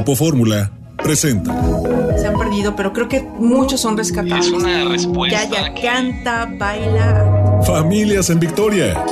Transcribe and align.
Grupo 0.00 0.16
Fórmula 0.16 0.72
presenta. 0.96 1.52
Se 2.18 2.26
han 2.26 2.38
perdido, 2.38 2.74
pero 2.74 2.94
creo 2.94 3.06
que 3.06 3.20
muchos 3.20 3.82
son 3.82 3.98
rescatables. 3.98 4.46
Es 4.46 4.52
una 4.52 4.84
respuesta. 4.88 5.44
Ya, 5.44 5.74
ya, 5.74 5.74
canta, 5.74 6.48
baila. 6.56 7.60
Familias 7.66 8.30
en 8.30 8.40
Victoria. 8.40 9.04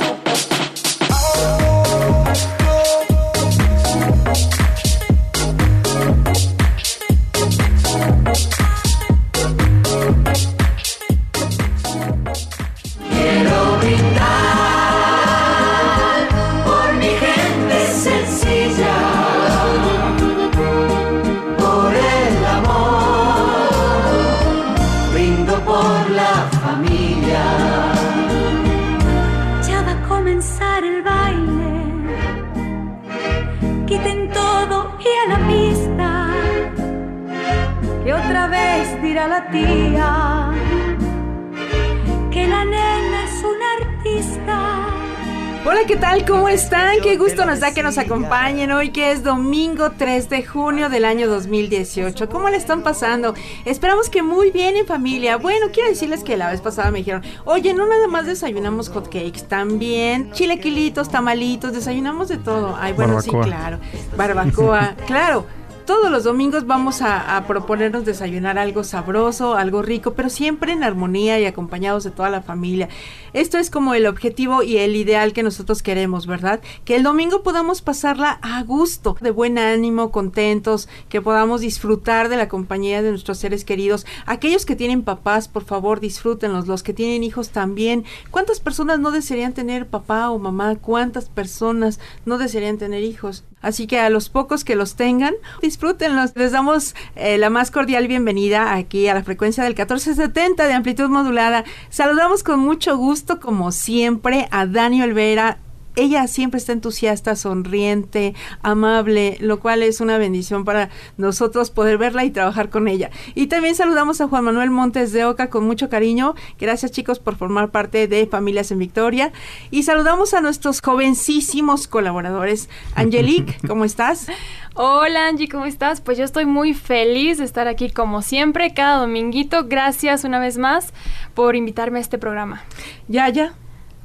Tal? 46.09 46.25
¿Cómo 46.25 46.49
están? 46.49 47.01
Qué 47.01 47.17
gusto 47.17 47.45
nos 47.45 47.59
da 47.59 47.71
que 47.73 47.83
nos 47.83 47.97
acompañen 47.99 48.71
hoy 48.71 48.89
que 48.89 49.11
es 49.11 49.23
domingo 49.23 49.91
3 49.91 50.29
de 50.29 50.43
junio 50.43 50.89
del 50.89 51.05
año 51.05 51.27
2018. 51.27 52.29
¿Cómo 52.29 52.49
le 52.49 52.57
están 52.57 52.81
pasando? 52.81 53.35
Esperamos 53.65 54.09
que 54.09 54.23
muy 54.23 54.49
bien 54.49 54.75
en 54.75 54.87
familia. 54.87 55.37
Bueno, 55.37 55.67
quiero 55.71 55.89
decirles 55.89 56.23
que 56.23 56.35
la 56.35 56.49
vez 56.49 56.61
pasada 56.61 56.89
me 56.89 56.99
dijeron, 56.99 57.23
oye, 57.45 57.75
no 57.75 57.85
nada 57.85 58.07
más 58.07 58.25
desayunamos 58.25 58.89
hotcakes, 58.89 59.43
también 59.47 60.31
chilequilitos, 60.31 61.09
tamalitos, 61.09 61.73
desayunamos 61.73 62.27
de 62.27 62.37
todo. 62.37 62.75
Ay, 62.79 62.93
bueno, 62.93 63.21
sí, 63.21 63.29
claro. 63.29 63.79
Barbacoa, 64.17 64.95
claro. 65.05 65.58
Todos 65.89 66.11
los 66.11 66.23
domingos 66.23 66.67
vamos 66.67 67.01
a, 67.01 67.43
proponernos 67.47 68.05
desayunar 68.05 68.59
algo 68.59 68.83
sabroso, 68.83 69.55
algo 69.55 69.81
rico, 69.81 70.13
pero 70.13 70.29
siempre 70.29 70.71
en 70.71 70.83
armonía 70.83 71.39
y 71.39 71.47
acompañados 71.47 72.03
de 72.03 72.11
toda 72.11 72.29
la 72.29 72.43
familia. 72.43 72.89
Esto 73.33 73.57
es 73.57 73.71
como 73.71 73.95
el 73.95 74.05
objetivo 74.05 74.61
y 74.61 74.77
el 74.77 74.95
ideal 74.95 75.33
que 75.33 75.41
nosotros 75.41 75.81
queremos, 75.81 76.27
¿verdad? 76.27 76.61
Que 76.85 76.95
el 76.95 77.01
domingo 77.01 77.41
podamos 77.41 77.81
pasarla 77.81 78.37
a 78.43 78.61
gusto, 78.61 79.17
de 79.19 79.31
buen 79.31 79.57
ánimo, 79.57 80.11
contentos, 80.11 80.87
que 81.09 81.23
podamos 81.23 81.61
disfrutar 81.61 82.29
de 82.29 82.37
la 82.37 82.49
compañía 82.49 83.01
de 83.01 83.09
nuestros 83.09 83.39
seres 83.39 83.65
queridos. 83.65 84.05
Aquellos 84.27 84.67
que 84.67 84.75
tienen 84.75 85.01
papás, 85.01 85.47
por 85.47 85.63
favor, 85.63 86.01
disfrútenlos. 86.01 86.67
Los 86.67 86.83
que 86.83 86.93
tienen 86.93 87.23
hijos 87.23 87.49
también. 87.49 88.05
¿Cuántas 88.29 88.59
personas 88.59 88.99
no 88.99 89.09
desearían 89.09 89.55
tener 89.55 89.87
papá 89.87 90.29
o 90.29 90.37
mamá? 90.37 90.75
¿Cuántas 90.75 91.29
personas 91.29 91.99
no 92.27 92.37
desearían 92.37 92.77
tener 92.77 93.01
hijos? 93.01 93.43
Así 93.61 93.87
que 93.87 93.99
a 93.99 94.09
los 94.09 94.29
pocos 94.29 94.63
que 94.63 94.75
los 94.75 94.95
tengan, 94.95 95.33
disfrútenlos. 95.61 96.31
Les 96.35 96.51
damos 96.51 96.95
eh, 97.15 97.37
la 97.37 97.49
más 97.49 97.71
cordial 97.71 98.07
bienvenida 98.07 98.73
aquí 98.73 99.07
a 99.07 99.13
la 99.13 99.23
frecuencia 99.23 99.63
del 99.63 99.73
1470 99.73 100.67
de 100.67 100.73
amplitud 100.73 101.09
modulada. 101.09 101.63
Saludamos 101.89 102.43
con 102.43 102.59
mucho 102.59 102.97
gusto, 102.97 103.39
como 103.39 103.71
siempre, 103.71 104.47
a 104.51 104.65
Dani 104.65 105.01
Olvera. 105.01 105.57
Ella 105.99 106.27
siempre 106.27 106.59
está 106.59 106.71
entusiasta, 106.71 107.35
sonriente, 107.35 108.33
amable, 108.61 109.35
lo 109.41 109.59
cual 109.59 109.83
es 109.83 109.99
una 109.99 110.17
bendición 110.17 110.63
para 110.63 110.87
nosotros 111.17 111.71
poder 111.71 111.97
verla 111.97 112.23
y 112.23 112.31
trabajar 112.31 112.69
con 112.69 112.87
ella. 112.87 113.09
Y 113.35 113.47
también 113.47 113.75
saludamos 113.75 114.21
a 114.21 114.29
Juan 114.29 114.45
Manuel 114.45 114.69
Montes 114.69 115.11
de 115.11 115.25
Oca 115.25 115.49
con 115.49 115.65
mucho 115.65 115.89
cariño. 115.89 116.35
Gracias 116.57 116.91
chicos 116.91 117.19
por 117.19 117.35
formar 117.35 117.71
parte 117.71 118.07
de 118.07 118.27
Familias 118.27 118.71
en 118.71 118.79
Victoria. 118.79 119.33
Y 119.71 119.83
saludamos 119.83 120.33
a 120.33 120.39
nuestros 120.39 120.79
jovencísimos 120.79 121.89
colaboradores. 121.89 122.69
Angelique, 122.95 123.57
¿cómo 123.67 123.83
estás? 123.83 124.27
Hola 124.75 125.27
Angie, 125.27 125.49
¿cómo 125.49 125.65
estás? 125.65 125.99
Pues 125.99 126.17
yo 126.17 126.23
estoy 126.23 126.45
muy 126.45 126.73
feliz 126.73 127.39
de 127.39 127.43
estar 127.43 127.67
aquí 127.67 127.89
como 127.89 128.21
siempre, 128.21 128.73
cada 128.73 128.99
dominguito. 128.99 129.65
Gracias 129.67 130.23
una 130.23 130.39
vez 130.39 130.57
más 130.57 130.93
por 131.33 131.57
invitarme 131.57 131.99
a 131.99 132.01
este 132.01 132.17
programa. 132.17 132.63
Ya, 133.09 133.27
ya. 133.27 133.53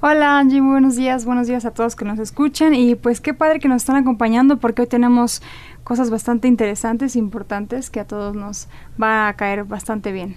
Hola 0.06 0.38
Angie, 0.38 0.60
muy 0.60 0.72
buenos 0.72 0.96
días, 0.96 1.24
buenos 1.24 1.46
días 1.46 1.64
a 1.64 1.70
todos 1.70 1.96
que 1.96 2.04
nos 2.04 2.18
escuchan 2.18 2.74
y 2.74 2.94
pues 2.94 3.22
qué 3.22 3.32
padre 3.32 3.58
que 3.58 3.68
nos 3.68 3.80
están 3.80 3.96
acompañando 3.96 4.58
porque 4.58 4.82
hoy 4.82 4.86
tenemos 4.86 5.40
cosas 5.82 6.10
bastante 6.10 6.46
interesantes 6.46 7.16
e 7.16 7.18
importantes 7.18 7.88
que 7.88 8.00
a 8.00 8.06
todos 8.06 8.36
nos 8.36 8.68
va 9.02 9.28
a 9.28 9.32
caer 9.32 9.64
bastante 9.64 10.12
bien. 10.12 10.36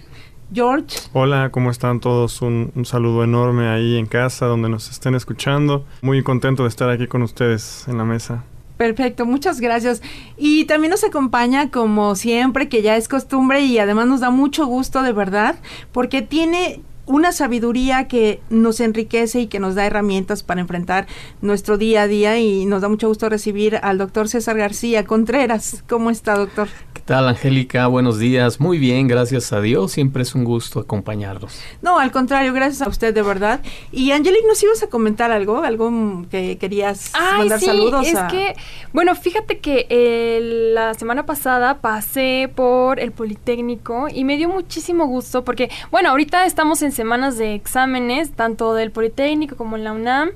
George. 0.53 0.97
Hola, 1.11 1.49
¿cómo 1.51 1.69
están 1.69 1.99
todos? 1.99 2.41
Un, 2.41 2.71
un 2.75 2.85
saludo 2.85 3.25
enorme 3.25 3.67
ahí 3.67 3.97
en 3.97 4.05
casa 4.05 4.45
donde 4.45 4.69
nos 4.69 4.89
estén 4.89 5.15
escuchando. 5.15 5.85
Muy 6.01 6.23
contento 6.23 6.63
de 6.63 6.69
estar 6.69 6.89
aquí 6.89 7.07
con 7.07 7.21
ustedes 7.21 7.89
en 7.89 7.97
la 7.97 8.05
mesa. 8.05 8.45
Perfecto, 8.77 9.25
muchas 9.25 9.59
gracias. 9.59 10.01
Y 10.37 10.63
también 10.63 10.91
nos 10.91 11.03
acompaña, 11.03 11.71
como 11.71 12.15
siempre, 12.15 12.69
que 12.69 12.83
ya 12.83 12.95
es 12.95 13.09
costumbre 13.09 13.59
y 13.61 13.79
además 13.79 14.07
nos 14.07 14.21
da 14.21 14.29
mucho 14.29 14.65
gusto 14.65 15.01
de 15.01 15.11
verdad, 15.11 15.55
porque 15.91 16.21
tiene 16.21 16.79
una 17.07 17.31
sabiduría 17.31 18.07
que 18.07 18.41
nos 18.49 18.79
enriquece 18.79 19.41
y 19.41 19.47
que 19.47 19.59
nos 19.59 19.75
da 19.75 19.85
herramientas 19.85 20.43
para 20.43 20.61
enfrentar 20.61 21.07
nuestro 21.41 21.77
día 21.77 22.03
a 22.03 22.07
día 22.07 22.37
y 22.37 22.65
nos 22.65 22.81
da 22.81 22.89
mucho 22.89 23.07
gusto 23.07 23.29
recibir 23.29 23.79
al 23.81 23.97
doctor 23.97 24.29
César 24.29 24.57
García 24.57 25.05
Contreras. 25.05 25.83
¿Cómo 25.87 26.09
está, 26.09 26.37
doctor? 26.37 26.67
¿Qué 27.07 27.13
tal, 27.13 27.29
Angélica? 27.29 27.87
Buenos 27.87 28.19
días. 28.19 28.59
Muy 28.59 28.79
bien, 28.79 29.07
gracias 29.07 29.53
a 29.53 29.61
Dios. 29.61 29.93
Siempre 29.93 30.23
es 30.23 30.35
un 30.35 30.43
gusto 30.43 30.81
acompañarlos. 30.81 31.57
No, 31.81 31.99
al 31.99 32.11
contrario, 32.11 32.51
gracias 32.51 32.81
a 32.81 32.89
usted 32.89 33.13
de 33.13 33.21
verdad. 33.21 33.61
Y 33.93 34.11
Angelique, 34.11 34.45
¿nos 34.45 34.61
ibas 34.61 34.83
a 34.83 34.87
comentar 34.87 35.31
algo? 35.31 35.63
¿Algo 35.63 36.25
que 36.29 36.57
querías 36.57 37.13
Ay, 37.13 37.37
mandar 37.39 37.61
sí, 37.61 37.67
saludos? 37.67 38.05
es 38.05 38.13
a- 38.17 38.27
que, 38.27 38.55
bueno, 38.91 39.15
fíjate 39.15 39.59
que 39.59 39.87
eh, 39.89 40.71
la 40.73 40.95
semana 40.95 41.25
pasada 41.25 41.75
pasé 41.79 42.51
por 42.53 42.99
el 42.99 43.13
Politécnico 43.13 44.09
y 44.13 44.25
me 44.25 44.35
dio 44.35 44.49
muchísimo 44.49 45.07
gusto 45.07 45.45
porque, 45.45 45.71
bueno, 45.91 46.09
ahorita 46.09 46.45
estamos 46.45 46.81
en 46.81 46.91
semanas 46.91 47.37
de 47.37 47.55
exámenes, 47.55 48.31
tanto 48.33 48.73
del 48.73 48.91
Politécnico 48.91 49.55
como 49.55 49.77
en 49.77 49.85
la 49.85 49.93
UNAM. 49.93 50.31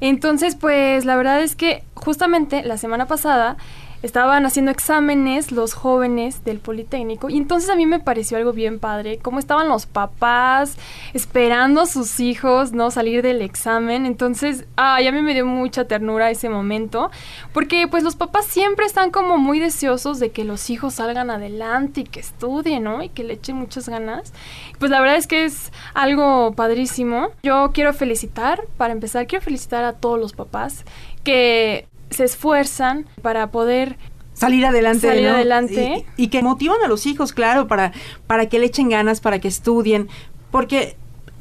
Entonces, 0.00 0.54
pues 0.54 1.04
la 1.04 1.16
verdad 1.16 1.42
es 1.42 1.54
que 1.54 1.82
justamente 1.92 2.62
la 2.62 2.78
semana 2.78 3.04
pasada 3.06 3.58
estaban 4.02 4.46
haciendo 4.46 4.70
exámenes 4.70 5.52
los 5.52 5.74
jóvenes 5.74 6.44
del 6.44 6.58
Politécnico 6.58 7.28
y 7.28 7.36
entonces 7.36 7.68
a 7.70 7.76
mí 7.76 7.86
me 7.86 7.98
pareció 7.98 8.36
algo 8.36 8.52
bien 8.52 8.78
padre, 8.78 9.18
cómo 9.18 9.38
estaban 9.38 9.68
los 9.68 9.86
papás 9.86 10.76
esperando 11.14 11.80
a 11.80 11.86
sus 11.86 12.20
hijos, 12.20 12.72
¿no? 12.72 12.90
Salir 12.90 13.22
del 13.22 13.42
examen. 13.42 14.06
Entonces, 14.06 14.66
ay, 14.76 15.06
a 15.06 15.12
mí 15.12 15.22
me 15.22 15.34
dio 15.34 15.46
mucha 15.46 15.86
ternura 15.86 16.30
ese 16.30 16.48
momento, 16.48 17.10
porque 17.52 17.88
pues 17.88 18.02
los 18.04 18.16
papás 18.16 18.46
siempre 18.46 18.86
están 18.86 19.10
como 19.10 19.38
muy 19.38 19.58
deseosos 19.58 20.18
de 20.20 20.30
que 20.30 20.44
los 20.44 20.70
hijos 20.70 20.94
salgan 20.94 21.30
adelante 21.30 22.02
y 22.02 22.04
que 22.04 22.20
estudien, 22.20 22.84
¿no? 22.84 23.02
Y 23.02 23.08
que 23.08 23.24
le 23.24 23.34
echen 23.34 23.56
muchas 23.56 23.88
ganas. 23.88 24.32
Pues 24.78 24.90
la 24.90 25.00
verdad 25.00 25.16
es 25.16 25.26
que 25.26 25.44
es 25.44 25.72
algo 25.94 26.52
padrísimo. 26.52 27.30
Yo 27.42 27.70
quiero 27.72 27.92
felicitar, 27.92 28.62
para 28.76 28.92
empezar, 28.92 29.26
quiero 29.26 29.44
felicitar 29.44 29.84
a 29.84 29.94
todos 29.94 30.18
los 30.18 30.32
papás 30.32 30.84
que 31.24 31.86
se 32.10 32.24
esfuerzan 32.24 33.06
para 33.22 33.50
poder 33.50 33.96
salir 34.34 34.64
adelante, 34.66 35.08
Salir 35.08 35.24
¿no? 35.28 35.34
adelante. 35.34 36.04
Y, 36.16 36.24
y 36.24 36.28
que 36.28 36.42
motivan 36.42 36.78
a 36.84 36.88
los 36.88 37.06
hijos, 37.06 37.32
claro, 37.32 37.66
para, 37.68 37.92
para 38.26 38.46
que 38.48 38.58
le 38.58 38.66
echen 38.66 38.88
ganas, 38.88 39.20
para 39.20 39.40
que 39.40 39.48
estudien, 39.48 40.08
porque 40.50 40.96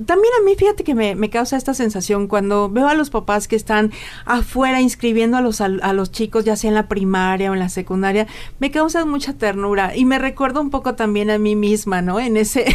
también 0.05 0.31
a 0.39 0.43
mí, 0.45 0.53
fíjate 0.55 0.83
que 0.83 0.93
me, 0.93 1.15
me 1.15 1.31
causa 1.31 1.57
esta 1.57 1.73
sensación 1.73 2.27
cuando 2.27 2.69
veo 2.69 2.87
a 2.87 2.93
los 2.93 3.09
papás 3.09 3.47
que 3.47 3.55
están 3.55 3.91
afuera 4.25 4.79
inscribiendo 4.79 5.37
a 5.37 5.41
los, 5.41 5.59
al- 5.59 5.79
a, 5.81 5.91
los 5.91 6.11
chicos, 6.11 6.45
ya 6.45 6.55
sea 6.55 6.67
en 6.69 6.75
la 6.75 6.87
primaria 6.87 7.49
o 7.49 7.55
en 7.55 7.59
la 7.59 7.69
secundaria, 7.69 8.27
me 8.59 8.69
causa 8.69 9.05
mucha 9.05 9.33
ternura 9.33 9.95
y 9.95 10.05
me 10.05 10.19
recuerda 10.19 10.59
un 10.59 10.69
poco 10.69 10.93
también 10.93 11.31
a 11.31 11.39
mí 11.39 11.55
misma, 11.55 12.03
¿no? 12.03 12.19
En 12.19 12.37
ese, 12.37 12.65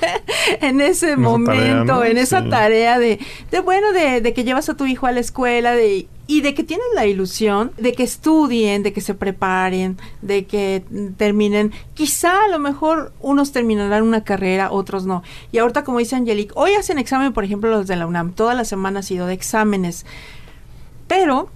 en 0.60 0.80
ese 0.80 1.16
momento, 1.16 1.52
tarea, 1.52 1.84
¿no? 1.84 2.04
en 2.04 2.16
esa 2.18 2.48
tarea 2.48 2.98
de, 2.98 3.18
de 3.50 3.60
bueno, 3.60 3.92
de, 3.92 4.20
de 4.22 4.32
que 4.32 4.44
llevas 4.44 4.68
a 4.70 4.74
tu 4.76 4.86
hijo 4.86 5.06
a 5.06 5.12
la 5.12 5.20
escuela, 5.20 5.72
de 5.72 6.06
y 6.32 6.40
de 6.40 6.54
que 6.54 6.64
tienen 6.64 6.86
la 6.94 7.04
ilusión 7.04 7.72
de 7.76 7.92
que 7.92 8.04
estudien, 8.04 8.82
de 8.82 8.94
que 8.94 9.02
se 9.02 9.12
preparen, 9.12 9.98
de 10.22 10.46
que 10.46 10.82
terminen. 11.18 11.72
Quizá 11.92 12.44
a 12.44 12.48
lo 12.48 12.58
mejor 12.58 13.12
unos 13.20 13.52
terminarán 13.52 14.02
una 14.02 14.24
carrera, 14.24 14.72
otros 14.72 15.04
no. 15.04 15.22
Y 15.52 15.58
ahorita, 15.58 15.84
como 15.84 15.98
dice 15.98 16.16
Angelique, 16.16 16.54
hoy 16.56 16.72
hacen 16.72 16.98
examen, 16.98 17.34
por 17.34 17.44
ejemplo, 17.44 17.68
los 17.68 17.86
de 17.86 17.96
la 17.96 18.06
UNAM. 18.06 18.32
Toda 18.32 18.54
la 18.54 18.64
semana 18.64 19.00
ha 19.00 19.02
sido 19.02 19.26
de 19.26 19.34
exámenes. 19.34 20.06
Pero 21.06 21.50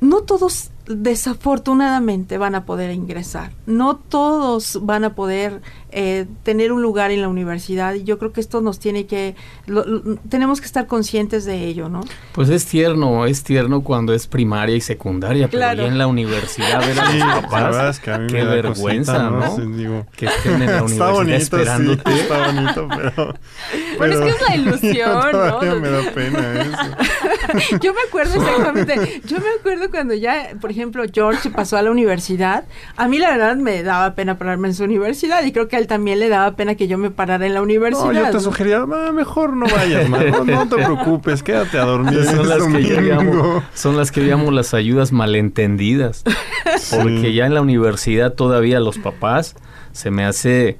no 0.00 0.22
todos 0.22 0.72
desafortunadamente 0.86 2.38
van 2.38 2.56
a 2.56 2.64
poder 2.64 2.90
ingresar. 2.90 3.52
No 3.66 3.98
todos 3.98 4.80
van 4.82 5.04
a 5.04 5.14
poder 5.14 5.62
eh, 5.90 6.26
tener 6.42 6.72
un 6.72 6.82
lugar 6.82 7.10
en 7.10 7.22
la 7.22 7.28
universidad 7.28 7.94
y 7.94 8.04
yo 8.04 8.18
creo 8.18 8.32
que 8.32 8.40
esto 8.40 8.60
nos 8.60 8.78
tiene 8.78 9.06
que, 9.06 9.34
lo- 9.66 9.84
lo- 9.86 10.16
tenemos 10.28 10.60
que 10.60 10.66
estar 10.66 10.86
conscientes 10.86 11.44
de 11.44 11.64
ello, 11.66 11.88
¿no? 11.88 12.00
Pues 12.32 12.48
es 12.50 12.66
tierno, 12.66 13.24
es 13.26 13.42
tierno 13.42 13.82
cuando 13.82 14.12
es 14.12 14.26
primaria 14.26 14.76
y 14.76 14.80
secundaria, 14.80 15.48
Claro. 15.48 15.76
pero 15.76 15.82
ya 15.88 15.92
en 15.92 15.98
la 15.98 16.06
universidad 16.06 16.80
ver 16.86 17.00
a 17.00 17.10
Sí, 17.10 17.18
los 17.18 17.26
la 17.26 17.40
papás, 17.42 17.62
verdad 17.64 17.88
es 17.90 18.00
que 18.00 18.10
a 18.12 18.18
mí 18.18 18.26
qué 18.26 18.32
me 18.34 18.44
da 18.44 18.50
vergüenza, 18.54 19.12
cosita, 19.30 19.30
¿no? 19.30 19.56
Sí, 19.56 19.62
digo, 19.78 20.06
Que 20.16 20.26
estén 20.26 20.62
en 20.62 20.66
la 20.66 20.78
está 20.84 20.84
universidad 20.84 21.12
bonito, 21.12 21.36
esperándote. 21.56 22.12
sí, 22.12 22.18
está 22.20 22.46
bonito, 22.52 22.88
pero... 22.96 23.34
Bueno, 23.98 24.14
es 24.14 24.20
que 24.20 24.28
es 24.28 24.48
la 24.48 24.56
ilusión, 24.56 25.32
¿no? 25.32 25.80
me 25.80 25.90
da 25.90 26.02
pena 26.14 26.62
eso. 26.62 27.78
Yo 27.80 27.92
me 27.94 28.00
acuerdo 28.06 28.34
exactamente, 28.34 29.22
yo 29.26 29.38
me 29.38 29.48
acuerdo 29.58 29.90
cuando 29.90 30.14
ya, 30.14 30.50
por 30.60 30.70
ejemplo, 30.70 31.02
George 31.12 31.50
pasó 31.50 31.76
a 31.76 31.82
la 31.82 31.90
universidad, 31.90 32.64
a 32.96 33.08
mí 33.08 33.18
la 33.18 33.30
verdad 33.30 33.56
me 33.56 33.82
daba 33.82 34.14
pena 34.14 34.38
pararme 34.38 34.68
en 34.68 34.74
su 34.74 34.84
universidad 34.84 35.42
y 35.44 35.52
creo 35.52 35.66
que 35.68 35.76
él 35.76 35.86
también 35.88 36.20
le 36.20 36.28
daba 36.28 36.54
pena 36.54 36.76
que 36.76 36.86
yo 36.86 36.96
me 36.98 37.10
parara 37.10 37.44
en 37.46 37.54
la 37.54 37.62
universidad. 37.62 38.04
No, 38.04 38.12
yo 38.12 38.30
te 38.30 38.38
sugería, 38.38 38.84
"Ah, 38.88 39.10
mejor 39.12 39.56
no 39.56 39.66
vayas, 39.66 40.08
man, 40.08 40.30
no, 40.30 40.44
no 40.44 40.68
te 40.68 40.76
preocupes, 40.76 41.42
quédate 41.42 41.76
a 41.78 41.84
dormir 41.84 42.22
son, 42.24 42.48
las 42.48 42.62
que 42.62 42.82
yo 42.84 43.00
llamo, 43.00 43.62
son 43.74 43.96
las 43.96 44.12
que 44.12 44.20
llamo 44.20 44.52
las 44.52 44.72
ayudas 44.74 45.10
malentendidas. 45.10 46.22
Porque 47.02 47.22
Sí. 47.22 47.34
ya 47.34 47.46
en 47.46 47.54
la 47.54 47.60
universidad 47.62 48.34
todavía 48.34 48.78
los 48.78 48.98
papás 48.98 49.56
se 49.92 50.12
me 50.12 50.24
hace 50.24 50.76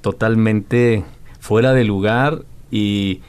totalmente 0.00 1.04
fuera 1.40 1.72
de 1.72 1.84
lugar 1.84 2.42
y, 2.70 3.20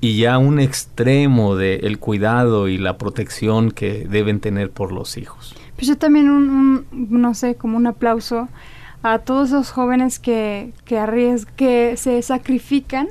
y 0.00 0.18
ya 0.18 0.38
un 0.38 0.60
extremo 0.60 1.56
del 1.56 1.98
cuidado 1.98 2.68
y 2.68 2.78
la 2.78 2.98
protección 2.98 3.70
que 3.70 4.06
deben 4.08 4.40
tener 4.40 4.70
por 4.70 4.92
los 4.92 5.16
hijos. 5.16 5.54
Pues 5.76 5.86
yo 5.88 5.96
también 5.96 6.28
un, 6.30 6.84
un, 6.92 7.20
no 7.20 7.34
sé, 7.34 7.54
como 7.56 7.76
un 7.76 7.86
aplauso 7.86 8.48
a 9.02 9.18
todos 9.18 9.48
esos 9.48 9.70
jóvenes 9.70 10.18
que, 10.18 10.72
que 10.84 10.98
arriesgan, 10.98 11.54
que 11.56 11.96
se 11.96 12.20
sacrifican, 12.22 13.08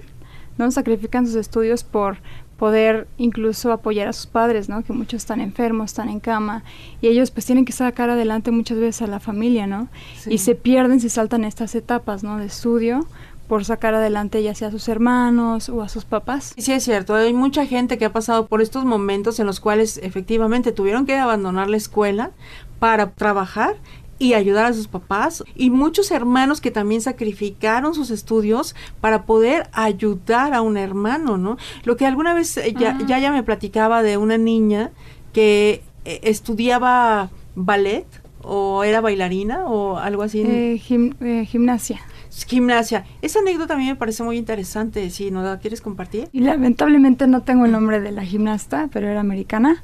¿no? 0.57 0.71
Sacrifican 0.71 1.25
sus 1.25 1.35
estudios 1.35 1.83
por 1.83 2.17
poder 2.57 3.07
incluso 3.17 3.71
apoyar 3.71 4.07
a 4.07 4.13
sus 4.13 4.27
padres, 4.27 4.69
¿no? 4.69 4.83
Que 4.83 4.93
muchos 4.93 5.23
están 5.23 5.41
enfermos, 5.41 5.91
están 5.91 6.09
en 6.09 6.19
cama 6.19 6.63
y 7.01 7.07
ellos 7.07 7.31
pues 7.31 7.45
tienen 7.45 7.65
que 7.65 7.71
sacar 7.71 8.11
adelante 8.11 8.51
muchas 8.51 8.77
veces 8.77 9.01
a 9.01 9.07
la 9.07 9.19
familia, 9.19 9.65
¿no? 9.65 9.87
Sí. 10.15 10.33
Y 10.33 10.37
se 10.37 10.53
pierden, 10.53 10.99
se 10.99 11.09
saltan 11.09 11.43
estas 11.43 11.73
etapas, 11.73 12.23
¿no? 12.23 12.37
De 12.37 12.45
estudio 12.45 13.07
por 13.51 13.65
sacar 13.65 13.95
adelante 13.95 14.41
ya 14.41 14.55
sea 14.55 14.69
a 14.69 14.71
sus 14.71 14.87
hermanos 14.87 15.67
o 15.67 15.81
a 15.81 15.89
sus 15.89 16.05
papás. 16.05 16.53
Sí, 16.57 16.71
es 16.71 16.83
cierto. 16.85 17.15
Hay 17.15 17.33
mucha 17.33 17.65
gente 17.65 17.97
que 17.97 18.05
ha 18.05 18.13
pasado 18.13 18.45
por 18.45 18.61
estos 18.61 18.85
momentos 18.85 19.41
en 19.41 19.45
los 19.45 19.59
cuales 19.59 19.97
efectivamente 20.03 20.71
tuvieron 20.71 21.05
que 21.05 21.17
abandonar 21.17 21.69
la 21.69 21.75
escuela 21.75 22.31
para 22.79 23.11
trabajar 23.11 23.75
y 24.21 24.35
ayudar 24.35 24.65
a 24.67 24.73
sus 24.73 24.87
papás 24.87 25.43
y 25.55 25.71
muchos 25.71 26.11
hermanos 26.11 26.61
que 26.61 26.69
también 26.69 27.01
sacrificaron 27.01 27.95
sus 27.95 28.11
estudios 28.11 28.75
para 29.01 29.23
poder 29.23 29.67
ayudar 29.73 30.53
a 30.53 30.61
un 30.61 30.77
hermano, 30.77 31.37
¿no? 31.37 31.57
Lo 31.85 31.97
que 31.97 32.05
alguna 32.05 32.33
vez 32.35 32.55
eh, 32.57 32.73
ya, 32.79 32.97
ya 33.07 33.17
ya 33.17 33.31
me 33.31 33.41
platicaba 33.41 34.03
de 34.03 34.17
una 34.17 34.37
niña 34.37 34.91
que 35.33 35.81
eh, 36.05 36.19
estudiaba 36.23 37.31
ballet 37.55 38.05
o 38.43 38.83
era 38.83 39.01
bailarina 39.01 39.65
o 39.65 39.97
algo 39.97 40.21
así. 40.23 40.41
Eh, 40.45 40.79
gim- 40.87 41.15
eh, 41.21 41.45
gimnasia. 41.45 41.99
Gimnasia. 42.47 43.05
Esa 43.21 43.39
anécdota 43.39 43.73
a 43.73 43.77
mí 43.77 43.85
me 43.87 43.95
parece 43.95 44.23
muy 44.23 44.37
interesante. 44.37 45.09
Si 45.09 45.31
nos 45.31 45.43
la 45.43 45.59
quieres 45.59 45.81
compartir. 45.81 46.29
Y 46.31 46.39
lamentablemente 46.41 47.27
no 47.27 47.41
tengo 47.41 47.65
el 47.65 47.71
nombre 47.71 47.99
de 47.99 48.11
la 48.11 48.23
gimnasta, 48.23 48.89
pero 48.93 49.07
era 49.07 49.19
americana. 49.19 49.83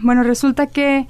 Bueno, 0.00 0.22
resulta 0.22 0.66
que 0.68 1.06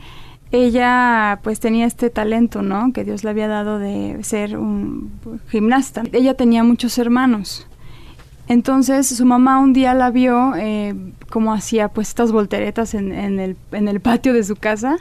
ella 0.53 1.41
pues 1.43 1.61
tenía 1.61 1.87
este 1.87 2.11
talento, 2.11 2.63
¿no? 2.63 2.93
Que 2.93 3.05
Dios 3.05 3.25
le 3.25 3.31
había 3.31 3.49
dado 3.49 3.79
de 3.79 4.23
ser 4.23 4.59
un 4.59 5.11
gimnasta. 5.49 6.03
Ella 6.13 6.35
tenía 6.35 6.63
muchos 6.63 6.99
hermanos. 6.99 7.67
Entonces 8.49 9.07
su 9.07 9.25
mamá 9.25 9.61
un 9.61 9.73
día 9.73 9.95
la 9.95 10.11
vio 10.11 10.55
eh, 10.57 10.95
como 11.31 11.55
hacía 11.55 11.89
pues 11.89 12.09
estas 12.09 12.33
volteretas 12.33 12.93
en, 12.93 13.13
en 13.13 13.39
el, 13.41 13.57
en 13.71 13.89
el 13.89 14.01
patio 14.01 14.35
de 14.35 14.43
su 14.45 14.57
casa 14.57 14.99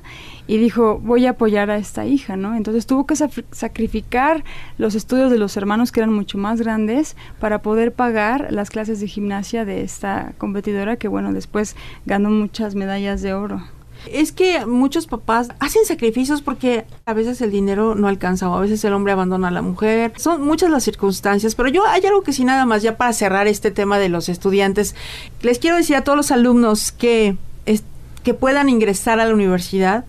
y 0.47 0.57
dijo 0.57 0.99
voy 0.99 1.25
a 1.25 1.31
apoyar 1.31 1.69
a 1.69 1.77
esta 1.77 2.05
hija, 2.05 2.37
¿no? 2.37 2.55
Entonces 2.55 2.85
tuvo 2.85 3.05
que 3.05 3.15
sacrificar 3.15 4.45
los 4.77 4.95
estudios 4.95 5.31
de 5.31 5.37
los 5.37 5.57
hermanos 5.57 5.91
que 5.91 5.99
eran 5.99 6.13
mucho 6.13 6.37
más 6.37 6.61
grandes 6.61 7.17
para 7.41 7.61
poder 7.61 7.91
pagar 7.91 8.47
las 8.51 8.69
clases 8.69 9.01
de 9.01 9.07
gimnasia 9.07 9.65
de 9.65 9.81
esta 9.81 10.33
competidora 10.37 10.95
que 10.95 11.09
bueno 11.09 11.33
después 11.33 11.75
ganó 12.05 12.29
muchas 12.29 12.75
medallas 12.75 13.21
de 13.21 13.33
oro. 13.33 13.63
Es 14.07 14.31
que 14.31 14.65
muchos 14.65 15.07
papás 15.07 15.49
hacen 15.59 15.85
sacrificios 15.85 16.41
porque 16.41 16.85
a 17.05 17.13
veces 17.13 17.41
el 17.41 17.51
dinero 17.51 17.95
no 17.95 18.07
alcanza 18.07 18.49
o 18.49 18.55
a 18.55 18.61
veces 18.61 18.83
el 18.83 18.93
hombre 18.93 19.13
abandona 19.13 19.49
a 19.49 19.51
la 19.51 19.61
mujer. 19.61 20.13
Son 20.17 20.41
muchas 20.41 20.69
las 20.69 20.83
circunstancias, 20.83 21.55
pero 21.55 21.69
yo 21.69 21.85
hay 21.85 22.05
algo 22.05 22.23
que 22.23 22.33
sí 22.33 22.43
nada 22.43 22.65
más 22.65 22.81
ya 22.81 22.97
para 22.97 23.13
cerrar 23.13 23.47
este 23.47 23.71
tema 23.71 23.99
de 23.99 24.09
los 24.09 24.29
estudiantes. 24.29 24.95
Les 25.41 25.59
quiero 25.59 25.77
decir 25.77 25.95
a 25.95 26.03
todos 26.03 26.17
los 26.17 26.31
alumnos 26.31 26.91
que, 26.91 27.35
que 28.23 28.33
puedan 28.33 28.69
ingresar 28.69 29.19
a 29.19 29.25
la 29.25 29.33
universidad 29.33 30.05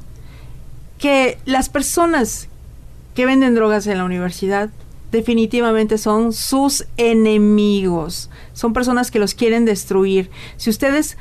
que 0.99 1.39
las 1.45 1.69
personas 1.69 2.49
que 3.15 3.27
venden 3.27 3.55
drogas 3.55 3.87
en 3.87 3.99
la 3.99 4.05
universidad 4.05 4.71
definitivamente 5.11 5.99
son 5.99 6.33
sus 6.33 6.87
enemigos. 6.97 8.31
Son 8.55 8.73
personas 8.73 9.11
que 9.11 9.19
los 9.19 9.35
quieren 9.35 9.65
destruir. 9.65 10.31
Si 10.57 10.71
ustedes 10.71 11.19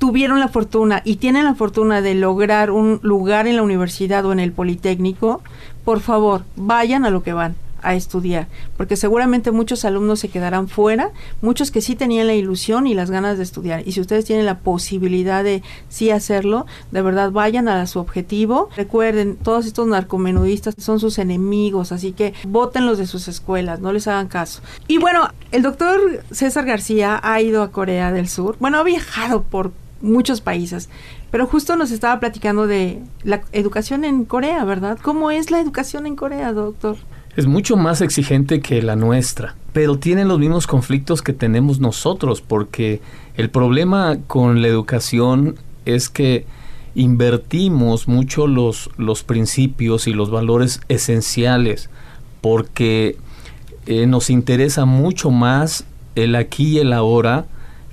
tuvieron 0.00 0.40
la 0.40 0.48
fortuna 0.48 1.02
y 1.04 1.16
tienen 1.16 1.44
la 1.44 1.54
fortuna 1.54 2.00
de 2.00 2.14
lograr 2.14 2.70
un 2.70 2.98
lugar 3.02 3.46
en 3.46 3.56
la 3.56 3.62
universidad 3.62 4.24
o 4.24 4.32
en 4.32 4.40
el 4.40 4.50
Politécnico, 4.50 5.42
por 5.84 6.00
favor, 6.00 6.42
vayan 6.56 7.04
a 7.04 7.10
lo 7.10 7.22
que 7.22 7.34
van 7.34 7.54
a 7.82 7.94
estudiar, 7.94 8.46
porque 8.76 8.96
seguramente 8.96 9.50
muchos 9.50 9.84
alumnos 9.84 10.20
se 10.20 10.28
quedarán 10.28 10.68
fuera, 10.68 11.10
muchos 11.42 11.70
que 11.70 11.82
sí 11.82 11.96
tenían 11.96 12.26
la 12.26 12.34
ilusión 12.34 12.86
y 12.86 12.94
las 12.94 13.10
ganas 13.10 13.36
de 13.36 13.42
estudiar. 13.42 13.86
Y 13.86 13.92
si 13.92 14.00
ustedes 14.00 14.24
tienen 14.24 14.46
la 14.46 14.58
posibilidad 14.58 15.44
de 15.44 15.62
sí 15.88 16.10
hacerlo, 16.10 16.66
de 16.90 17.02
verdad 17.02 17.30
vayan 17.30 17.68
a 17.68 17.86
su 17.86 17.98
objetivo. 17.98 18.70
Recuerden, 18.76 19.36
todos 19.36 19.66
estos 19.66 19.86
narcomenudistas 19.86 20.74
son 20.78 20.98
sus 20.98 21.18
enemigos, 21.18 21.92
así 21.92 22.12
que 22.12 22.32
bótenlos 22.46 22.98
de 22.98 23.06
sus 23.06 23.28
escuelas, 23.28 23.80
no 23.80 23.92
les 23.92 24.08
hagan 24.08 24.28
caso. 24.28 24.62
Y 24.88 24.98
bueno, 24.98 25.28
el 25.52 25.62
doctor 25.62 26.24
César 26.30 26.64
García 26.64 27.20
ha 27.22 27.40
ido 27.40 27.62
a 27.62 27.70
Corea 27.70 28.12
del 28.12 28.28
Sur, 28.28 28.56
bueno, 28.60 28.78
ha 28.78 28.82
viajado 28.82 29.42
por 29.42 29.72
muchos 30.00 30.40
países, 30.40 30.88
pero 31.30 31.46
justo 31.46 31.76
nos 31.76 31.90
estaba 31.90 32.20
platicando 32.20 32.66
de 32.66 33.02
la 33.22 33.42
educación 33.52 34.04
en 34.04 34.24
Corea, 34.24 34.64
¿verdad? 34.64 34.98
¿Cómo 35.02 35.30
es 35.30 35.50
la 35.50 35.60
educación 35.60 36.06
en 36.06 36.16
Corea, 36.16 36.52
doctor? 36.52 36.96
Es 37.36 37.46
mucho 37.46 37.76
más 37.76 38.00
exigente 38.00 38.60
que 38.60 38.82
la 38.82 38.96
nuestra, 38.96 39.54
pero 39.72 39.98
tienen 39.98 40.28
los 40.28 40.38
mismos 40.38 40.66
conflictos 40.66 41.22
que 41.22 41.32
tenemos 41.32 41.78
nosotros, 41.78 42.40
porque 42.40 43.00
el 43.36 43.50
problema 43.50 44.18
con 44.26 44.62
la 44.62 44.68
educación 44.68 45.56
es 45.84 46.08
que 46.08 46.44
invertimos 46.94 48.08
mucho 48.08 48.46
los, 48.46 48.90
los 48.96 49.22
principios 49.22 50.08
y 50.08 50.12
los 50.12 50.30
valores 50.30 50.80
esenciales, 50.88 51.88
porque 52.40 53.16
eh, 53.86 54.06
nos 54.06 54.28
interesa 54.28 54.84
mucho 54.84 55.30
más 55.30 55.84
el 56.16 56.34
aquí 56.34 56.76
y 56.76 56.78
el 56.78 56.92
ahora 56.92 57.46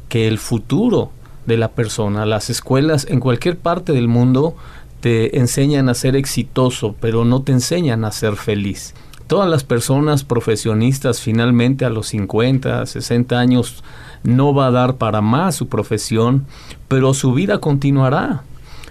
que 0.09 0.27
el 0.27 0.39
futuro 0.39 1.11
de 1.47 1.57
la 1.57 1.69
persona. 1.69 2.27
Las 2.27 2.51
escuelas 2.51 3.07
en 3.09 3.19
cualquier 3.19 3.57
parte 3.57 3.93
del 3.93 4.07
mundo 4.07 4.55
te 4.99 5.39
enseñan 5.39 5.89
a 5.89 5.95
ser 5.95 6.15
exitoso, 6.15 6.95
pero 6.99 7.25
no 7.25 7.41
te 7.41 7.53
enseñan 7.53 8.05
a 8.05 8.11
ser 8.11 8.35
feliz. 8.35 8.93
Todas 9.25 9.49
las 9.49 9.63
personas 9.63 10.23
profesionistas 10.23 11.19
finalmente 11.21 11.85
a 11.85 11.89
los 11.89 12.07
50, 12.07 12.85
60 12.85 13.39
años 13.39 13.83
no 14.23 14.53
va 14.53 14.67
a 14.67 14.71
dar 14.71 14.95
para 14.95 15.21
más 15.21 15.55
su 15.55 15.67
profesión, 15.67 16.45
pero 16.87 17.13
su 17.13 17.33
vida 17.33 17.59
continuará. 17.59 18.43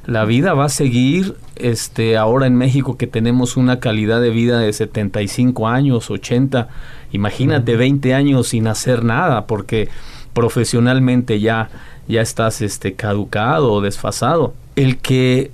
La 0.06 0.24
vida 0.24 0.54
va 0.54 0.66
a 0.66 0.68
seguir, 0.68 1.36
este, 1.56 2.16
ahora 2.16 2.46
en 2.46 2.54
México 2.54 2.96
que 2.96 3.08
tenemos 3.08 3.56
una 3.56 3.80
calidad 3.80 4.20
de 4.20 4.30
vida 4.30 4.60
de 4.60 4.72
75 4.72 5.66
años, 5.66 6.10
80, 6.10 6.68
imagínate 7.12 7.76
20 7.76 8.14
años 8.14 8.48
sin 8.48 8.68
hacer 8.68 9.02
nada, 9.04 9.46
porque 9.46 9.88
profesionalmente 10.36 11.40
ya, 11.40 11.70
ya 12.08 12.20
estás 12.20 12.60
este, 12.60 12.92
caducado 12.92 13.72
o 13.72 13.80
desfasado. 13.80 14.52
El 14.76 14.98
que 14.98 15.50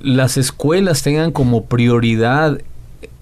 las 0.00 0.36
escuelas 0.36 1.04
tengan 1.04 1.30
como 1.30 1.66
prioridad 1.66 2.60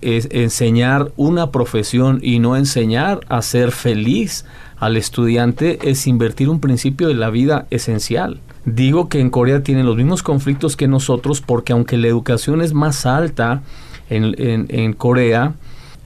enseñar 0.01 1.13
una 1.17 1.51
profesión 1.51 2.19
y 2.23 2.39
no 2.39 2.57
enseñar 2.57 3.21
a 3.29 3.43
ser 3.43 3.73
feliz 3.73 4.47
al 4.79 4.97
estudiante 4.97 5.79
es 5.83 6.07
invertir 6.07 6.49
un 6.49 6.61
principio 6.61 7.09
de 7.09 7.15
la 7.15 7.29
vida 7.29 7.67
esencial. 7.71 8.41
Digo 8.65 9.11
que 9.11 9.21
en 9.21 9.29
Corea 9.29 9.63
tienen 9.63 9.85
los 9.85 9.97
mismos 9.97 10.23
conflictos 10.23 10.77
que 10.77 10.89
nosotros 10.89 11.43
porque 11.43 11.75
aunque 11.75 11.99
la 11.99 12.09
educación 12.09 12.63
es 12.63 12.73
más 12.73 13.05
alta 13.05 13.63
en, 14.09 14.35
en 14.39 14.93
Corea, 14.95 15.55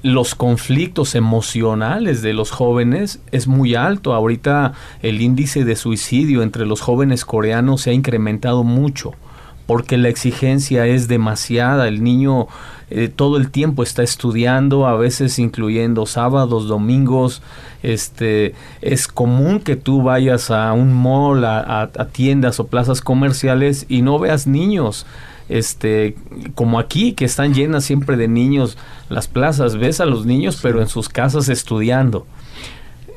los 0.06 0.34
conflictos 0.34 1.14
emocionales 1.14 2.22
de 2.22 2.32
los 2.32 2.50
jóvenes 2.50 3.20
es 3.32 3.48
muy 3.48 3.74
alto. 3.74 4.14
Ahorita 4.14 4.72
el 5.02 5.20
índice 5.20 5.64
de 5.64 5.74
suicidio 5.74 6.42
entre 6.42 6.64
los 6.64 6.80
jóvenes 6.80 7.24
coreanos 7.24 7.82
se 7.82 7.90
ha 7.90 7.92
incrementado 7.92 8.62
mucho 8.62 9.14
porque 9.66 9.96
la 9.96 10.08
exigencia 10.08 10.86
es 10.86 11.08
demasiada. 11.08 11.88
El 11.88 12.04
niño 12.04 12.46
eh, 12.88 13.08
todo 13.08 13.36
el 13.36 13.50
tiempo 13.50 13.82
está 13.82 14.04
estudiando, 14.04 14.86
a 14.86 14.96
veces 14.96 15.40
incluyendo 15.40 16.06
sábados, 16.06 16.68
domingos. 16.68 17.42
Este, 17.82 18.54
es 18.80 19.08
común 19.08 19.60
que 19.60 19.74
tú 19.74 20.02
vayas 20.02 20.52
a 20.52 20.72
un 20.72 20.92
mall, 20.92 21.44
a, 21.44 21.82
a 21.82 22.06
tiendas 22.06 22.60
o 22.60 22.68
plazas 22.68 23.00
comerciales 23.00 23.86
y 23.88 24.02
no 24.02 24.20
veas 24.20 24.46
niños 24.46 25.04
este 25.48 26.16
como 26.54 26.78
aquí 26.78 27.12
que 27.12 27.24
están 27.24 27.54
llenas 27.54 27.84
siempre 27.84 28.16
de 28.16 28.28
niños 28.28 28.76
las 29.08 29.28
plazas 29.28 29.76
ves 29.76 30.00
a 30.00 30.06
los 30.06 30.26
niños 30.26 30.58
pero 30.62 30.80
en 30.80 30.88
sus 30.88 31.08
casas 31.08 31.48
estudiando. 31.48 32.26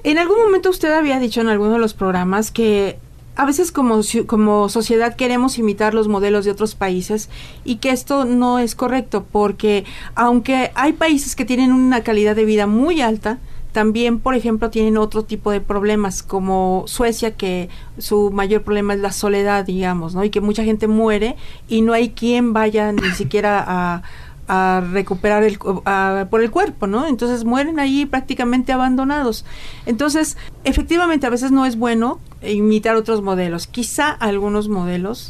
En 0.04 0.18
algún 0.18 0.38
momento 0.40 0.70
usted 0.70 0.94
había 0.94 1.20
dicho 1.20 1.42
en 1.42 1.48
alguno 1.48 1.74
de 1.74 1.80
los 1.80 1.94
programas 1.94 2.52
que 2.52 2.98
a 3.36 3.46
veces 3.46 3.72
como, 3.72 4.02
como 4.28 4.68
sociedad 4.68 5.16
queremos 5.16 5.58
imitar 5.58 5.94
los 5.94 6.08
modelos 6.08 6.44
de 6.44 6.52
otros 6.52 6.76
países 6.76 7.30
y 7.64 7.78
que 7.78 7.92
esto 7.92 8.26
no 8.26 8.60
es 8.60 8.76
correcto 8.76 9.26
porque 9.32 9.86
aunque 10.14 10.72
hay 10.76 10.94
países 10.94 11.36
que 11.36 11.46
tienen 11.46 11.72
una 11.72 12.04
calidad 12.04 12.36
de 12.36 12.46
vida 12.46 12.68
muy 12.68 13.02
alta, 13.02 13.40
también, 13.72 14.20
por 14.20 14.36
ejemplo, 14.36 14.70
tienen 14.70 14.98
otro 14.98 15.24
tipo 15.24 15.52
de 15.52 15.62
problemas, 15.62 16.24
como 16.24 16.84
Suecia, 16.88 17.36
que 17.36 17.70
su 17.98 18.32
mayor 18.32 18.64
problema 18.64 18.94
es 18.94 19.00
la 19.00 19.12
soledad, 19.12 19.66
digamos, 19.66 20.16
¿no? 20.16 20.24
Y 20.24 20.30
que 20.30 20.42
mucha 20.42 20.64
gente 20.64 20.88
muere 20.88 21.36
y 21.68 21.82
no 21.82 21.94
hay 21.94 22.10
quien 22.10 22.54
vaya 22.54 22.92
ni 22.92 23.10
siquiera 23.16 23.64
a, 23.66 24.04
a 24.50 24.82
recuperar 24.92 25.44
el, 25.44 25.60
por 25.60 26.42
el 26.42 26.50
cuerpo, 26.50 26.88
¿no? 26.88 27.08
Entonces 27.08 27.46
mueren 27.46 27.80
ahí 27.80 28.08
prácticamente 28.08 28.74
abandonados. 28.74 29.46
Entonces, 29.86 30.38
efectivamente, 30.64 31.28
a 31.28 31.30
veces 31.30 31.52
no 31.52 31.68
es 31.68 31.78
bueno 31.78 32.20
imitar 32.42 32.96
otros 32.96 33.22
modelos. 33.22 33.68
Quizá 33.68 34.10
algunos 34.10 34.68
modelos 34.68 35.30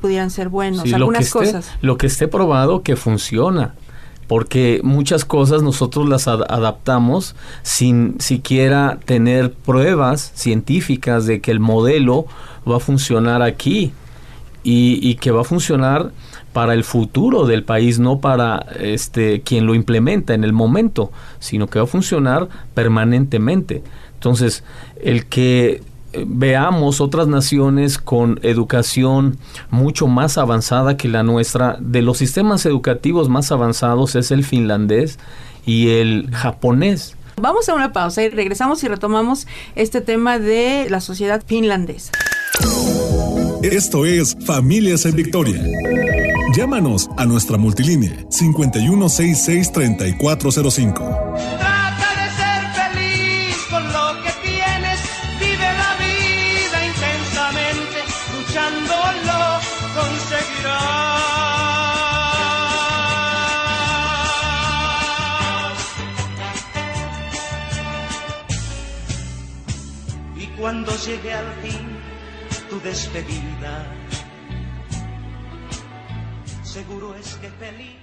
pudieran 0.00 0.30
ser 0.30 0.48
buenos, 0.48 0.90
algunas 0.94 1.30
cosas. 1.30 1.70
lo 1.82 1.98
que 1.98 2.06
esté 2.06 2.26
probado 2.26 2.82
que 2.82 2.96
funciona. 2.96 3.74
Porque 4.26 4.80
muchas 4.82 5.24
cosas 5.24 5.62
nosotros 5.62 6.08
las 6.08 6.28
adaptamos 6.28 7.36
sin 7.62 8.20
siquiera 8.20 8.98
tener 9.04 9.52
pruebas 9.52 10.32
científicas 10.34 11.26
de 11.26 11.40
que 11.40 11.50
el 11.50 11.60
modelo 11.60 12.26
va 12.68 12.76
a 12.76 12.80
funcionar 12.80 13.42
aquí 13.42 13.92
y, 14.62 14.98
y 15.02 15.16
que 15.16 15.30
va 15.30 15.42
a 15.42 15.44
funcionar 15.44 16.12
para 16.54 16.72
el 16.72 16.84
futuro 16.84 17.46
del 17.46 17.64
país, 17.64 17.98
no 17.98 18.20
para 18.20 18.64
este 18.78 19.42
quien 19.42 19.66
lo 19.66 19.74
implementa 19.74 20.34
en 20.34 20.44
el 20.44 20.52
momento, 20.52 21.10
sino 21.40 21.66
que 21.66 21.80
va 21.80 21.84
a 21.84 21.88
funcionar 21.88 22.48
permanentemente. 22.74 23.82
Entonces, 24.14 24.64
el 25.02 25.26
que 25.26 25.82
veamos 26.26 27.00
otras 27.00 27.26
naciones 27.26 27.98
con 27.98 28.38
educación 28.42 29.38
mucho 29.70 30.06
más 30.06 30.38
avanzada 30.38 30.96
que 30.96 31.08
la 31.08 31.22
nuestra, 31.22 31.76
de 31.80 32.02
los 32.02 32.18
sistemas 32.18 32.66
educativos 32.66 33.28
más 33.28 33.52
avanzados 33.52 34.14
es 34.14 34.30
el 34.30 34.44
finlandés 34.44 35.18
y 35.66 35.90
el 35.90 36.30
japonés. 36.32 37.16
Vamos 37.40 37.68
a 37.68 37.74
una 37.74 37.92
pausa 37.92 38.22
y 38.22 38.28
regresamos 38.28 38.82
y 38.84 38.88
retomamos 38.88 39.46
este 39.74 40.00
tema 40.00 40.38
de 40.38 40.86
la 40.88 41.00
sociedad 41.00 41.42
finlandesa. 41.44 42.12
Esto 43.62 44.06
es 44.06 44.36
Familias 44.44 45.06
en 45.06 45.16
Victoria. 45.16 45.64
Llámanos 46.54 47.08
a 47.16 47.24
nuestra 47.24 47.56
multilínea 47.56 48.14
5166 48.30 49.72
3405. 49.72 51.73
Llegue 71.06 71.34
al 71.34 71.52
fin 71.62 71.98
tu 72.70 72.80
despedida, 72.80 73.84
seguro 76.62 77.14
es 77.14 77.34
que 77.34 77.50
feliz. 77.50 77.93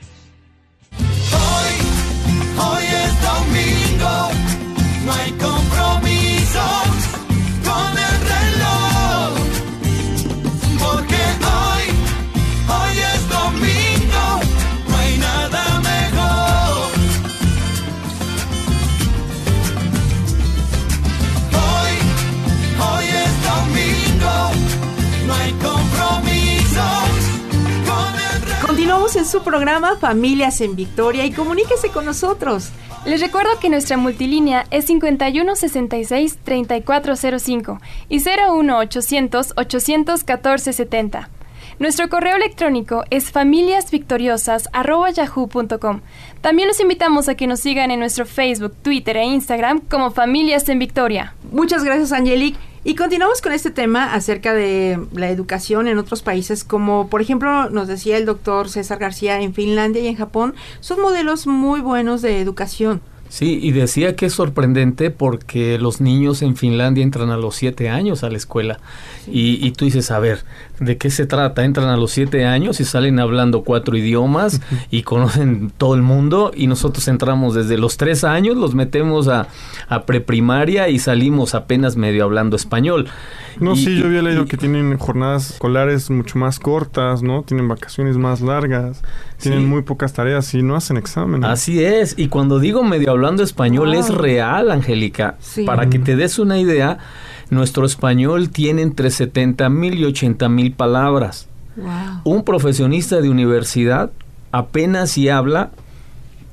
Su 29.32 29.42
programa 29.44 29.96
Familias 29.96 30.60
en 30.60 30.76
Victoria 30.76 31.26
y 31.26 31.32
comuníquese 31.32 31.88
con 31.88 32.04
nosotros. 32.04 32.72
Les 33.06 33.22
recuerdo 33.22 33.58
que 33.62 33.70
nuestra 33.70 33.96
multilínea 33.96 34.66
es 34.72 34.88
5166 34.88 36.40
3405 36.44 37.80
y 38.10 38.20
01800 38.20 39.54
814 39.56 40.74
70. 40.74 41.30
Nuestro 41.80 42.10
correo 42.10 42.36
electrónico 42.36 43.06
es 43.10 43.32
familiasvictoriosas.yahoo.com. 43.32 46.02
También 46.42 46.68
los 46.68 46.82
invitamos 46.82 47.30
a 47.30 47.36
que 47.36 47.48
nos 47.48 47.62
sigan 47.62 47.90
en 47.90 48.00
nuestro 48.00 48.26
Facebook, 48.26 48.76
Twitter 48.82 49.16
e 49.16 49.24
Instagram 49.24 49.80
como 49.90 50.12
Familias 50.12 50.68
en 50.68 50.80
Victoria. 50.80 51.36
Muchas 51.54 51.86
gracias, 51.86 52.12
Angelique. 52.12 52.60
Y 52.84 52.96
continuamos 52.96 53.42
con 53.42 53.54
este 53.54 53.70
tema 53.70 54.12
acerca 54.12 54.56
de 54.56 55.00
la 55.14 55.30
educación 55.30 55.88
en 55.88 56.00
otros 56.00 56.24
países, 56.24 56.64
como 56.64 57.10
por 57.10 57.22
ejemplo 57.22 57.70
nos 57.70 57.88
decía 57.88 58.18
el 58.18 58.26
doctor 58.26 58.70
César 58.70 58.98
García 58.98 59.40
en 59.40 59.54
Finlandia 59.54 60.02
y 60.02 60.08
en 60.08 60.16
Japón, 60.16 60.56
son 60.80 61.00
modelos 61.00 61.46
muy 61.46 61.82
buenos 61.82 62.24
de 62.24 62.42
educación. 62.42 63.02
Sí, 63.34 63.60
y 63.64 63.72
decía 63.72 64.18
que 64.18 64.26
es 64.26 64.34
sorprendente 64.34 65.10
porque 65.10 65.80
los 65.80 66.02
niños 66.02 66.42
en 66.42 66.58
Finlandia 66.58 67.02
entran 67.02 67.30
a 67.30 67.38
los 67.38 67.56
siete 67.56 67.88
años 67.88 68.26
a 68.26 68.30
la 68.30 68.36
escuela. 68.36 68.82
Y, 69.26 69.66
y 69.66 69.72
tú 69.72 69.86
dices, 69.86 70.12
a 70.12 70.20
ver, 70.20 70.44
¿de 70.82 70.98
qué 70.98 71.10
se 71.10 71.26
trata? 71.26 71.64
Entran 71.64 71.88
a 71.88 71.96
los 71.96 72.12
siete 72.12 72.44
años 72.44 72.82
y 72.82 72.84
salen 72.84 73.20
hablando 73.22 73.64
cuatro 73.64 73.96
idiomas 73.96 74.60
y 74.90 75.04
conocen 75.04 75.72
todo 75.78 75.96
el 75.96 76.02
mundo 76.02 76.52
y 76.54 76.68
nosotros 76.68 77.08
entramos 77.08 77.56
desde 77.56 77.78
los 77.78 77.96
tres 77.96 78.26
años, 78.26 78.58
los 78.58 78.76
metemos 78.76 79.30
a, 79.30 79.48
a 79.88 80.06
preprimaria 80.06 80.90
y 80.90 81.00
salimos 81.00 81.56
apenas 81.56 81.96
medio 81.96 82.26
hablando 82.26 82.58
español. 82.58 83.08
No, 83.62 83.76
Y- 83.76 83.78
sí, 83.86 83.98
yo 83.98 84.08
había 84.08 84.20
y- 84.20 84.24
leído 84.24 84.46
que 84.46 84.58
tienen 84.58 84.98
jornadas 84.98 85.52
escolares 85.52 86.10
mucho 86.10 86.38
más 86.38 86.60
cortas, 86.60 87.24
¿no? 87.24 87.44
Tienen 87.44 87.70
vacaciones 87.70 88.18
más 88.18 88.42
largas, 88.42 89.04
tienen 89.42 89.62
Sí. 89.62 89.66
muy 89.68 89.82
pocas 89.82 90.14
tareas 90.14 90.54
y 90.54 90.62
no 90.64 90.76
hacen 90.76 90.98
exámenes. 90.98 91.50
Así 91.50 91.84
es, 91.84 92.14
y 92.18 92.28
cuando 92.28 92.60
digo 92.60 92.84
medio 92.84 93.12
hablando 93.12 93.44
español 93.44 93.94
es 93.94 94.14
real, 94.14 94.72
Angélica. 94.72 95.36
Sí. 95.40 95.64
Para 95.66 95.90
que 95.90 96.00
te 96.00 96.16
des 96.16 96.40
una 96.40 96.58
idea, 96.60 96.98
nuestro 97.50 97.86
español 97.86 98.50
tiene 98.50 98.82
entre 98.82 99.10
70 99.12 99.68
mil 99.70 99.96
y 100.00 100.06
80 100.06 100.48
mil 100.50 100.72
palabras. 100.72 101.48
Wow. 101.76 101.88
Un 102.24 102.44
profesionista 102.44 103.20
de 103.22 103.30
universidad 103.30 104.12
apenas 104.52 105.12
si 105.12 105.30
habla 105.30 105.72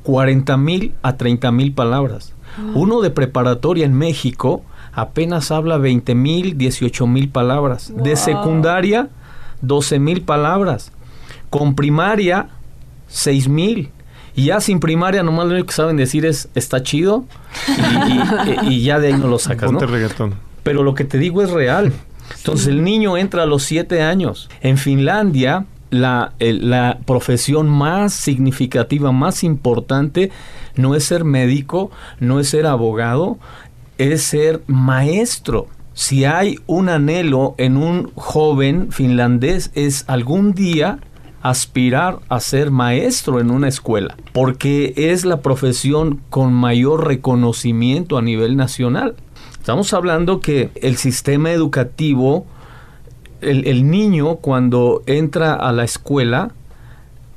40 0.05 0.57
mil 0.57 0.95
a 1.03 1.17
30 1.17 1.53
mil 1.53 1.73
palabras. 1.73 2.33
Uno 2.75 3.01
de 3.03 3.11
preparatoria 3.11 3.85
en 3.85 3.95
México 3.95 4.63
apenas 4.93 5.51
habla 5.53 5.77
20 5.79 6.15
mil, 6.17 6.57
18 6.59 7.07
mil 7.07 7.29
palabras. 7.29 7.93
De 7.95 8.17
secundaria, 8.17 9.09
12 9.61 9.99
mil 10.01 10.23
palabras. 10.23 10.91
Con 11.51 11.75
primaria, 11.75 12.49
6 13.09 13.49
mil. 13.49 13.91
Y 14.35 14.45
ya 14.47 14.61
sin 14.61 14.79
primaria, 14.79 15.23
nomás 15.25 15.47
lo 15.47 15.53
único 15.55 15.67
que 15.67 15.73
saben 15.75 15.97
decir 15.97 16.25
es, 16.25 16.49
está 16.55 16.83
chido. 16.83 17.25
Y, 17.67 18.71
y- 18.71 18.75
y 18.75 18.83
ya 18.85 18.99
de 19.01 19.09
ahí 19.09 19.15
no 19.15 19.27
lo 19.27 19.39
sacas, 19.39 19.73
¿no? 19.73 19.81
Reggaetón. 19.81 20.35
Pero 20.63 20.83
lo 20.85 20.95
que 20.95 21.05
te 21.05 21.19
digo 21.19 21.43
es 21.43 21.51
real. 21.51 21.93
Entonces 22.37 22.69
el 22.69 22.85
niño 22.85 23.17
entra 23.17 23.43
a 23.43 23.47
los 23.47 23.65
siete 23.65 24.03
años. 24.03 24.49
En 24.61 24.77
Finlandia, 24.79 25.65
la, 25.91 26.35
el- 26.39 26.71
la 26.71 26.99
profesión 27.05 27.69
más 27.69 28.13
significativa, 28.13 29.11
más 29.11 29.43
importante, 29.43 30.31
no 30.77 30.95
es 30.95 31.05
ser 31.05 31.25
médico, 31.25 31.91
no 32.21 32.39
es 32.39 32.51
ser 32.51 32.67
abogado, 32.67 33.39
es 33.97 34.23
ser 34.23 34.63
maestro. 34.69 35.67
Si 35.95 36.25
hay 36.25 36.61
un 36.69 36.89
anhelo 36.91 37.57
en 37.59 37.77
un 37.77 38.13
joven 38.15 38.93
finlandés 38.93 39.73
es 39.75 40.05
algún 40.07 40.53
día 40.53 40.99
aspirar 41.43 42.19
a 42.29 42.41
ser 42.41 42.71
maestro 42.71 43.41
en 43.41 43.51
una 43.51 43.69
escuela, 43.69 44.17
porque 44.33 44.93
es 44.97 45.25
la 45.25 45.41
profesión 45.41 46.21
con 46.31 46.53
mayor 46.53 47.07
reconocimiento 47.07 48.19
a 48.19 48.23
nivel 48.23 48.57
nacional. 48.57 49.17
Estamos 49.53 49.93
hablando 49.93 50.41
que 50.41 50.71
el 50.77 50.97
sistema 50.97 51.51
educativo 51.51 52.47
el, 53.41 53.67
el 53.67 53.89
niño 53.89 54.37
cuando 54.37 55.03
entra 55.07 55.55
a 55.55 55.73
la 55.73 55.85
escuela 55.85 56.53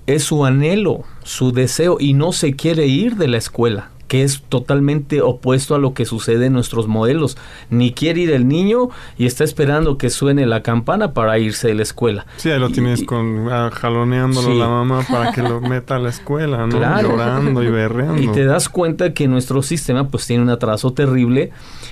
es 0.08 0.24
su 0.24 0.46
anhelo, 0.46 1.03
su 1.24 1.51
deseo 1.51 1.98
y 2.00 2.13
no 2.13 2.31
se 2.31 2.53
quiere 2.53 2.88
ir 2.88 3.17
de 3.17 3.27
la 3.27 3.38
escuela 3.38 3.90
que 4.12 4.24
es 4.24 4.41
totalmente 4.50 5.22
opuesto 5.22 5.74
a 5.74 5.80
lo 5.80 5.94
que 5.94 6.03
sucede 6.03 6.48
en 6.48 6.53
nuestros 6.53 6.89
modelos. 6.89 7.38
Ni 7.70 7.94
quiere 7.94 8.20
ir 8.20 8.32
el 8.32 8.46
niño 8.46 8.89
y 9.18 9.25
está 9.25 9.46
esperando 9.46 9.98
que 9.98 10.10
suene 10.10 10.46
la 10.46 10.63
campana 10.63 11.13
para 11.13 11.39
irse 11.39 11.70
de 11.70 11.75
la 11.75 11.84
escuela. 11.84 12.25
Sí, 12.36 12.50
ahí 12.51 12.60
lo 12.60 12.68
Y- 12.68 12.74
tienes 12.74 13.03
con 13.06 13.48
ah, 13.50 13.70
jaloneándolo 13.72 14.50
Sí. 14.50 14.60
la 14.60 14.68
mamá 14.68 15.06
para 15.10 15.32
que 15.32 15.41
lo 15.41 15.62
meta 15.62 15.96
a 15.96 16.00
la 16.00 16.10
escuela, 16.10 16.68
¿no? 16.68 16.77
Claro. 16.77 17.12
Llorando 17.12 17.63
y 17.63 17.70
berreando. 17.70 18.22
Y 18.22 18.27
te 18.27 18.44
das 18.44 18.68
cuenta 18.68 19.13
que 19.13 19.30
nuestro 19.30 19.62
sistema 19.63 20.10
pues 20.10 20.27
tiene 20.27 20.44
un 20.44 20.50
atraso 20.50 20.91
terrible 20.91 21.51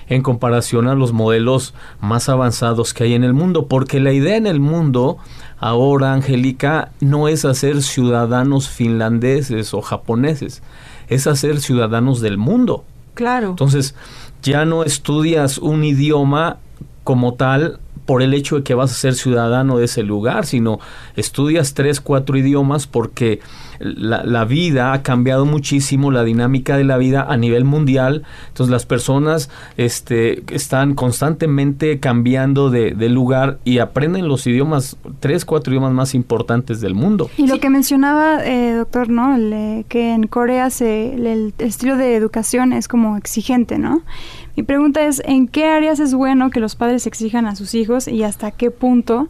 en 0.10 0.22
comparación 0.22 0.90
a 0.90 0.96
los 0.96 1.14
modelos 1.14 1.74
más 2.02 2.28
avanzados 2.28 2.94
que 2.94 3.06
hay 3.06 3.14
en 3.14 3.24
el 3.24 3.34
mundo, 3.34 3.68
porque 3.68 4.02
la 4.02 4.12
idea 4.12 4.36
en 4.36 4.46
el 4.46 4.60
mundo 4.60 5.20
ahora, 5.58 6.12
Angélica, 6.12 6.92
no 7.00 7.30
es 7.30 7.46
hacer 7.46 7.82
ciudadanos 7.82 8.68
finlandeses 8.68 9.74
o 9.74 9.82
japoneses, 9.82 10.62
es 11.10 11.28
hacer 11.28 11.60
ciudadanos 11.60 12.22
del 12.22 12.38
mundo. 12.38 12.86
Claro. 13.14 13.50
Entonces, 13.50 13.96
ya 14.42 14.66
no 14.66 14.84
estudias 14.84 15.58
un 15.58 15.84
idioma 15.84 16.58
como 17.04 17.34
tal 17.34 17.80
por 18.06 18.22
el 18.22 18.34
hecho 18.34 18.58
de 18.58 18.64
que 18.64 18.74
vas 18.74 18.92
a 18.92 18.96
ser 18.96 19.14
ciudadano 19.14 19.78
de 19.78 19.86
ese 19.86 20.04
lugar, 20.04 20.46
sino 20.46 20.80
estudias 21.16 21.74
tres, 21.74 22.02
cuatro 22.02 22.38
idiomas 22.38 22.88
porque 22.88 23.40
la, 23.80 24.24
la 24.24 24.46
vida 24.46 24.94
ha 24.94 25.04
cambiado 25.04 25.46
muchísimo, 25.46 26.12
la 26.12 26.24
dinámica 26.24 26.78
de 26.78 26.84
la 26.84 26.98
vida 26.98 27.26
a 27.28 27.38
nivel 27.38 27.66
mundial. 27.66 28.24
Entonces 28.50 28.72
las 28.72 28.86
personas 28.86 29.50
este, 29.78 30.44
están 30.54 30.96
constantemente 30.96 32.00
cambiando 32.00 32.70
de, 32.70 32.92
de 32.92 33.10
lugar 33.10 33.60
y 33.64 33.80
aprenden 33.80 34.28
los 34.28 34.46
idiomas, 34.48 34.98
tres, 35.20 35.46
cuatro 35.46 35.74
idiomas 35.74 35.94
más 35.94 36.16
importantes 36.16 36.82
del 36.82 36.96
mundo. 36.96 37.30
Y 37.38 37.48
lo 37.48 37.60
que 37.60 37.70
mencionaba, 37.70 38.46
eh, 38.46 38.74
doctor, 38.74 39.10
¿no? 39.10 39.36
El, 39.36 39.54
eh, 39.54 39.86
que 39.88 40.14
en 40.14 40.28
Corea 40.28 40.70
se, 40.70 41.14
el, 41.14 41.28
el 41.28 41.54
estilo 41.60 41.98
de 41.98 42.16
educación 42.16 42.74
es 42.74 42.88
como 42.88 43.18
exigente, 43.18 43.78
¿no? 43.78 44.02
Mi 44.56 44.64
pregunta 44.64 45.06
es, 45.06 45.22
¿en 45.26 45.48
qué 45.48 45.68
áreas 45.68 46.02
es 46.02 46.14
bueno 46.14 46.50
que 46.50 46.60
los 46.60 46.76
padres 46.76 47.08
exijan 47.08 47.46
a 47.46 47.56
sus 47.56 47.74
hijos 47.76 48.10
y 48.10 48.24
hasta 48.24 48.52
qué 48.52 48.72
punto? 48.72 49.30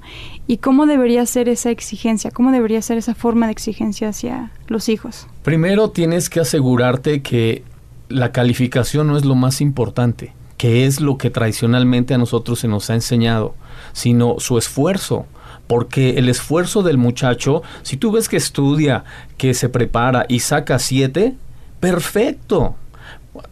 ¿Y 0.50 0.58
cómo 0.58 0.88
debería 0.88 1.24
ser 1.28 1.48
esa 1.48 1.70
exigencia? 1.70 2.32
¿Cómo 2.32 2.52
debería 2.52 2.82
ser 2.82 2.98
esa 2.98 3.14
forma 3.14 3.46
de 3.46 3.52
exigencia 3.52 4.10
hacia 4.10 4.52
los 4.68 4.90
hijos? 4.90 5.28
Primero 5.44 5.92
tienes 5.92 6.28
que 6.28 6.40
asegurarte 6.40 7.22
que 7.22 7.62
la 8.08 8.32
calificación 8.32 9.06
no 9.06 9.16
es 9.16 9.26
lo 9.26 9.36
más 9.36 9.62
importante, 9.62 10.34
que 10.58 10.88
es 10.88 11.02
lo 11.02 11.20
que 11.20 11.30
tradicionalmente 11.30 12.16
a 12.16 12.18
nosotros 12.18 12.58
se 12.58 12.68
nos 12.68 12.90
ha 12.90 12.96
enseñado, 12.96 13.54
sino 13.94 14.40
su 14.40 14.58
esfuerzo. 14.58 15.28
Porque 15.68 16.18
el 16.18 16.28
esfuerzo 16.30 16.82
del 16.82 16.98
muchacho, 16.98 17.62
si 17.84 17.98
tú 17.98 18.12
ves 18.12 18.28
que 18.28 18.38
estudia, 18.38 19.04
que 19.38 19.54
se 19.54 19.70
prepara 19.70 20.26
y 20.28 20.40
saca 20.40 20.80
siete, 20.80 21.36
perfecto. 21.80 22.74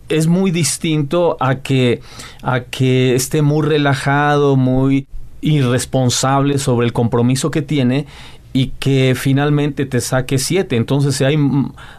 Es 0.10 0.26
muy 0.26 0.50
distinto 0.50 1.38
a 1.40 1.60
que, 1.60 2.02
a 2.42 2.62
que 2.62 3.14
esté 3.14 3.44
muy 3.44 3.68
relajado, 3.68 4.56
muy 4.56 5.06
irresponsable 5.42 6.58
sobre 6.58 6.86
el 6.88 6.94
compromiso 6.94 7.52
que 7.52 7.62
tiene 7.62 8.06
y 8.54 8.68
que 8.80 9.14
finalmente 9.16 9.86
te 9.86 10.02
saque 10.02 10.38
siete. 10.38 10.76
Entonces 10.76 11.16
si 11.16 11.24
hay 11.24 11.38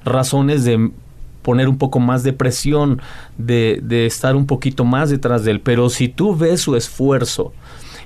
razones 0.05 0.65
de 0.65 0.91
poner 1.43 1.69
un 1.69 1.79
poco 1.79 2.01
más 2.01 2.25
de 2.25 2.33
presión, 2.33 3.01
de, 3.39 3.81
de 3.83 4.07
estar 4.07 4.37
un 4.37 4.47
poquito 4.47 4.85
más 4.85 5.11
detrás 5.11 5.45
de 5.45 5.53
él. 5.53 5.61
Pero 5.61 5.89
si 5.89 6.09
tú 6.09 6.37
ves 6.37 6.61
su 6.61 6.77
esfuerzo 6.77 7.53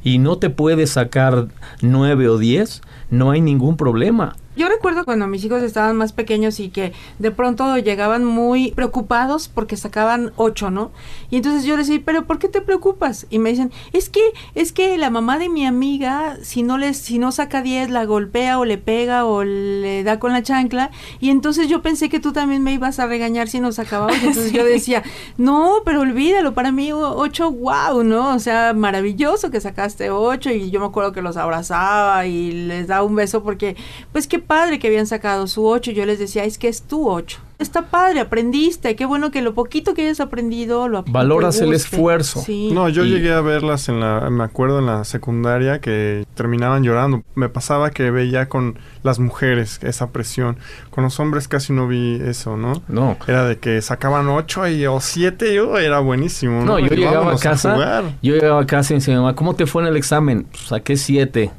y 0.04 0.18
no 0.18 0.38
te 0.38 0.50
puede 0.50 0.86
sacar 0.86 1.48
nueve 1.80 2.28
o 2.28 2.38
diez, 2.38 2.82
no 3.10 3.30
hay 3.30 3.40
ningún 3.40 3.76
problema. 3.76 4.36
Yo 4.54 4.68
recuerdo 4.68 5.04
cuando 5.04 5.26
mis 5.26 5.44
hijos 5.44 5.62
estaban 5.62 5.96
más 5.96 6.12
pequeños 6.12 6.60
y 6.60 6.68
que 6.68 6.92
de 7.18 7.30
pronto 7.30 7.78
llegaban 7.78 8.24
muy 8.24 8.72
preocupados 8.72 9.48
porque 9.48 9.78
sacaban 9.78 10.32
ocho, 10.36 10.70
¿no? 10.70 10.92
Y 11.30 11.36
entonces 11.36 11.64
yo 11.64 11.76
les 11.76 11.88
decía, 11.88 12.02
pero 12.04 12.26
¿por 12.26 12.38
qué 12.38 12.48
te 12.48 12.60
preocupas? 12.60 13.26
Y 13.30 13.38
me 13.38 13.50
dicen, 13.50 13.72
es 13.94 14.10
que, 14.10 14.20
es 14.54 14.72
que 14.72 14.98
la 14.98 15.08
mamá 15.08 15.38
de 15.38 15.48
mi 15.48 15.64
amiga, 15.64 16.36
si 16.42 16.62
no 16.62 16.76
les, 16.76 16.98
si 16.98 17.18
no 17.18 17.32
saca 17.32 17.62
diez, 17.62 17.88
la 17.88 18.04
golpea 18.04 18.58
o 18.58 18.66
le 18.66 18.76
pega 18.76 19.24
o 19.24 19.42
le 19.42 20.04
da 20.04 20.18
con 20.18 20.32
la 20.32 20.42
chancla. 20.42 20.90
Y 21.18 21.30
entonces 21.30 21.68
yo 21.68 21.80
pensé 21.80 22.10
que 22.10 22.20
tú 22.20 22.32
también 22.32 22.62
me 22.62 22.74
ibas 22.74 22.98
a 22.98 23.06
regañar 23.06 23.48
si 23.48 23.58
no 23.58 23.72
sacaba 23.72 24.06
ocho. 24.06 24.16
Entonces 24.22 24.52
yo 24.52 24.64
decía, 24.64 25.02
no, 25.38 25.76
pero 25.84 26.00
olvídalo, 26.00 26.52
para 26.54 26.72
mí 26.72 26.92
ocho, 26.92 27.50
wow, 27.50 28.02
¿no? 28.04 28.34
O 28.34 28.38
sea, 28.38 28.74
maravilloso 28.74 29.50
que 29.50 29.60
sacaste 29.60 30.10
ocho. 30.10 30.50
Y 30.50 30.70
yo 30.70 30.80
me 30.80 30.86
acuerdo 30.86 31.12
que 31.12 31.22
los 31.22 31.36
abrazaba 31.36 32.26
y 32.26 32.52
les 32.52 32.86
daba 32.86 33.02
un 33.02 33.14
beso 33.14 33.42
porque, 33.42 33.76
pues 34.12 34.26
qué 34.26 34.41
padre 34.42 34.78
que 34.78 34.88
habían 34.88 35.06
sacado 35.06 35.46
su 35.46 35.66
ocho. 35.66 35.90
Yo 35.90 36.04
les 36.06 36.18
decía, 36.18 36.44
es 36.44 36.58
que 36.58 36.68
es 36.68 36.82
tu 36.82 37.08
ocho. 37.08 37.38
Está 37.58 37.82
padre, 37.86 38.18
aprendiste. 38.18 38.96
Qué 38.96 39.06
bueno 39.06 39.30
que 39.30 39.40
lo 39.40 39.54
poquito 39.54 39.94
que 39.94 40.02
hayas 40.02 40.18
aprendido 40.18 40.88
lo 40.88 41.04
Valoras 41.04 41.60
el 41.60 41.72
esfuerzo. 41.72 42.40
Sí. 42.40 42.70
No, 42.72 42.88
yo 42.88 43.04
Y- 43.04 43.10
llegué 43.10 43.32
a 43.32 43.40
verlas 43.40 43.88
en 43.88 44.00
la, 44.00 44.28
me 44.30 44.42
acuerdo 44.42 44.80
en 44.80 44.86
la 44.86 45.04
secundaria 45.04 45.80
que 45.80 46.26
terminaban 46.34 46.82
llorando. 46.82 47.22
Me 47.36 47.48
pasaba 47.48 47.90
que 47.90 48.10
veía 48.10 48.48
con 48.48 48.78
las 49.04 49.20
mujeres 49.20 49.78
esa 49.82 50.10
presión. 50.10 50.56
Con 50.90 51.04
los 51.04 51.20
hombres 51.20 51.46
casi 51.46 51.72
no 51.72 51.86
vi 51.86 52.20
eso, 52.26 52.56
¿no? 52.56 52.82
No. 52.88 53.16
Era 53.28 53.44
de 53.44 53.58
que 53.58 53.80
sacaban 53.80 54.28
ocho 54.28 54.66
y, 54.66 54.84
o 54.86 54.98
siete, 55.00 55.54
yo 55.54 55.78
era 55.78 56.00
buenísimo. 56.00 56.60
No, 56.64 56.64
No, 56.64 56.78
yo 56.80 56.86
Y 56.92 56.96
llegaba 56.96 57.32
a 57.32 57.36
casa, 57.38 58.02
yo 58.22 58.34
llegaba 58.34 58.60
a 58.62 58.66
casa 58.66 58.92
y 58.94 58.96
decía, 58.96 59.14
mamá, 59.16 59.36
¿cómo 59.36 59.54
te 59.54 59.66
fue 59.66 59.82
en 59.82 59.88
el 59.88 59.96
examen? 59.96 60.46
Pues, 60.50 60.64
saqué 60.64 60.96
siete. 60.96 61.52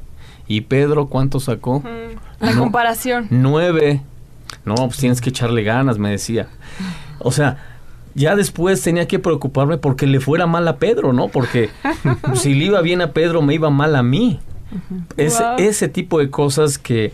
¿Y 0.45 0.59
Pedro 0.61 1.05
cuánto 1.05 1.39
sacó? 1.39 1.79
Mm, 1.79 2.17
La 2.43 2.51
No. 2.53 2.59
comparación. 2.61 3.27
Nueve. 3.29 4.01
No, 4.65 4.75
pues 4.75 4.97
tienes 4.97 5.21
que 5.21 5.29
echarle 5.29 5.63
ganas, 5.63 5.97
me 5.97 6.11
decía. 6.11 6.47
O 7.19 7.31
sea, 7.31 7.57
ya 8.15 8.35
después 8.35 8.81
tenía 8.81 9.07
que 9.07 9.19
preocuparme 9.19 9.77
porque 9.77 10.05
le 10.07 10.19
fuera 10.19 10.45
mal 10.45 10.67
a 10.67 10.77
Pedro, 10.77 11.13
¿no? 11.13 11.27
Porque 11.29 11.69
si 12.35 12.53
le 12.53 12.65
iba 12.65 12.81
bien 12.81 13.01
a 13.01 13.11
Pedro, 13.11 13.41
me 13.41 13.53
iba 13.55 13.69
mal 13.69 13.95
a 13.95 14.03
mí. 14.03 14.39
Es 15.17 15.39
Wow. 15.39 15.55
ese 15.57 15.87
tipo 15.87 16.19
de 16.19 16.29
cosas 16.29 16.77
que, 16.77 17.13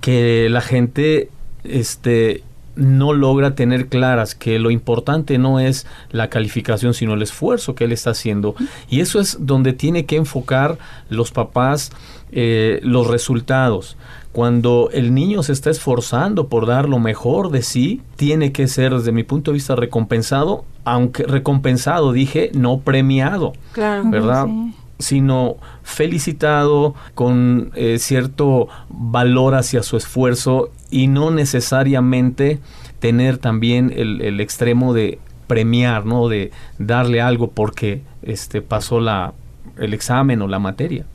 que 0.00 0.48
la 0.50 0.60
gente 0.60 1.28
este, 1.64 2.42
no 2.76 3.12
logra 3.12 3.54
tener 3.54 3.88
claras, 3.88 4.34
que 4.34 4.58
lo 4.58 4.70
importante 4.70 5.38
no 5.38 5.60
es 5.60 5.86
la 6.10 6.28
calificación, 6.30 6.94
sino 6.94 7.14
el 7.14 7.22
esfuerzo 7.22 7.74
que 7.74 7.84
él 7.84 7.92
está 7.92 8.10
haciendo. 8.10 8.54
Y 8.88 9.00
eso 9.00 9.20
es 9.20 9.36
donde 9.40 9.72
tiene 9.72 10.06
que 10.06 10.16
enfocar 10.16 10.78
los 11.08 11.30
papás 11.30 11.90
eh, 12.32 12.80
los 12.82 13.06
resultados. 13.08 13.96
Cuando 14.34 14.90
el 14.92 15.14
niño 15.14 15.44
se 15.44 15.52
está 15.52 15.70
esforzando 15.70 16.48
por 16.48 16.66
dar 16.66 16.88
lo 16.88 16.98
mejor 16.98 17.52
de 17.52 17.62
sí, 17.62 18.02
tiene 18.16 18.50
que 18.50 18.66
ser, 18.66 18.92
desde 18.92 19.12
mi 19.12 19.22
punto 19.22 19.52
de 19.52 19.54
vista, 19.54 19.76
recompensado, 19.76 20.64
aunque 20.82 21.22
recompensado, 21.22 22.10
dije, 22.10 22.50
no 22.52 22.80
premiado. 22.80 23.52
Claro. 23.70 24.10
¿verdad? 24.10 24.46
Sí. 24.46 24.74
sino 24.98 25.56
felicitado 25.84 26.96
con 27.14 27.70
eh, 27.76 27.98
cierto 28.00 28.66
valor 28.88 29.54
hacia 29.54 29.84
su 29.84 29.96
esfuerzo 29.96 30.70
y 30.90 31.06
no 31.06 31.30
necesariamente 31.30 32.58
tener 32.98 33.38
también 33.38 33.92
el, 33.94 34.20
el 34.20 34.40
extremo 34.40 34.94
de 34.94 35.20
premiar, 35.46 36.06
¿no? 36.06 36.26
De 36.28 36.50
darle 36.80 37.20
algo 37.20 37.52
porque 37.52 38.02
este 38.22 38.62
pasó 38.62 38.98
la 38.98 39.32
el 39.78 39.94
examen 39.94 40.42
o 40.42 40.48
la 40.48 40.58
materia. 40.58 41.06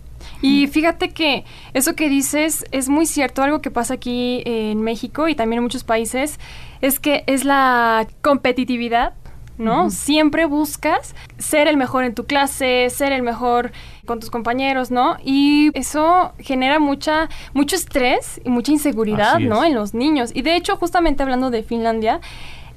Y 0.41 0.67
fíjate 0.67 1.09
que 1.09 1.43
eso 1.73 1.95
que 1.95 2.09
dices 2.09 2.65
es 2.71 2.89
muy 2.89 3.05
cierto, 3.05 3.43
algo 3.43 3.61
que 3.61 3.71
pasa 3.71 3.95
aquí 3.95 4.41
en 4.45 4.81
México 4.81 5.27
y 5.27 5.35
también 5.35 5.57
en 5.57 5.63
muchos 5.63 5.83
países, 5.83 6.39
es 6.81 6.99
que 6.99 7.23
es 7.27 7.43
la 7.43 8.07
competitividad, 8.21 9.13
¿no? 9.57 9.89
Siempre 9.89 10.45
buscas 10.45 11.13
ser 11.37 11.67
el 11.67 11.75
mejor 11.75 12.05
en 12.05 12.15
tu 12.15 12.25
clase, 12.25 12.89
ser 12.89 13.11
el 13.11 13.21
mejor 13.21 13.73
con 14.05 14.21
tus 14.21 14.29
compañeros, 14.29 14.89
¿no? 14.89 15.17
Y 15.23 15.71
eso 15.77 16.31
genera 16.39 16.79
mucha, 16.79 17.27
mucho 17.53 17.75
estrés 17.75 18.39
y 18.45 18.49
mucha 18.49 18.71
inseguridad. 18.71 19.39
¿no? 19.39 19.65
En 19.65 19.75
los 19.75 19.93
niños. 19.93 20.31
Y 20.33 20.43
de 20.43 20.55
hecho, 20.55 20.77
justamente 20.77 21.23
hablando 21.23 21.49
de 21.49 21.63
Finlandia, 21.63 22.21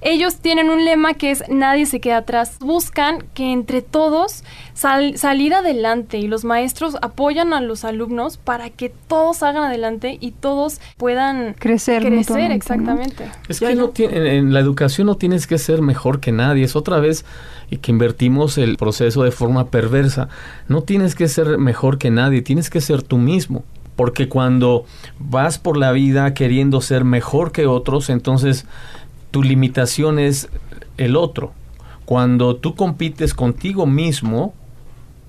ellos 0.02 0.36
tienen 0.36 0.68
un 0.70 0.84
lema 0.84 1.14
que 1.14 1.30
es 1.30 1.44
nadie 1.48 1.86
se 1.86 2.00
queda 2.00 2.18
atrás. 2.18 2.56
Buscan 2.60 3.24
que 3.34 3.52
entre 3.52 3.82
todos 3.82 4.42
sal- 4.74 5.16
salir 5.16 5.54
adelante 5.54 6.18
y 6.18 6.26
los 6.26 6.44
maestros 6.44 6.96
apoyan 7.02 7.52
a 7.52 7.60
los 7.60 7.84
alumnos 7.84 8.36
para 8.36 8.70
que 8.70 8.88
todos 9.06 9.38
salgan 9.38 9.64
adelante 9.64 10.18
y 10.20 10.32
todos 10.32 10.80
puedan 10.96 11.54
Crecer 11.54 12.02
crecer 12.02 12.50
exactamente. 12.50 13.30
Es 13.48 13.60
que 13.60 13.74
no 13.74 13.82
no. 13.82 13.88
tiene- 13.90 14.16
en, 14.18 14.26
en 14.26 14.52
la 14.52 14.60
educación 14.60 15.06
no 15.06 15.16
tienes 15.16 15.46
que 15.46 15.58
ser 15.58 15.82
mejor 15.82 16.20
que 16.20 16.32
nadie. 16.32 16.64
Es 16.64 16.76
otra 16.76 16.98
vez 16.98 17.24
y 17.70 17.76
que 17.78 17.90
invertimos 17.92 18.58
el 18.58 18.76
proceso 18.76 19.22
de 19.22 19.30
forma 19.30 19.68
perversa. 19.68 20.28
No 20.68 20.82
tienes 20.82 21.14
que 21.14 21.28
ser 21.28 21.58
mejor 21.58 21.98
que 21.98 22.10
nadie, 22.10 22.42
tienes 22.42 22.70
que 22.70 22.80
ser 22.80 23.02
tú 23.02 23.18
mismo. 23.18 23.64
Porque 23.96 24.26
cuando 24.28 24.84
vas 25.18 25.58
por 25.58 25.76
la 25.76 25.92
vida 25.92 26.32
queriendo 26.32 26.80
ser 26.80 27.04
mejor 27.04 27.52
que 27.52 27.66
otros, 27.66 28.08
entonces 28.08 28.64
tu 29.32 29.42
limitación 29.42 30.20
es 30.20 30.48
el 30.96 31.16
otro. 31.16 31.52
Cuando 32.04 32.54
tú 32.56 32.76
compites 32.76 33.34
contigo 33.34 33.86
mismo, 33.86 34.54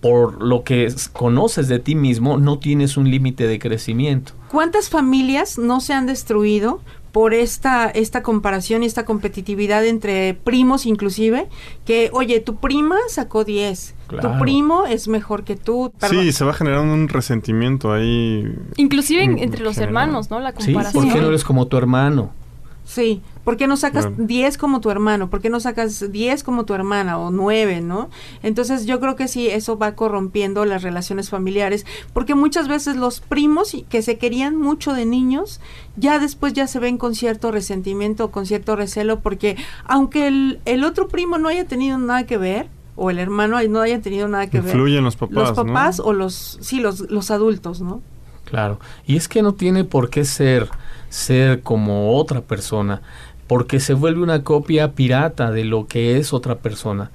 por 0.02 0.44
lo 0.44 0.64
que 0.64 0.94
conoces 1.14 1.68
de 1.70 1.80
ti 1.80 1.96
mismo, 1.96 2.38
no 2.38 2.60
tienes 2.60 2.98
un 2.98 3.10
límite 3.10 3.48
de 3.48 3.58
crecimiento. 3.58 4.34
¿Cuántas 4.52 4.90
familias 4.90 5.58
no 5.58 5.80
se 5.80 5.94
han 5.94 6.06
destruido 6.06 6.82
por 7.14 7.34
esta, 7.34 7.90
esta 7.90 8.22
comparación 8.24 8.84
y 8.84 8.88
esta 8.88 9.06
competitividad 9.06 9.86
entre 9.86 10.34
primos 10.34 10.86
inclusive? 10.86 11.48
Que, 11.86 12.10
oye, 12.12 12.40
tu 12.42 12.58
prima 12.58 12.98
sacó 13.08 13.46
10, 13.46 13.96
Claro. 14.08 14.34
tu 14.34 14.40
primo 14.40 14.86
es 14.86 15.08
mejor 15.08 15.44
que 15.46 15.56
tú. 15.56 15.94
Perdón. 16.00 16.24
Sí, 16.24 16.32
se 16.34 16.44
va 16.44 16.54
generando 16.54 16.94
un 16.94 17.08
resentimiento 17.08 17.94
ahí. 17.94 18.54
Inclusive 18.76 19.24
en- 19.24 19.38
entre 19.40 19.64
los 19.64 19.76
general. 19.76 19.90
hermanos, 20.04 20.30
¿no? 20.30 20.40
La 20.42 20.52
¿Sí? 20.52 20.74
comparación. 20.74 21.04
¿Por 21.06 21.14
qué 21.14 21.22
no 21.22 21.28
eres 21.30 21.46
como 21.46 21.68
tu 21.68 21.78
hermano? 21.78 22.32
Sí, 22.86 23.22
¿por 23.44 23.58
qué 23.58 23.68
no 23.68 23.78
sacas 23.78 24.06
Claro. 24.08 24.24
10 24.24 24.58
como 24.58 24.82
tu 24.82 24.90
hermano? 24.90 25.30
¿Por 25.30 25.42
qué 25.42 25.50
no 25.50 25.60
sacas 25.60 26.12
10 26.12 26.44
como 26.44 26.66
tu 26.66 26.74
hermana 26.74 27.18
o 27.18 27.32
9, 27.32 27.82
no? 27.82 28.10
Entonces 28.42 28.86
yo 28.86 29.00
creo 29.00 29.16
que 29.16 29.28
sí, 29.28 29.48
eso 29.48 29.78
va 29.78 29.96
corrompiendo 29.96 30.66
las 30.66 30.84
relaciones 30.84 31.30
familiares, 31.30 31.86
porque 32.14 32.36
muchas 32.36 32.68
veces 32.68 32.96
los 32.96 33.20
primos 33.20 33.76
que 33.90 34.02
se 34.02 34.18
querían 34.18 34.56
mucho 34.58 34.94
de 34.94 35.06
niños, 35.06 35.60
ya 35.98 36.20
después 36.20 36.54
ya 36.54 36.68
se 36.68 36.80
ven 36.80 36.98
con 36.98 37.16
cierto 37.16 37.52
resentimiento, 37.52 38.32
con 38.32 38.46
cierto 38.46 38.76
recelo, 38.76 39.20
porque 39.20 39.58
aunque 39.86 40.28
el, 40.28 40.60
el 40.66 40.84
otro 40.84 41.08
primo 41.08 41.38
no 41.38 41.50
haya 41.50 41.66
tenido 41.66 41.98
nada 41.98 42.26
que 42.26 42.38
ver, 42.38 42.68
o 42.96 43.10
el 43.10 43.20
hermano 43.20 43.60
no 43.70 43.82
haya 43.82 44.02
tenido 44.02 44.28
nada 44.28 44.48
que 44.48 44.60
ver, 44.60 44.68
Influyen 44.76 45.04
los 45.04 45.16
papás. 45.16 45.36
los 45.36 45.50
¿no? 45.50 45.66
papás 45.66 46.00
o 46.00 46.14
los, 46.14 46.60
sí, 46.62 46.80
los, 46.80 47.00
los 47.10 47.32
adultos, 47.32 47.82
¿no? 47.82 48.02
Claro. 48.46 48.80
Y 49.06 49.16
es 49.16 49.28
que 49.28 49.42
no 49.42 49.54
tiene 49.54 49.84
por 49.84 50.10
qué 50.12 50.26
ser, 50.26 50.70
ser 51.10 51.62
como 51.62 52.16
otra 52.18 52.42
persona, 52.42 53.02
porque 53.54 53.80
se 53.80 53.94
vuelve 53.94 54.24
una 54.24 54.44
copia 54.44 54.94
pirata 54.94 55.52
de 55.52 55.64
lo 55.64 55.86
que 55.86 56.18
es 56.18 56.34
otra 56.34 56.58
persona. 56.58 57.12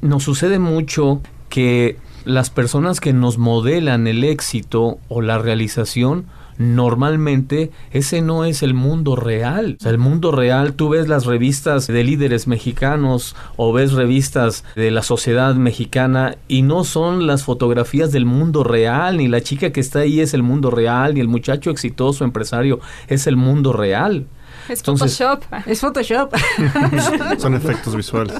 Nos 0.00 0.22
sucede 0.22 0.58
mucho 0.58 1.20
que 1.50 1.98
las 2.24 2.48
personas 2.48 3.00
que 3.00 3.12
nos 3.12 3.36
modelan 3.36 4.06
el 4.06 4.24
éxito 4.24 4.96
o 5.08 5.20
la 5.20 5.36
realización, 5.36 6.24
normalmente 6.56 7.70
ese 7.90 8.22
no 8.22 8.46
es 8.46 8.62
el 8.62 8.72
mundo 8.72 9.14
real. 9.14 9.76
O 9.78 9.82
sea, 9.82 9.90
el 9.90 9.98
mundo 9.98 10.32
real, 10.32 10.72
tú 10.72 10.88
ves 10.88 11.06
las 11.06 11.26
revistas 11.26 11.86
de 11.86 12.02
líderes 12.02 12.46
mexicanos 12.46 13.36
o 13.56 13.70
ves 13.74 13.92
revistas 13.92 14.64
de 14.76 14.90
la 14.90 15.02
sociedad 15.02 15.54
mexicana 15.54 16.38
y 16.48 16.62
no 16.62 16.84
son 16.84 17.26
las 17.26 17.44
fotografías 17.44 18.10
del 18.10 18.24
mundo 18.24 18.64
real, 18.64 19.18
ni 19.18 19.28
la 19.28 19.42
chica 19.42 19.70
que 19.70 19.80
está 19.80 19.98
ahí 19.98 20.20
es 20.20 20.32
el 20.32 20.42
mundo 20.42 20.70
real, 20.70 21.12
ni 21.12 21.20
el 21.20 21.28
muchacho 21.28 21.70
exitoso 21.70 22.24
empresario 22.24 22.80
es 23.06 23.26
el 23.26 23.36
mundo 23.36 23.74
real. 23.74 24.24
Es 24.68 24.80
Entonces- 24.80 25.18
Photoshop. 25.18 25.44
Es 25.66 25.80
Photoshop. 25.80 26.34
Son 27.38 27.54
efectos 27.54 27.96
visuales. 27.96 28.34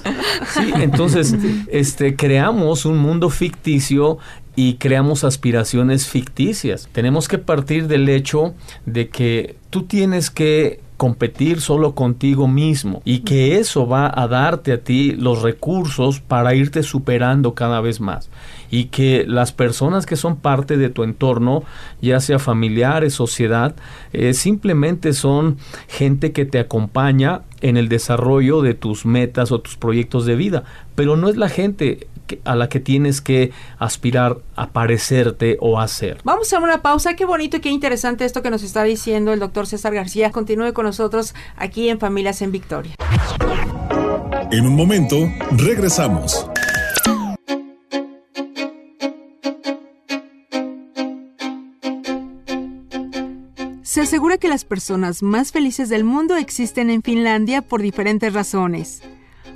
Sí, 0.55 0.73
entonces 0.77 1.35
este 1.69 2.17
creamos 2.17 2.85
un 2.87 2.99
mundo 2.99 3.31
ficticio 3.31 4.19
y 4.57 4.75
creamos 4.75 5.25
aspiraciones 5.25 6.07
ficticias. 6.07 6.89
Tenemos 6.93 7.27
que 7.29 7.39
partir 7.39 7.89
del 7.89 8.09
hecho 8.09 8.55
de 8.87 9.09
que 9.09 9.57
tú 9.71 9.83
tienes 9.83 10.31
que 10.31 10.81
competir 10.97 11.61
solo 11.61 11.95
contigo 11.95 12.47
mismo 12.47 13.03
y 13.05 13.21
que 13.21 13.59
eso 13.59 13.87
va 13.87 14.13
a 14.15 14.29
darte 14.29 14.73
a 14.73 14.81
ti 14.83 15.13
los 15.13 15.43
recursos 15.43 16.21
para 16.21 16.55
irte 16.55 16.83
superando 16.83 17.55
cada 17.55 17.81
vez 17.81 18.01
más. 18.01 18.31
Y 18.71 18.87
que 18.87 19.25
las 19.27 19.53
personas 19.53 20.07
que 20.07 20.17
son 20.17 20.37
parte 20.37 20.77
de 20.77 20.91
tu 20.91 21.03
entorno, 21.05 21.63
ya 22.01 22.21
sea 22.21 22.39
familiares, 22.39 23.15
sociedad, 23.15 23.75
eh, 24.13 24.35
simplemente 24.35 25.13
son 25.13 25.59
gente 25.89 26.33
que 26.33 26.45
te 26.45 26.59
acompaña 26.59 27.43
en 27.61 27.77
el 27.77 27.89
desarrollo 27.89 28.63
de 28.63 28.75
tus 28.75 29.07
metas 29.07 29.53
o 29.53 29.61
tus 29.61 29.77
proyectos 29.77 30.27
de 30.27 30.37
vida, 30.37 30.65
pero 30.95 31.17
no 31.17 31.29
es 31.29 31.37
la 31.37 31.49
gente 31.49 32.09
a 32.45 32.55
la 32.55 32.69
que 32.69 32.81
tienes 32.81 33.21
que 33.21 33.53
aspirar 33.79 34.39
a 34.57 34.69
parecerte 34.69 35.57
o 35.61 35.79
a 35.79 35.89
ser. 35.89 36.19
Vamos 36.25 36.53
a 36.53 36.59
una 36.59 36.83
pausa. 36.83 37.15
Qué 37.17 37.25
bonito 37.25 37.59
y 37.59 37.61
qué 37.61 37.69
interesante 37.69 38.25
esto 38.25 38.43
que 38.43 38.51
nos 38.51 38.63
está 38.63 38.83
diciendo 38.85 39.33
el 39.33 39.41
doctor 39.41 39.67
César 39.67 39.95
García. 39.95 40.31
Continúe 40.31 40.73
con 40.73 40.87
nosotros 40.87 41.35
aquí 41.57 41.89
en 41.89 41.99
Familias 41.99 42.43
en 42.43 42.53
Victoria. 42.53 42.95
En 44.51 44.67
un 44.67 44.77
momento, 44.77 45.17
regresamos. 45.53 46.49
Se 53.95 54.01
asegura 54.01 54.39
que 54.39 54.49
las 54.49 54.65
personas 54.65 55.23
más 55.23 55.53
felices 55.53 55.89
del 55.89 56.03
mundo 56.03 56.35
existen 56.35 56.91
en 56.91 57.01
Finlandia 57.01 57.63
por 57.63 57.81
diferentes 57.81 58.33
razones. 58.33 59.03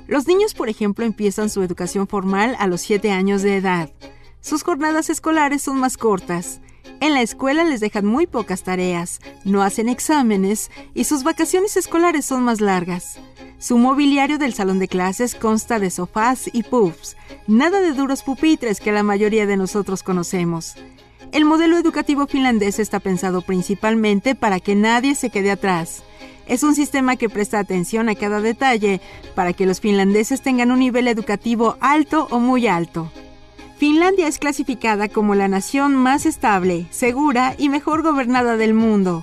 Los 0.07 0.27
niños, 0.29 0.53
por 0.53 0.69
ejemplo, 0.69 1.03
empiezan 1.03 1.49
su 1.49 1.61
educación 1.61 2.07
formal 2.07 2.55
a 2.57 2.65
los 2.65 2.79
7 2.79 3.11
años 3.11 3.41
de 3.41 3.57
edad. 3.57 3.89
Sus 4.39 4.63
jornadas 4.63 5.09
escolares 5.09 5.61
son 5.61 5.77
más 5.77 5.97
cortas. 5.97 6.61
En 7.01 7.15
la 7.15 7.21
escuela 7.21 7.65
les 7.65 7.81
dejan 7.81 8.05
muy 8.05 8.27
pocas 8.27 8.63
tareas, 8.63 9.19
no 9.43 9.61
hacen 9.61 9.89
exámenes 9.89 10.71
y 10.93 11.03
sus 11.03 11.25
vacaciones 11.25 11.75
escolares 11.75 12.23
son 12.23 12.43
más 12.43 12.61
largas. 12.61 13.19
Su 13.57 13.77
mobiliario 13.77 14.37
del 14.37 14.53
salón 14.53 14.79
de 14.79 14.87
clases 14.87 15.35
consta 15.35 15.79
de 15.79 15.89
sofás 15.89 16.49
y 16.53 16.63
puffs, 16.63 17.17
nada 17.47 17.81
de 17.81 17.91
duros 17.91 18.23
pupitres 18.23 18.79
que 18.79 18.93
la 18.93 19.03
mayoría 19.03 19.45
de 19.45 19.57
nosotros 19.57 20.01
conocemos. 20.01 20.75
El 21.31 21.45
modelo 21.45 21.77
educativo 21.77 22.25
finlandés 22.25 22.79
está 22.79 22.99
pensado 22.99 23.41
principalmente 23.41 24.33
para 24.33 24.59
que 24.59 24.73
nadie 24.73 25.13
se 25.13 25.29
quede 25.29 25.51
atrás. 25.51 26.03
Es 26.47 26.63
un 26.63 26.73
sistema 26.73 27.17
que 27.17 27.29
presta 27.29 27.59
atención 27.59 28.09
a 28.09 28.15
cada 28.15 28.41
detalle 28.41 28.99
para 29.35 29.53
que 29.53 29.67
los 29.67 29.79
finlandeses 29.79 30.41
tengan 30.41 30.71
un 30.71 30.79
nivel 30.79 31.07
educativo 31.07 31.77
alto 31.81 32.27
o 32.31 32.39
muy 32.39 32.65
alto. 32.65 33.11
Finlandia 33.77 34.27
es 34.27 34.39
clasificada 34.39 35.07
como 35.07 35.35
la 35.35 35.47
nación 35.47 35.95
más 35.95 36.25
estable, 36.25 36.87
segura 36.89 37.53
y 37.59 37.69
mejor 37.69 38.01
gobernada 38.01 38.57
del 38.57 38.73
mundo. 38.73 39.21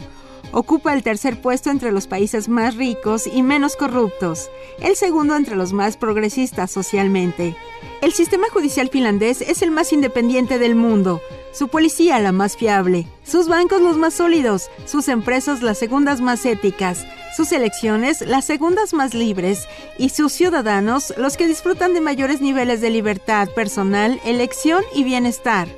Ocupa 0.52 0.94
el 0.94 1.02
tercer 1.02 1.40
puesto 1.40 1.70
entre 1.70 1.92
los 1.92 2.06
países 2.06 2.48
más 2.48 2.76
ricos 2.76 3.26
y 3.26 3.42
menos 3.42 3.76
corruptos, 3.76 4.50
el 4.80 4.96
segundo 4.96 5.36
entre 5.36 5.56
los 5.56 5.72
más 5.72 5.96
progresistas 5.96 6.70
socialmente. 6.70 7.56
El 8.02 8.12
sistema 8.12 8.48
judicial 8.50 8.88
finlandés 8.88 9.40
es 9.40 9.62
el 9.62 9.70
más 9.70 9.92
independiente 9.92 10.58
del 10.58 10.74
mundo, 10.74 11.20
su 11.52 11.68
policía 11.68 12.18
la 12.18 12.32
más 12.32 12.56
fiable, 12.56 13.06
sus 13.24 13.48
bancos 13.48 13.80
los 13.80 13.96
más 13.96 14.14
sólidos, 14.14 14.70
sus 14.84 15.08
empresas 15.08 15.62
las 15.62 15.78
segundas 15.78 16.20
más 16.20 16.44
éticas, 16.44 17.06
sus 17.34 17.50
elecciones 17.52 18.20
las 18.20 18.44
segundas 18.44 18.92
más 18.92 19.14
libres 19.14 19.66
y 19.98 20.10
sus 20.10 20.32
ciudadanos 20.32 21.14
los 21.16 21.36
que 21.36 21.46
disfrutan 21.46 21.94
de 21.94 22.02
mayores 22.02 22.42
niveles 22.42 22.82
de 22.82 22.90
libertad 22.90 23.48
personal, 23.48 24.20
elección 24.24 24.82
y 24.94 25.04
bienestar. 25.04 25.68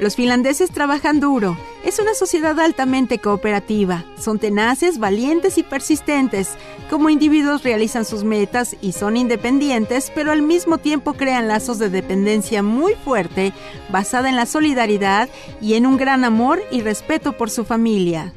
Los 0.00 0.16
finlandeses 0.16 0.70
trabajan 0.70 1.20
duro. 1.20 1.58
Es 1.84 1.98
una 1.98 2.14
sociedad 2.14 2.58
altamente 2.58 3.18
cooperativa. 3.18 4.06
Son 4.18 4.38
tenaces, 4.38 4.98
valientes 4.98 5.58
y 5.58 5.62
persistentes. 5.62 6.56
Como 6.88 7.10
individuos 7.10 7.62
realizan 7.64 8.06
sus 8.06 8.24
metas 8.24 8.76
y 8.80 8.92
son 8.92 9.18
independientes, 9.18 10.10
pero 10.14 10.32
al 10.32 10.40
mismo 10.40 10.78
tiempo 10.78 11.12
crean 11.12 11.48
lazos 11.48 11.78
de 11.78 11.90
dependencia 11.90 12.62
muy 12.62 12.94
fuerte, 12.94 13.52
basada 13.90 14.30
en 14.30 14.36
la 14.36 14.46
solidaridad 14.46 15.28
y 15.60 15.74
en 15.74 15.84
un 15.84 15.98
gran 15.98 16.24
amor 16.24 16.62
y 16.70 16.80
respeto 16.80 17.36
por 17.36 17.50
su 17.50 17.66
familia. 17.66 18.32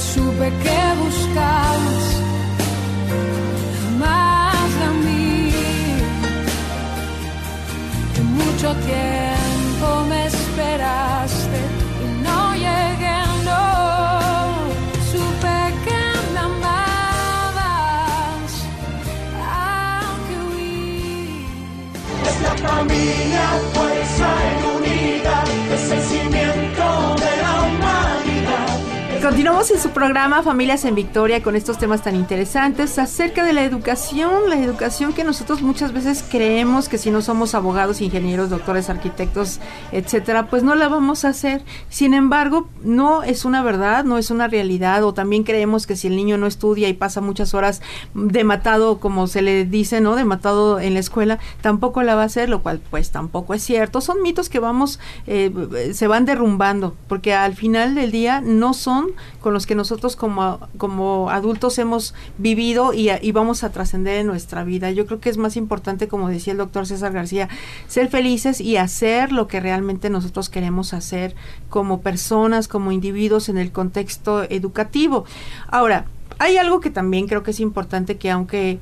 Supe 0.00 0.48
que 0.62 0.80
buscabas 1.02 2.04
más 3.98 4.68
de 4.80 4.88
mí. 5.04 5.52
Que 8.14 8.22
mucho 8.22 8.68
tiempo 8.90 9.86
me 10.08 10.20
esperaste 10.26 11.60
y 12.04 12.06
no 12.26 12.40
llegué, 12.54 13.20
no. 13.44 13.66
Supe 15.12 15.56
que 15.84 16.02
me 16.32 16.40
amabas, 16.50 17.72
aunque 19.62 20.34
huí. 20.48 21.46
Es 22.28 22.36
la 22.46 22.54
familia, 22.68 23.44
fuerza 23.74 24.28
en 24.48 24.58
unidad, 24.76 25.46
es 25.74 25.84
el 25.92 26.02
cimiento. 26.02 26.79
Continuamos 29.22 29.70
en 29.70 29.78
su 29.78 29.90
programa 29.90 30.42
Familias 30.42 30.86
en 30.86 30.94
Victoria 30.94 31.42
con 31.42 31.54
estos 31.54 31.76
temas 31.76 32.02
tan 32.02 32.16
interesantes 32.16 32.98
acerca 32.98 33.44
de 33.44 33.52
la 33.52 33.62
educación, 33.62 34.48
la 34.48 34.58
educación 34.58 35.12
que 35.12 35.24
nosotros 35.24 35.60
muchas 35.60 35.92
veces 35.92 36.24
creemos 36.26 36.88
que 36.88 36.96
si 36.96 37.10
no 37.10 37.20
somos 37.20 37.54
abogados, 37.54 38.00
ingenieros, 38.00 38.48
doctores, 38.48 38.88
arquitectos, 38.88 39.60
etcétera, 39.92 40.46
pues 40.46 40.62
no 40.62 40.74
la 40.74 40.88
vamos 40.88 41.26
a 41.26 41.28
hacer. 41.28 41.62
Sin 41.90 42.14
embargo, 42.14 42.66
no 42.82 43.22
es 43.22 43.44
una 43.44 43.62
verdad, 43.62 44.04
no 44.04 44.16
es 44.16 44.30
una 44.30 44.48
realidad 44.48 45.04
o 45.04 45.12
también 45.12 45.44
creemos 45.44 45.86
que 45.86 45.96
si 45.96 46.06
el 46.06 46.16
niño 46.16 46.38
no 46.38 46.46
estudia 46.46 46.88
y 46.88 46.94
pasa 46.94 47.20
muchas 47.20 47.52
horas 47.52 47.82
de 48.14 48.42
matado, 48.42 49.00
como 49.00 49.26
se 49.26 49.42
le 49.42 49.66
dice, 49.66 50.00
¿no? 50.00 50.16
De 50.16 50.24
matado 50.24 50.80
en 50.80 50.94
la 50.94 51.00
escuela, 51.00 51.38
tampoco 51.60 52.02
la 52.02 52.14
va 52.14 52.22
a 52.22 52.26
hacer, 52.26 52.48
lo 52.48 52.62
cual 52.62 52.80
pues 52.90 53.10
tampoco 53.10 53.52
es 53.52 53.62
cierto. 53.62 54.00
Son 54.00 54.22
mitos 54.22 54.48
que 54.48 54.60
vamos, 54.60 54.98
eh, 55.26 55.92
se 55.92 56.06
van 56.06 56.24
derrumbando, 56.24 56.96
porque 57.06 57.34
al 57.34 57.54
final 57.54 57.94
del 57.94 58.10
día 58.12 58.40
no 58.40 58.72
son 58.72 59.09
con 59.40 59.54
los 59.54 59.66
que 59.66 59.74
nosotros 59.74 60.16
como, 60.16 60.60
como 60.76 61.30
adultos 61.30 61.78
hemos 61.78 62.14
vivido 62.38 62.92
y, 62.92 63.10
y 63.10 63.32
vamos 63.32 63.64
a 63.64 63.70
trascender 63.70 64.18
en 64.18 64.26
nuestra 64.26 64.64
vida. 64.64 64.90
Yo 64.90 65.06
creo 65.06 65.20
que 65.20 65.30
es 65.30 65.36
más 65.36 65.56
importante, 65.56 66.08
como 66.08 66.28
decía 66.28 66.52
el 66.52 66.58
doctor 66.58 66.86
César 66.86 67.12
García, 67.12 67.48
ser 67.88 68.08
felices 68.08 68.60
y 68.60 68.76
hacer 68.76 69.32
lo 69.32 69.46
que 69.46 69.60
realmente 69.60 70.10
nosotros 70.10 70.48
queremos 70.48 70.94
hacer 70.94 71.34
como 71.68 72.00
personas, 72.00 72.68
como 72.68 72.92
individuos 72.92 73.48
en 73.48 73.58
el 73.58 73.72
contexto 73.72 74.42
educativo. 74.44 75.24
Ahora, 75.68 76.06
hay 76.38 76.56
algo 76.56 76.80
que 76.80 76.90
también 76.90 77.26
creo 77.26 77.42
que 77.42 77.50
es 77.50 77.60
importante 77.60 78.16
que 78.16 78.30
aunque 78.30 78.78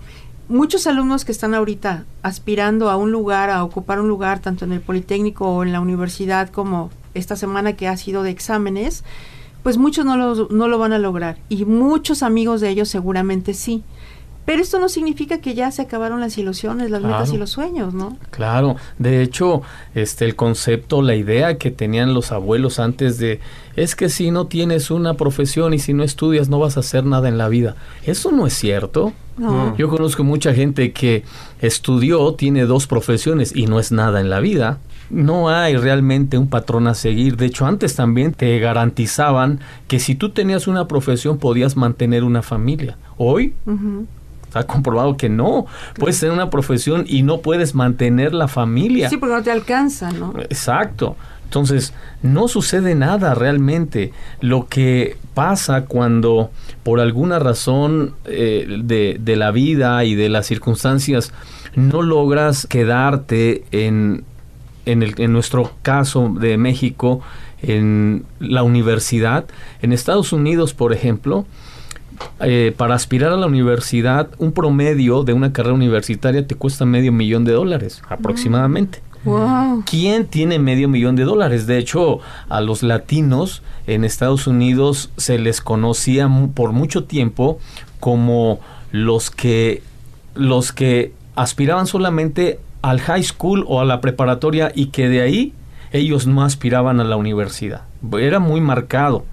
muchos 0.49 0.87
alumnos 0.87 1.25
que 1.25 1.33
están 1.33 1.55
ahorita 1.55 2.05
aspirando 2.23 2.91
a 2.91 2.97
un 2.97 3.13
lugar, 3.13 3.51
a 3.51 3.65
ocupar 3.65 4.01
un 4.01 4.09
lugar, 4.09 4.41
tanto 4.41 4.65
en 4.65 4.73
el 4.73 4.81
Politécnico 4.81 5.49
o 5.49 5.63
en 5.63 5.73
la 5.73 5.81
universidad 5.81 6.51
como 6.51 6.91
esta 7.15 7.37
semana 7.37 7.75
que 7.75 7.89
ha 7.89 7.97
sido 7.97 8.23
de 8.23 8.31
exámenes, 8.31 9.05
pues 9.63 9.79
muchos 9.79 10.05
no 10.05 10.17
lo, 10.17 10.49
no 10.51 10.69
lo 10.69 10.79
van 10.79 10.93
a 10.93 10.99
lograr 10.99 11.39
y 11.49 11.65
muchos 11.65 12.23
amigos 12.23 12.61
de 12.61 12.71
ellos 12.71 12.89
seguramente 12.89 13.55
sí. 13.55 13.83
Pero 14.49 14.63
esto 14.63 14.79
no 14.79 14.89
significa 14.89 15.43
que 15.43 15.53
ya 15.53 15.71
se 15.71 15.83
acabaron 15.83 16.21
las 16.21 16.39
ilusiones, 16.39 16.91
las 16.91 17.03
metas 17.03 17.35
y 17.35 17.37
los 17.37 17.51
sueños, 17.51 17.93
¿no? 17.93 18.17
Claro, 18.31 18.77
de 18.99 19.21
hecho, 19.21 19.61
este 19.95 20.25
el 20.25 20.37
concepto, 20.37 21.03
la 21.03 21.15
idea 21.15 21.59
que 21.59 21.71
tenían 21.71 22.15
los 22.15 22.33
abuelos 22.33 22.79
antes 22.79 23.19
de 23.19 23.41
es 23.77 23.95
que 23.95 24.09
si 24.09 24.31
no 24.31 24.47
tienes 24.47 24.91
una 24.91 25.13
profesión 25.13 25.75
y 25.75 25.79
si 25.79 25.93
no 25.93 26.03
estudias 26.03 26.49
no 26.49 26.59
vas 26.59 26.79
a 26.79 26.81
hacer 26.81 27.05
nada 27.05 27.29
en 27.29 27.37
la 27.37 27.51
vida. 27.51 27.77
Eso 28.05 28.33
no 28.33 28.47
es 28.47 28.55
cierto. 28.55 29.13
No. 29.37 29.77
Yo 29.77 29.91
conozco 29.91 30.25
mucha 30.25 30.55
gente 30.55 30.93
que 30.93 31.25
estudió, 31.61 32.33
tiene 32.33 32.65
dos 32.65 32.87
profesiones 32.87 33.55
y 33.55 33.67
no 33.67 33.79
es 33.79 33.93
nada 33.93 34.19
en 34.19 34.31
la 34.31 34.41
vida. 34.41 34.79
No 35.11 35.49
hay 35.49 35.77
realmente 35.77 36.37
un 36.39 36.49
patrón 36.49 36.87
a 36.87 36.95
seguir. 36.95 37.37
De 37.37 37.47
hecho, 37.47 37.67
antes 37.67 37.95
también 37.95 38.33
te 38.33 38.59
garantizaban 38.59 39.61
que 39.87 40.01
si 40.01 40.15
tú 40.15 40.31
tenías 40.31 40.67
una 40.67 40.87
profesión 40.89 41.39
podías 41.39 41.77
mantener 41.77 42.25
una 42.25 42.43
familia. 42.43 42.97
Hoy 43.17 43.55
Ujú. 43.67 44.07
está 44.45 44.65
comprobado 44.65 45.17
que 45.17 45.29
no. 45.29 45.67
Puedes 45.99 46.21
tener 46.21 46.35
una 46.35 46.51
profesión 46.51 47.05
y 47.07 47.23
no 47.23 47.41
puedes 47.41 47.75
mantener 47.75 48.35
la 48.35 48.49
familia. 48.49 49.09
Sí, 49.09 49.17
porque 49.17 49.35
no 49.35 49.43
te 49.43 49.51
alcanza, 49.51 50.11
¿no? 50.13 50.35
Exacto. 50.39 51.17
Entonces, 51.45 51.95
no 52.23 52.47
sucede 52.47 52.95
nada 52.95 53.35
realmente. 53.35 54.13
Lo 54.43 54.67
que 54.69 55.17
pasa 55.33 55.87
cuando 55.87 56.51
por 56.83 57.01
alguna 57.01 57.39
razón 57.39 58.13
eh, 58.27 58.67
de, 58.85 59.17
de 59.19 59.37
la 59.37 59.51
vida 59.51 60.05
y 60.05 60.15
de 60.15 60.29
las 60.29 60.47
circunstancias 60.47 61.33
no 61.75 62.03
logras 62.03 62.67
quedarte 62.67 63.65
en, 63.71 64.25
en, 64.91 65.03
el- 65.03 65.15
en 65.19 65.33
nuestro 65.33 65.73
caso 65.83 66.29
de 66.39 66.57
México, 66.57 67.21
en 67.63 68.25
la 68.41 68.63
universidad. 68.63 69.45
En 69.83 69.93
Estados 69.93 70.33
Unidos, 70.33 70.75
por 70.75 70.93
ejemplo, 70.93 71.45
eh, 72.41 72.75
para 72.77 72.95
aspirar 72.95 73.33
a 73.33 73.37
la 73.37 73.47
universidad, 73.47 74.29
un 74.39 74.53
promedio 74.53 75.23
de 75.25 75.33
una 75.33 75.53
carrera 75.53 75.75
universitaria 75.75 76.47
te 76.47 76.55
cuesta 76.55 76.85
medio 76.85 77.13
millón 77.13 77.45
de 77.45 77.53
dólares 77.53 78.03
aproximadamente. 78.09 79.01
Wow. 79.25 79.83
¿Quién 79.85 80.27
tiene 80.27 80.59
medio 80.59 80.89
millón 80.89 81.17
de 81.17 81.25
dólares? 81.25 81.67
De 81.67 81.79
hecho, 81.79 82.21
a 82.49 82.61
los 82.61 82.83
latinos 82.83 83.63
en 83.87 84.05
Estados 84.05 84.47
Unidos 84.47 85.11
se 85.17 85.39
les 85.39 85.61
conocía 85.61 86.29
por 86.55 86.73
mucho 86.73 87.05
tiempo 87.05 87.59
como 88.01 88.61
los 88.93 89.31
que 89.31 89.83
los 90.35 90.73
que 90.73 91.13
aspiraban 91.35 91.87
solamente 91.89 92.61
al 92.83 93.01
high 93.01 93.23
school 93.23 93.65
o 93.69 93.81
a 93.81 93.85
la 93.85 94.01
preparatoria 94.01 94.73
y 94.75 94.87
que 94.87 95.09
de 95.09 95.23
ahí 95.23 95.53
ellos 95.93 96.27
no 96.27 96.43
aspiraban 96.45 97.01
a 97.01 97.05
la 97.05 97.17
universidad. 97.17 97.83
Era 98.19 98.39
muy 98.39 98.61
marcado. 98.61 99.25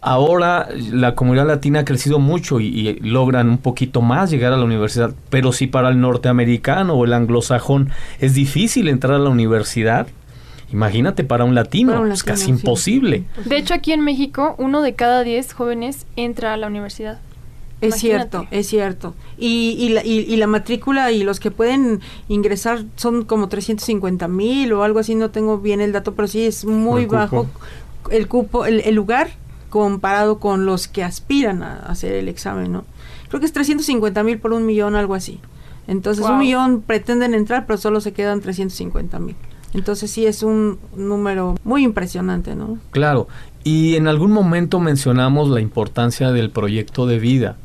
Ahora 0.00 0.68
la 0.92 1.14
comunidad 1.14 1.46
latina 1.46 1.80
ha 1.80 1.84
crecido 1.86 2.18
mucho 2.18 2.60
y, 2.60 2.66
y 2.66 3.00
logran 3.00 3.48
un 3.48 3.58
poquito 3.58 4.02
más 4.02 4.30
llegar 4.30 4.52
a 4.52 4.58
la 4.58 4.64
universidad, 4.64 5.14
pero 5.30 5.50
si 5.52 5.66
para 5.66 5.88
el 5.88 5.98
norteamericano 5.98 6.92
o 6.92 7.06
el 7.06 7.14
anglosajón 7.14 7.90
es 8.20 8.34
difícil 8.34 8.88
entrar 8.88 9.14
a 9.14 9.18
la 9.18 9.30
universidad, 9.30 10.06
imagínate 10.70 11.24
para 11.24 11.44
un 11.44 11.54
latino, 11.54 11.92
Para 11.92 12.04
un 12.04 12.12
es 12.12 12.22
casi 12.22 12.44
sí. 12.44 12.50
imposible. 12.50 13.24
De 13.46 13.56
hecho, 13.56 13.72
aquí 13.72 13.92
en 13.92 14.02
México, 14.02 14.54
uno 14.58 14.82
de 14.82 14.94
cada 14.94 15.22
diez 15.22 15.54
jóvenes 15.54 16.06
entra 16.16 16.52
a 16.52 16.58
la 16.58 16.66
universidad. 16.66 17.18
Es 17.84 18.02
Imagínate. 18.04 18.30
cierto, 18.30 18.46
es 18.50 18.66
cierto. 18.68 19.14
Y, 19.38 19.76
y, 19.78 19.88
la, 19.90 20.04
y, 20.04 20.20
y 20.20 20.36
la 20.36 20.46
matrícula 20.46 21.10
y 21.12 21.22
los 21.24 21.40
que 21.40 21.50
pueden 21.50 22.00
ingresar 22.28 22.84
son 22.96 23.24
como 23.24 23.48
350 23.48 24.28
mil 24.28 24.72
o 24.72 24.82
algo 24.82 24.98
así, 25.00 25.14
no 25.14 25.30
tengo 25.30 25.58
bien 25.58 25.80
el 25.80 25.92
dato, 25.92 26.14
pero 26.14 26.28
sí 26.28 26.44
es 26.46 26.64
muy 26.64 27.02
El 27.02 27.06
cupo. 27.08 27.16
bajo 27.18 27.46
el 28.10 28.28
cupo, 28.28 28.66
el, 28.66 28.80
el 28.80 28.94
lugar 28.94 29.30
comparado 29.70 30.38
con 30.38 30.66
los 30.66 30.88
que 30.88 31.02
aspiran 31.02 31.62
a 31.62 31.76
hacer 31.86 32.12
el 32.14 32.28
examen, 32.28 32.70
¿no? 32.72 32.84
Creo 33.28 33.40
que 33.40 33.46
es 33.46 33.52
350 33.52 34.22
mil 34.22 34.38
por 34.38 34.52
un 34.52 34.64
millón, 34.66 34.94
algo 34.94 35.14
así. 35.14 35.40
Entonces, 35.88 36.22
Wow. 36.24 36.34
un 36.34 36.38
millón 36.38 36.80
pretenden 36.82 37.34
entrar, 37.34 37.66
pero 37.66 37.76
solo 37.78 38.00
se 38.00 38.12
quedan 38.12 38.40
350 38.40 39.18
mil. 39.18 39.36
Entonces, 39.74 40.10
sí 40.10 40.24
es 40.24 40.42
un 40.44 40.78
número 40.96 41.56
muy 41.64 41.82
impresionante, 41.82 42.54
¿no? 42.54 42.78
Claro, 42.92 43.26
y 43.64 43.96
en 43.96 44.06
algún 44.06 44.30
momento 44.30 44.78
mencionamos 44.78 45.48
la 45.48 45.60
importancia 45.60 46.30
del 46.30 46.50
proyecto 46.50 47.06
de 47.06 47.18
vida, 47.18 47.56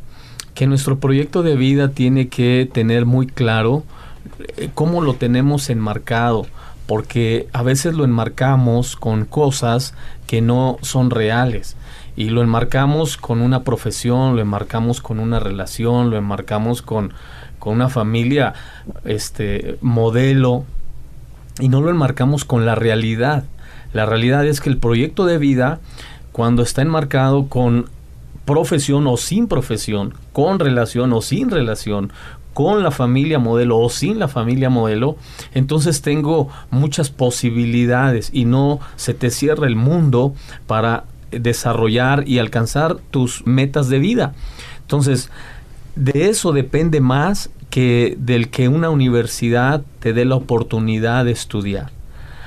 que 0.60 0.68
nuestro 0.68 1.00
proyecto 1.00 1.42
de 1.42 1.56
vida 1.56 1.92
tiene 1.92 2.28
que 2.28 2.70
tener 2.70 3.06
muy 3.06 3.28
claro 3.28 3.86
eh, 4.58 4.70
cómo 4.74 5.00
lo 5.00 5.14
tenemos 5.14 5.70
enmarcado, 5.70 6.48
porque 6.86 7.48
a 7.54 7.64
veces 7.64 7.94
lo 7.94 8.04
enmarcamos 8.04 8.98
con 8.98 9.24
cosas 9.24 9.94
que 10.28 10.42
no 10.42 10.78
son 10.82 11.12
reales. 11.12 11.78
Y 12.18 12.30
lo 12.32 12.42
enmarcamos 12.42 13.16
con 13.16 13.40
una 13.40 13.64
profesión, 13.64 14.36
lo 14.36 14.42
enmarcamos 14.42 15.00
con 15.00 15.22
una 15.22 15.40
relación, 15.40 16.10
lo 16.10 16.18
enmarcamos 16.18 16.82
con, 16.82 17.14
con 17.58 17.76
una 17.76 17.88
familia, 17.88 18.54
este 19.06 19.78
modelo, 19.80 20.66
y 21.62 21.70
no 21.70 21.80
lo 21.80 21.90
enmarcamos 21.90 22.44
con 22.44 22.66
la 22.66 22.76
realidad. 22.76 23.46
La 23.94 24.06
realidad 24.06 24.46
es 24.46 24.60
que 24.60 24.70
el 24.70 24.78
proyecto 24.78 25.26
de 25.26 25.38
vida, 25.38 25.80
cuando 26.34 26.64
está 26.64 26.82
enmarcado 26.82 27.48
con 27.48 27.86
profesión 28.50 29.06
o 29.06 29.16
sin 29.16 29.48
profesión, 29.48 30.16
con 30.34 30.58
relación 30.58 31.14
o 31.14 31.22
sin 31.22 31.52
relación, 31.52 32.12
con 32.56 32.82
la 32.82 32.90
familia 32.90 33.38
modelo 33.38 33.78
o 33.78 33.92
sin 33.92 34.18
la 34.18 34.28
familia 34.28 34.72
modelo, 34.72 35.18
entonces 35.54 36.02
tengo 36.02 36.50
muchas 36.72 37.12
posibilidades 37.12 38.32
y 38.34 38.46
no 38.46 38.80
se 38.96 39.14
te 39.14 39.30
cierra 39.30 39.68
el 39.68 39.76
mundo 39.76 40.34
para 40.66 41.04
desarrollar 41.30 42.28
y 42.28 42.40
alcanzar 42.40 42.98
tus 43.12 43.46
metas 43.46 43.88
de 43.88 44.00
vida. 44.00 44.34
Entonces, 44.82 45.30
de 45.96 46.30
eso 46.30 46.52
depende 46.52 47.02
más 47.02 47.52
que 47.70 48.18
del 48.18 48.50
que 48.50 48.68
una 48.68 48.90
universidad 48.90 49.84
te 50.00 50.12
dé 50.12 50.26
la 50.26 50.38
oportunidad 50.38 51.24
de 51.24 51.32
estudiar. 51.34 51.92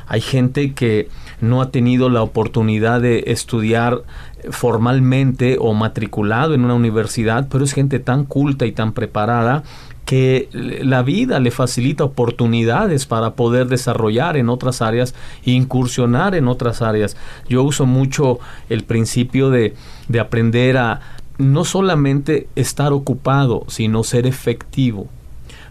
Hay 0.08 0.20
gente 0.20 0.74
que 0.74 1.08
no 1.40 1.62
ha 1.62 1.70
tenido 1.70 2.10
la 2.10 2.22
oportunidad 2.22 3.00
de 3.00 3.24
estudiar 3.28 4.02
formalmente 4.50 5.56
o 5.60 5.74
matriculado 5.74 6.54
en 6.54 6.64
una 6.64 6.74
universidad, 6.74 7.48
pero 7.48 7.64
es 7.64 7.72
gente 7.72 7.98
tan 7.98 8.24
culta 8.24 8.66
y 8.66 8.72
tan 8.72 8.92
preparada 8.92 9.62
que 10.04 10.48
la 10.52 11.02
vida 11.02 11.38
le 11.38 11.50
facilita 11.50 12.04
oportunidades 12.04 13.06
para 13.06 13.34
poder 13.34 13.68
desarrollar 13.68 14.36
en 14.36 14.48
otras 14.48 14.82
áreas 14.82 15.14
e 15.46 15.52
incursionar 15.52 16.34
en 16.34 16.48
otras 16.48 16.82
áreas. 16.82 17.16
Yo 17.48 17.62
uso 17.62 17.86
mucho 17.86 18.38
el 18.68 18.84
principio 18.84 19.50
de, 19.50 19.74
de 20.08 20.20
aprender 20.20 20.76
a 20.76 21.00
no 21.38 21.64
solamente 21.64 22.48
estar 22.56 22.92
ocupado, 22.92 23.64
sino 23.68 24.04
ser 24.04 24.26
efectivo. 24.26 25.06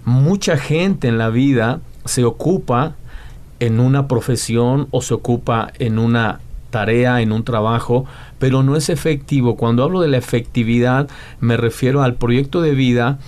Mucha 0.06 0.58
gente 0.58 1.08
en 1.08 1.18
la 1.18 1.30
vida 1.30 1.82
se 2.06 2.24
ocupa 2.24 2.96
en 3.60 3.80
una 3.80 4.08
profesión 4.08 4.88
o 4.92 5.02
se 5.02 5.14
ocupa 5.14 5.72
en 5.78 6.00
una 6.00 6.40
tarea, 6.72 7.22
en 7.22 7.32
un 7.32 7.44
trabajo, 7.44 8.06
pero 8.40 8.64
no 8.64 8.76
es 8.76 8.90
efectivo. 8.90 9.56
Cuando 9.56 9.84
hablo 9.84 10.02
de 10.02 10.08
la 10.08 10.18
efectividad, 10.18 11.10
me 11.40 11.58
refiero 11.58 12.02
al 12.02 12.16
proyecto 12.16 12.62
de 12.62 12.72
vida 12.72 13.20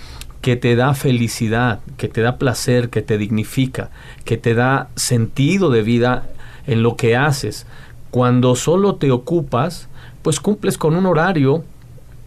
que 0.42 0.56
te 0.56 0.76
da 0.76 0.94
felicidad, 0.94 1.80
que 1.98 2.08
te 2.10 2.22
da 2.22 2.38
placer, 2.38 2.90
que 2.90 3.02
te 3.02 3.18
dignifica, 3.18 3.92
que 4.26 4.38
te 4.38 4.56
da 4.56 4.90
sentido 4.96 5.70
de 5.70 5.84
vida 5.84 6.28
en 6.68 6.84
lo 6.84 6.98
que 6.98 7.16
haces. 7.16 7.66
Cuando 8.12 8.56
solo 8.56 8.96
te 8.96 9.12
ocupas, 9.12 9.88
pues 10.22 10.40
cumples 10.40 10.78
con 10.78 10.96
un 10.96 11.06
horario, 11.06 11.64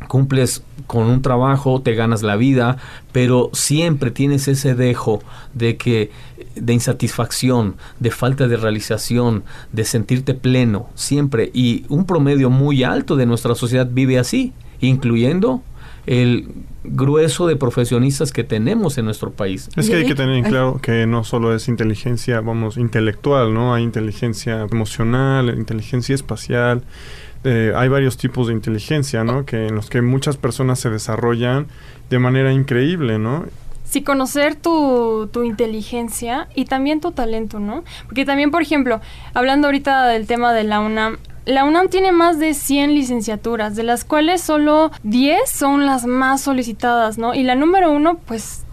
cumples 0.08 0.62
con 0.86 1.06
un 1.06 1.22
trabajo, 1.22 1.82
te 1.82 1.94
ganas 1.94 2.22
la 2.22 2.36
vida, 2.36 2.78
pero 3.12 3.50
siempre 3.52 4.10
tienes 4.10 4.48
ese 4.48 4.74
dejo 4.74 5.20
de 5.52 5.76
que 5.76 6.10
de 6.56 6.72
insatisfacción, 6.72 7.76
de 8.00 8.10
falta 8.10 8.48
de 8.48 8.56
realización, 8.56 9.44
de 9.72 9.84
sentirte 9.84 10.34
pleno, 10.34 10.88
siempre 10.94 11.50
y 11.54 11.84
un 11.88 12.06
promedio 12.06 12.50
muy 12.50 12.82
alto 12.82 13.16
de 13.16 13.26
nuestra 13.26 13.54
sociedad 13.54 13.88
vive 13.90 14.18
así, 14.18 14.52
incluyendo 14.80 15.62
el 16.06 16.48
grueso 16.84 17.46
de 17.48 17.56
profesionistas 17.56 18.32
que 18.32 18.44
tenemos 18.44 18.96
en 18.96 19.04
nuestro 19.04 19.32
país. 19.32 19.68
Es 19.76 19.90
que 19.90 19.96
hay 19.96 20.06
que 20.06 20.14
tener 20.14 20.36
en 20.36 20.44
claro 20.44 20.78
que 20.80 21.06
no 21.06 21.24
solo 21.24 21.54
es 21.54 21.68
inteligencia, 21.68 22.40
vamos, 22.40 22.76
intelectual, 22.76 23.52
¿no? 23.52 23.74
Hay 23.74 23.82
inteligencia 23.82 24.66
emocional, 24.70 25.48
inteligencia 25.58 26.14
espacial. 26.14 26.84
eh, 27.44 27.72
hay 27.76 27.88
varios 27.88 28.16
tipos 28.16 28.48
de 28.48 28.54
inteligencia, 28.54 29.24
¿no? 29.24 29.44
Que 29.44 29.66
en 29.66 29.74
los 29.74 29.90
que 29.90 30.00
muchas 30.02 30.36
personas 30.36 30.80
se 30.80 30.90
desarrollan 30.90 31.66
de 32.08 32.18
manera 32.18 32.52
increíble, 32.52 33.18
¿no? 33.18 33.44
Sí, 33.96 34.02
conocer 34.02 34.56
tu, 34.56 35.30
tu 35.32 35.42
inteligencia 35.42 36.48
y 36.54 36.66
también 36.66 37.00
tu 37.00 37.12
talento, 37.12 37.60
¿no? 37.60 37.82
Porque 38.04 38.26
también, 38.26 38.50
por 38.50 38.60
ejemplo, 38.60 39.00
hablando 39.32 39.68
ahorita 39.68 40.08
del 40.08 40.26
tema 40.26 40.52
de 40.52 40.64
la 40.64 40.80
UNAM, 40.80 41.16
la 41.46 41.64
UNAM 41.64 41.88
tiene 41.88 42.12
más 42.12 42.38
de 42.38 42.52
100 42.52 42.94
licenciaturas, 42.94 43.74
de 43.74 43.84
las 43.84 44.04
cuales 44.04 44.42
solo 44.42 44.90
10 45.02 45.48
son 45.48 45.86
las 45.86 46.04
más 46.04 46.42
solicitadas, 46.42 47.16
¿no? 47.16 47.32
Y 47.32 47.42
la 47.42 47.54
número 47.54 47.90
uno, 47.90 48.18
pues, 48.18 48.66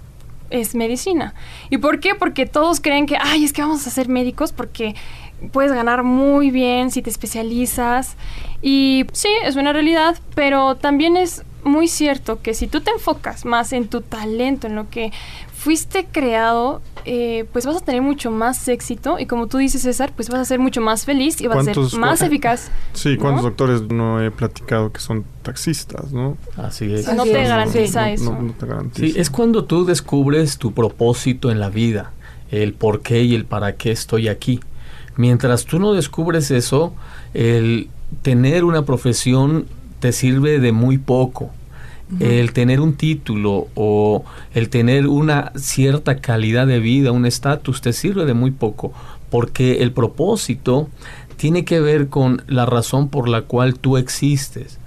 es 0.49 0.75
medicina. 0.75 1.33
¿Y 1.69 1.77
por 1.77 2.01
qué? 2.01 2.15
Porque 2.15 2.45
todos 2.45 2.81
creen 2.81 3.05
que, 3.05 3.15
ay, 3.17 3.45
es 3.45 3.53
que 3.53 3.61
vamos 3.61 3.87
a 3.87 3.91
ser 3.91 4.09
médicos 4.09 4.51
porque 4.51 4.93
puedes 5.53 5.71
ganar 5.71 6.03
muy 6.03 6.51
bien 6.51 6.91
si 6.91 7.01
te 7.01 7.09
especializas. 7.09 8.17
Y 8.61 9.05
sí, 9.13 9.29
es 9.45 9.55
una 9.55 9.71
realidad, 9.71 10.17
pero 10.35 10.75
también 10.75 11.15
es 11.15 11.45
muy 11.63 11.87
cierto 11.87 12.41
que 12.41 12.53
si 12.53 12.67
tú 12.67 12.81
te 12.81 12.91
enfocas 12.91 13.45
más 13.45 13.73
en 13.73 13.87
tu 13.87 14.01
talento, 14.01 14.67
en 14.67 14.75
lo 14.75 14.89
que 14.89 15.11
fuiste 15.55 16.05
creado, 16.11 16.81
eh, 17.05 17.45
pues 17.53 17.65
vas 17.65 17.77
a 17.77 17.79
tener 17.79 18.01
mucho 18.01 18.31
más 18.31 18.67
éxito 18.67 19.17
y 19.17 19.25
como 19.27 19.47
tú 19.47 19.57
dices, 19.59 19.81
César, 19.83 20.11
pues 20.15 20.29
vas 20.29 20.41
a 20.41 20.45
ser 20.45 20.59
mucho 20.59 20.81
más 20.81 21.05
feliz 21.05 21.39
y 21.39 21.47
vas 21.47 21.59
a 21.59 21.63
ser 21.63 21.75
¿Cuántos- 21.75 21.97
más 21.97 22.21
eficaz. 22.21 22.69
Sí, 22.93 23.15
¿cuántos 23.15 23.43
¿no? 23.43 23.49
doctores 23.49 23.81
no 23.83 24.21
he 24.21 24.29
platicado 24.29 24.91
que 24.91 24.99
son 24.99 25.23
taxistas, 25.41 26.11
¿no? 26.11 26.37
Así 26.57 26.93
es. 26.93 27.13
No 27.13 27.23
te 27.23 27.43
garantiza 27.43 28.11
eso. 28.11 28.33
No, 28.33 28.41
no 28.41 28.53
te 28.53 28.65
garantiza. 28.65 29.07
Sí, 29.07 29.19
es 29.19 29.29
cuando 29.29 29.63
tú 29.63 29.85
descubres 29.85 30.57
tu 30.57 30.73
propósito 30.73 31.49
en 31.49 31.59
la 31.61 31.69
vida, 31.69 32.11
el 32.51 32.73
por 32.73 33.01
qué 33.01 33.23
y 33.23 33.33
el 33.35 33.45
para 33.45 33.75
qué 33.77 33.91
estoy 33.91 34.27
aquí. 34.27 34.59
Mientras 35.15 35.65
tú 35.65 35.79
no 35.79 35.93
descubres 35.93 36.51
eso, 36.51 36.93
el 37.33 37.89
tener 38.21 38.63
una 38.63 38.83
profesión 38.83 39.65
te 40.03 40.11
sirve 40.11 40.59
de 40.59 40.73
muy 40.73 40.97
poco. 40.97 41.51
El 42.19 42.51
tener 42.51 42.81
un 42.81 42.95
título 42.95 43.69
o 43.73 44.25
el 44.53 44.67
tener 44.67 45.07
una 45.07 45.53
cierta 45.55 46.17
calidad 46.17 46.67
de 46.67 46.79
vida, 46.79 47.13
un 47.13 47.25
estatus, 47.25 47.79
te 47.79 47.93
sirve 47.93 48.25
de 48.25 48.33
muy 48.33 48.51
poco, 48.51 48.91
porque 49.29 49.81
el 49.81 49.93
propósito 49.93 50.89
tiene 51.37 51.63
que 51.63 51.79
ver 51.79 52.09
con 52.09 52.43
la 52.47 52.65
razón 52.65 53.07
por 53.07 53.29
la 53.29 53.43
cual 53.43 53.79
tú 53.79 53.95
existes. 53.95 54.77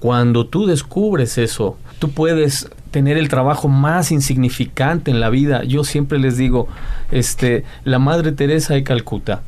Cuando 0.00 0.44
tú 0.44 0.66
descubres 0.66 1.38
eso, 1.38 1.78
tú 2.00 2.10
puedes 2.10 2.68
tener 2.90 3.16
el 3.16 3.28
trabajo 3.28 3.68
más 3.68 4.10
insignificante 4.10 5.12
en 5.12 5.20
la 5.20 5.30
vida. 5.30 5.62
Yo 5.62 5.84
siempre 5.84 6.18
les 6.18 6.36
digo, 6.36 6.66
este, 7.12 7.62
la 7.84 8.00
Madre 8.00 8.32
Teresa 8.32 8.74
de 8.74 8.82
Calcuta, 8.82 9.42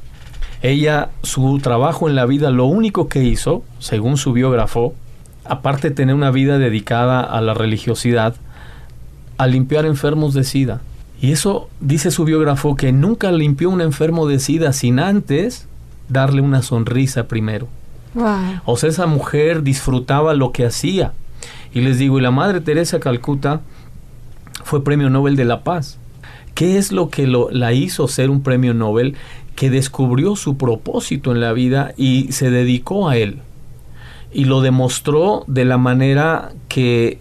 ella, 0.63 1.11
su 1.25 1.59
trabajo 1.59 2.09
en 2.09 2.15
la 2.15 2.27
vida, 2.27 2.53
lo 2.53 2.67
único 2.67 3.09
que 3.09 3.25
hizo, 3.25 3.65
según 3.81 4.19
su 4.19 4.33
biógrafo, 4.33 4.95
aparte 5.49 5.89
de 5.91 5.95
tener 5.95 6.15
una 6.15 6.31
vida 6.31 6.59
dedicada 6.59 7.21
a 7.21 7.41
la 7.41 7.55
religiosidad, 7.55 8.35
a 9.39 9.47
limpiar 9.47 9.85
enfermos 9.87 10.35
de 10.35 10.45
SIDA. 10.45 10.81
Y 11.21 11.33
eso 11.33 11.69
dice 11.81 12.11
su 12.11 12.25
biógrafo 12.25 12.77
que 12.77 12.93
nunca 12.93 13.33
limpió 13.33 13.71
un 13.71 13.81
enfermo 13.81 14.27
de 14.27 14.39
SIDA 14.39 14.73
sin 14.73 14.99
antes 14.99 15.67
darle 16.09 16.41
una 16.43 16.63
sonrisa 16.63 17.27
primero. 17.27 17.69
Wow. 18.15 18.61
O 18.65 18.77
sea, 18.77 18.89
esa 18.91 19.07
mujer 19.07 19.63
disfrutaba 19.63 20.35
lo 20.35 20.53
que 20.53 20.65
hacía. 20.67 21.13
Y 21.75 21.81
les 21.81 21.99
digo, 21.99 22.19
y 22.19 22.23
la 22.23 22.31
Madre 22.31 22.61
Teresa 22.61 22.97
de 22.97 23.03
Calcuta 23.03 23.61
fue 24.65 24.83
Premio 24.85 25.11
Nobel 25.11 25.37
de 25.37 25.45
la 25.45 25.63
Paz. 25.65 25.99
¿Qué 26.55 26.79
es 26.79 26.93
lo 26.93 27.11
que 27.11 27.27
lo- 27.27 27.51
la 27.51 27.73
hizo 27.75 28.09
ser 28.09 28.31
un 28.31 28.43
premio 28.43 28.73
Nobel? 28.73 29.15
Que 29.55 29.69
descubrió 29.71 30.37
su 30.37 30.57
propósito 30.57 31.33
en 31.33 31.41
la 31.41 31.53
vida 31.53 31.93
y 31.99 32.33
se 32.33 32.51
dedicó 32.51 33.09
a 33.09 33.17
él. 33.19 33.41
Y 34.33 34.45
lo 34.45 34.61
demostró 34.61 35.45
de 35.47 35.65
la 35.65 35.79
manera 35.79 36.53
que 36.69 37.19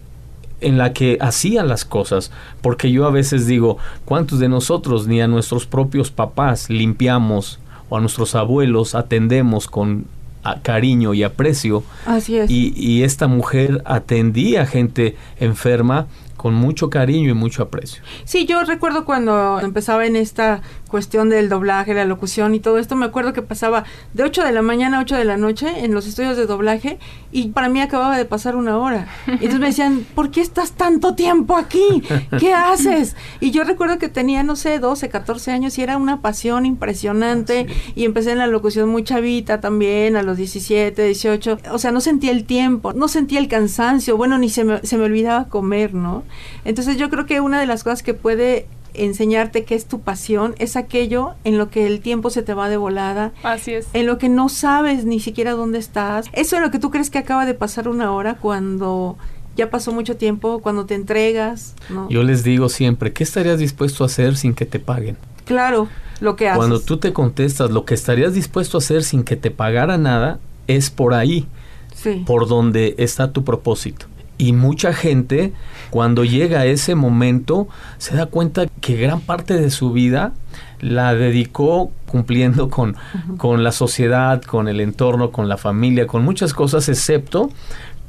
en 0.61 0.77
la 0.77 0.93
que 0.93 1.17
hacía 1.21 1.63
las 1.63 1.85
cosas, 1.85 2.31
porque 2.61 2.89
yo 2.91 3.05
a 3.05 3.11
veces 3.11 3.45
digo, 3.45 3.77
¿cuántos 4.05 4.39
de 4.39 4.47
nosotros 4.49 5.05
ni 5.05 5.21
a 5.21 5.27
nuestros 5.27 5.65
propios 5.65 6.11
papás 6.11 6.69
limpiamos 6.69 7.59
o 7.89 7.97
a 7.97 8.01
nuestros 8.01 8.33
abuelos 8.35 8.95
atendemos 8.95 9.67
con 9.67 10.05
a- 10.43 10.59
cariño 10.61 11.13
y 11.13 11.23
aprecio? 11.23 11.83
Así 12.05 12.37
es. 12.37 12.49
Y, 12.49 12.73
y 12.75 13.03
esta 13.03 13.27
mujer 13.27 13.81
atendía 13.85 14.65
gente 14.65 15.15
enferma 15.39 16.07
con 16.45 16.53
mucho 16.53 16.91
cariño 16.91 17.31
y 17.31 17.33
mucho 17.33 17.63
aprecio. 17.63 18.03
Sí, 18.23 18.45
yo 18.45 18.63
recuerdo 18.63 19.03
cuando 19.03 19.59
empezaba 19.59 20.05
en 20.05 20.15
esta 20.15 20.61
cuestión 20.87 21.27
del 21.27 21.49
doblaje, 21.49 21.95
la 21.95 22.05
locución 22.05 22.53
y 22.53 22.59
todo 22.59 22.77
esto, 22.77 22.95
me 22.95 23.07
acuerdo 23.07 23.33
que 23.33 23.41
pasaba 23.41 23.83
de 24.13 24.21
8 24.21 24.43
de 24.43 24.51
la 24.51 24.61
mañana 24.61 24.99
a 24.99 25.01
8 25.01 25.17
de 25.17 25.25
la 25.25 25.37
noche 25.37 25.83
en 25.83 25.95
los 25.95 26.05
estudios 26.05 26.37
de 26.37 26.45
doblaje 26.45 26.99
y 27.31 27.47
para 27.47 27.67
mí 27.67 27.81
acababa 27.81 28.15
de 28.15 28.25
pasar 28.25 28.55
una 28.55 28.77
hora. 28.77 29.07
Y 29.25 29.31
entonces 29.31 29.59
me 29.59 29.65
decían, 29.65 30.05
¿por 30.13 30.29
qué 30.29 30.41
estás 30.41 30.73
tanto 30.73 31.15
tiempo 31.15 31.57
aquí? 31.57 32.03
¿Qué 32.39 32.53
haces? 32.53 33.15
Y 33.39 33.49
yo 33.49 33.63
recuerdo 33.63 33.97
que 33.97 34.07
tenía, 34.07 34.43
no 34.43 34.55
sé, 34.55 34.77
12, 34.77 35.09
14 35.09 35.51
años 35.51 35.75
y 35.79 35.81
era 35.81 35.97
una 35.97 36.21
pasión 36.21 36.67
impresionante 36.67 37.65
y 37.95 38.05
empecé 38.05 38.33
en 38.33 38.37
la 38.37 38.45
locución 38.45 38.87
muy 38.87 39.03
chavita 39.03 39.61
también, 39.61 40.15
a 40.15 40.21
los 40.21 40.37
17, 40.37 41.05
18. 41.05 41.57
O 41.71 41.79
sea, 41.79 41.91
no 41.91 42.01
sentía 42.01 42.29
el 42.29 42.45
tiempo, 42.45 42.93
no 42.93 43.07
sentía 43.07 43.39
el 43.39 43.47
cansancio, 43.47 44.15
bueno, 44.15 44.37
ni 44.37 44.49
se 44.49 44.63
me, 44.63 44.79
se 44.83 44.95
me 44.95 45.05
olvidaba 45.05 45.49
comer, 45.49 45.95
¿no? 45.95 46.23
Entonces 46.65 46.97
yo 46.97 47.09
creo 47.09 47.25
que 47.25 47.41
una 47.41 47.59
de 47.59 47.65
las 47.65 47.83
cosas 47.83 48.03
que 48.03 48.13
puede 48.13 48.67
enseñarte 48.93 49.65
que 49.65 49.75
es 49.75 49.85
tu 49.87 49.99
pasión 50.01 50.55
es 50.57 50.75
aquello 50.77 51.33
en 51.43 51.57
lo 51.57 51.69
que 51.69 51.85
el 51.85 51.99
tiempo 51.99 52.29
se 52.29 52.41
te 52.43 52.53
va 52.53 52.69
de 52.69 52.77
volada, 52.77 53.33
Así 53.43 53.73
es. 53.73 53.87
en 53.93 54.05
lo 54.05 54.17
que 54.17 54.29
no 54.29 54.47
sabes 54.47 55.03
ni 55.05 55.19
siquiera 55.19 55.51
dónde 55.51 55.79
estás. 55.79 56.27
Eso 56.33 56.55
en 56.55 56.61
lo 56.61 56.71
que 56.71 56.79
tú 56.79 56.91
crees 56.91 57.09
que 57.09 57.17
acaba 57.17 57.45
de 57.45 57.53
pasar 57.53 57.87
una 57.89 58.11
hora 58.13 58.35
cuando 58.35 59.17
ya 59.57 59.69
pasó 59.69 59.91
mucho 59.91 60.15
tiempo, 60.17 60.59
cuando 60.61 60.85
te 60.85 60.95
entregas, 60.95 61.75
¿no? 61.89 62.09
Yo 62.09 62.23
les 62.23 62.43
digo 62.43 62.69
siempre, 62.69 63.11
¿qué 63.13 63.23
estarías 63.23 63.59
dispuesto 63.59 64.03
a 64.03 64.07
hacer 64.07 64.37
sin 64.37 64.53
que 64.53 64.65
te 64.65 64.79
paguen? 64.79 65.17
Claro, 65.45 65.87
lo 66.21 66.35
que 66.37 66.47
haces. 66.47 66.57
Cuando 66.57 66.79
tú 66.79 66.97
te 66.97 67.11
contestas 67.13 67.71
lo 67.71 67.85
que 67.85 67.93
estarías 67.93 68.33
dispuesto 68.33 68.77
a 68.77 68.79
hacer 68.79 69.03
sin 69.03 69.23
que 69.23 69.35
te 69.35 69.51
pagara 69.51 69.97
nada, 69.97 70.39
es 70.67 70.89
por 70.89 71.13
ahí, 71.13 71.47
Sí. 71.93 72.23
por 72.25 72.47
donde 72.47 72.95
está 72.97 73.31
tu 73.31 73.43
propósito. 73.43 74.05
Y 74.37 74.53
mucha 74.53 74.93
gente, 74.93 75.53
cuando 75.89 76.25
llega 76.25 76.61
a 76.61 76.65
ese 76.65 76.95
momento, 76.95 77.67
se 77.97 78.15
da 78.15 78.25
cuenta 78.25 78.65
que 78.81 78.97
gran 78.97 79.21
parte 79.21 79.53
de 79.53 79.69
su 79.69 79.91
vida 79.91 80.33
la 80.81 81.15
dedicó 81.15 81.91
cumpliendo 82.05 82.69
con, 82.71 82.95
con 83.37 83.63
la 83.63 83.71
sociedad, 83.71 84.41
con 84.41 84.67
el 84.67 84.81
entorno, 84.81 85.31
con 85.31 85.47
la 85.47 85.57
familia, 85.57 86.07
con 86.07 86.23
muchas 86.23 86.53
cosas, 86.53 86.89
excepto 86.89 87.49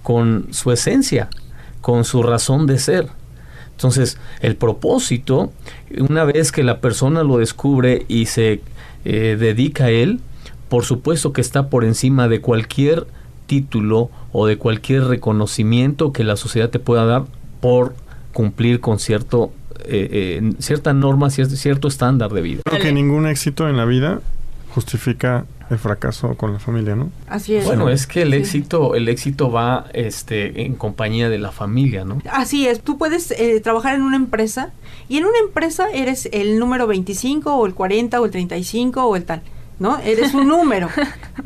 con 0.02 0.48
su 0.52 0.70
esencia, 0.72 1.28
con 1.80 2.04
su 2.04 2.22
razón 2.22 2.66
de 2.66 2.78
ser. 2.78 3.08
Entonces, 3.72 4.18
el 4.40 4.56
propósito, 4.56 5.52
una 5.98 6.24
vez 6.24 6.50
que 6.50 6.62
la 6.62 6.80
persona 6.80 7.22
lo 7.22 7.38
descubre 7.38 8.06
y 8.08 8.26
se 8.26 8.62
eh, 9.04 9.36
dedica 9.38 9.84
a 9.84 9.90
él, 9.90 10.20
por 10.68 10.84
supuesto 10.84 11.32
que 11.32 11.40
está 11.40 11.68
por 11.68 11.84
encima 11.84 12.26
de 12.28 12.40
cualquier 12.40 13.06
título 13.46 14.10
o 14.32 14.46
de 14.46 14.58
cualquier 14.58 15.04
reconocimiento 15.04 16.12
que 16.12 16.24
la 16.24 16.36
sociedad 16.36 16.70
te 16.70 16.78
pueda 16.78 17.04
dar 17.06 17.24
por 17.60 17.94
cumplir 18.32 18.80
con 18.80 18.98
cierto 18.98 19.52
eh, 19.88 20.40
eh, 20.42 20.52
cierta 20.58 20.92
norma, 20.92 21.30
cierto, 21.30 21.54
cierto 21.56 21.86
estándar 21.88 22.32
de 22.32 22.42
vida. 22.42 22.62
Creo 22.64 22.80
que 22.82 22.92
ningún 22.92 23.26
éxito 23.26 23.68
en 23.68 23.76
la 23.76 23.84
vida 23.84 24.20
justifica 24.74 25.46
el 25.70 25.78
fracaso 25.78 26.34
con 26.36 26.52
la 26.52 26.58
familia, 26.58 26.94
¿no? 26.94 27.10
Así 27.28 27.54
es. 27.56 27.64
Bueno, 27.64 27.88
es 27.88 28.06
que 28.06 28.22
el 28.22 28.30
Sí. 28.32 28.36
éxito, 28.36 28.94
el 28.94 29.08
éxito 29.08 29.50
va 29.50 29.86
este 29.94 30.62
en 30.64 30.74
compañía 30.74 31.28
de 31.28 31.38
la 31.38 31.50
familia, 31.50 32.04
¿no? 32.04 32.18
Así 32.30 32.66
es, 32.68 32.80
tú 32.82 32.98
puedes 32.98 33.30
eh, 33.32 33.60
trabajar 33.60 33.94
en 33.96 34.02
una 34.02 34.16
empresa 34.16 34.70
y 35.08 35.18
en 35.18 35.24
una 35.24 35.38
empresa 35.38 35.88
eres 35.92 36.28
el 36.32 36.58
número 36.58 36.86
25 36.86 37.54
o 37.56 37.66
el 37.66 37.74
40 37.74 38.20
o 38.20 38.24
el 38.24 38.30
35 38.30 39.04
o 39.04 39.16
el 39.16 39.24
tal, 39.24 39.42
¿no? 39.78 39.98
Eres 39.98 40.34
un 40.34 40.48
número, 40.48 40.88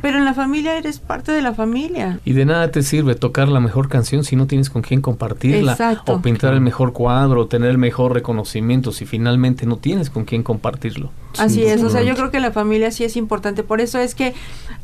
pero 0.02 0.18
en 0.18 0.24
la 0.24 0.34
familia 0.34 0.76
eres 0.76 0.98
parte 0.98 1.32
de 1.32 1.42
la 1.42 1.54
familia. 1.54 2.20
Y 2.24 2.32
de 2.32 2.44
nada 2.44 2.70
te 2.70 2.82
sirve 2.82 3.14
tocar 3.14 3.48
la 3.48 3.60
mejor 3.60 3.88
canción 3.88 4.24
si 4.24 4.36
no 4.36 4.46
tienes 4.46 4.70
con 4.70 4.82
quién 4.82 5.00
compartirla. 5.00 5.72
Exacto. 5.72 6.14
O 6.14 6.22
pintar 6.22 6.54
el 6.54 6.60
mejor 6.60 6.92
cuadro, 6.92 7.42
o 7.42 7.46
tener 7.46 7.70
el 7.70 7.78
mejor 7.78 8.14
reconocimiento 8.14 8.92
si 8.92 9.06
finalmente 9.06 9.66
no 9.66 9.76
tienes 9.76 10.10
con 10.10 10.24
quién 10.24 10.42
compartirlo. 10.42 11.10
Así 11.38 11.64
es, 11.64 11.82
o 11.82 11.90
sea, 11.90 12.02
yo 12.02 12.14
creo 12.16 12.30
que 12.30 12.40
la 12.40 12.50
familia 12.50 12.90
sí 12.90 13.04
es 13.04 13.16
importante. 13.16 13.62
Por 13.62 13.80
eso 13.80 13.98
es 13.98 14.16
que 14.16 14.34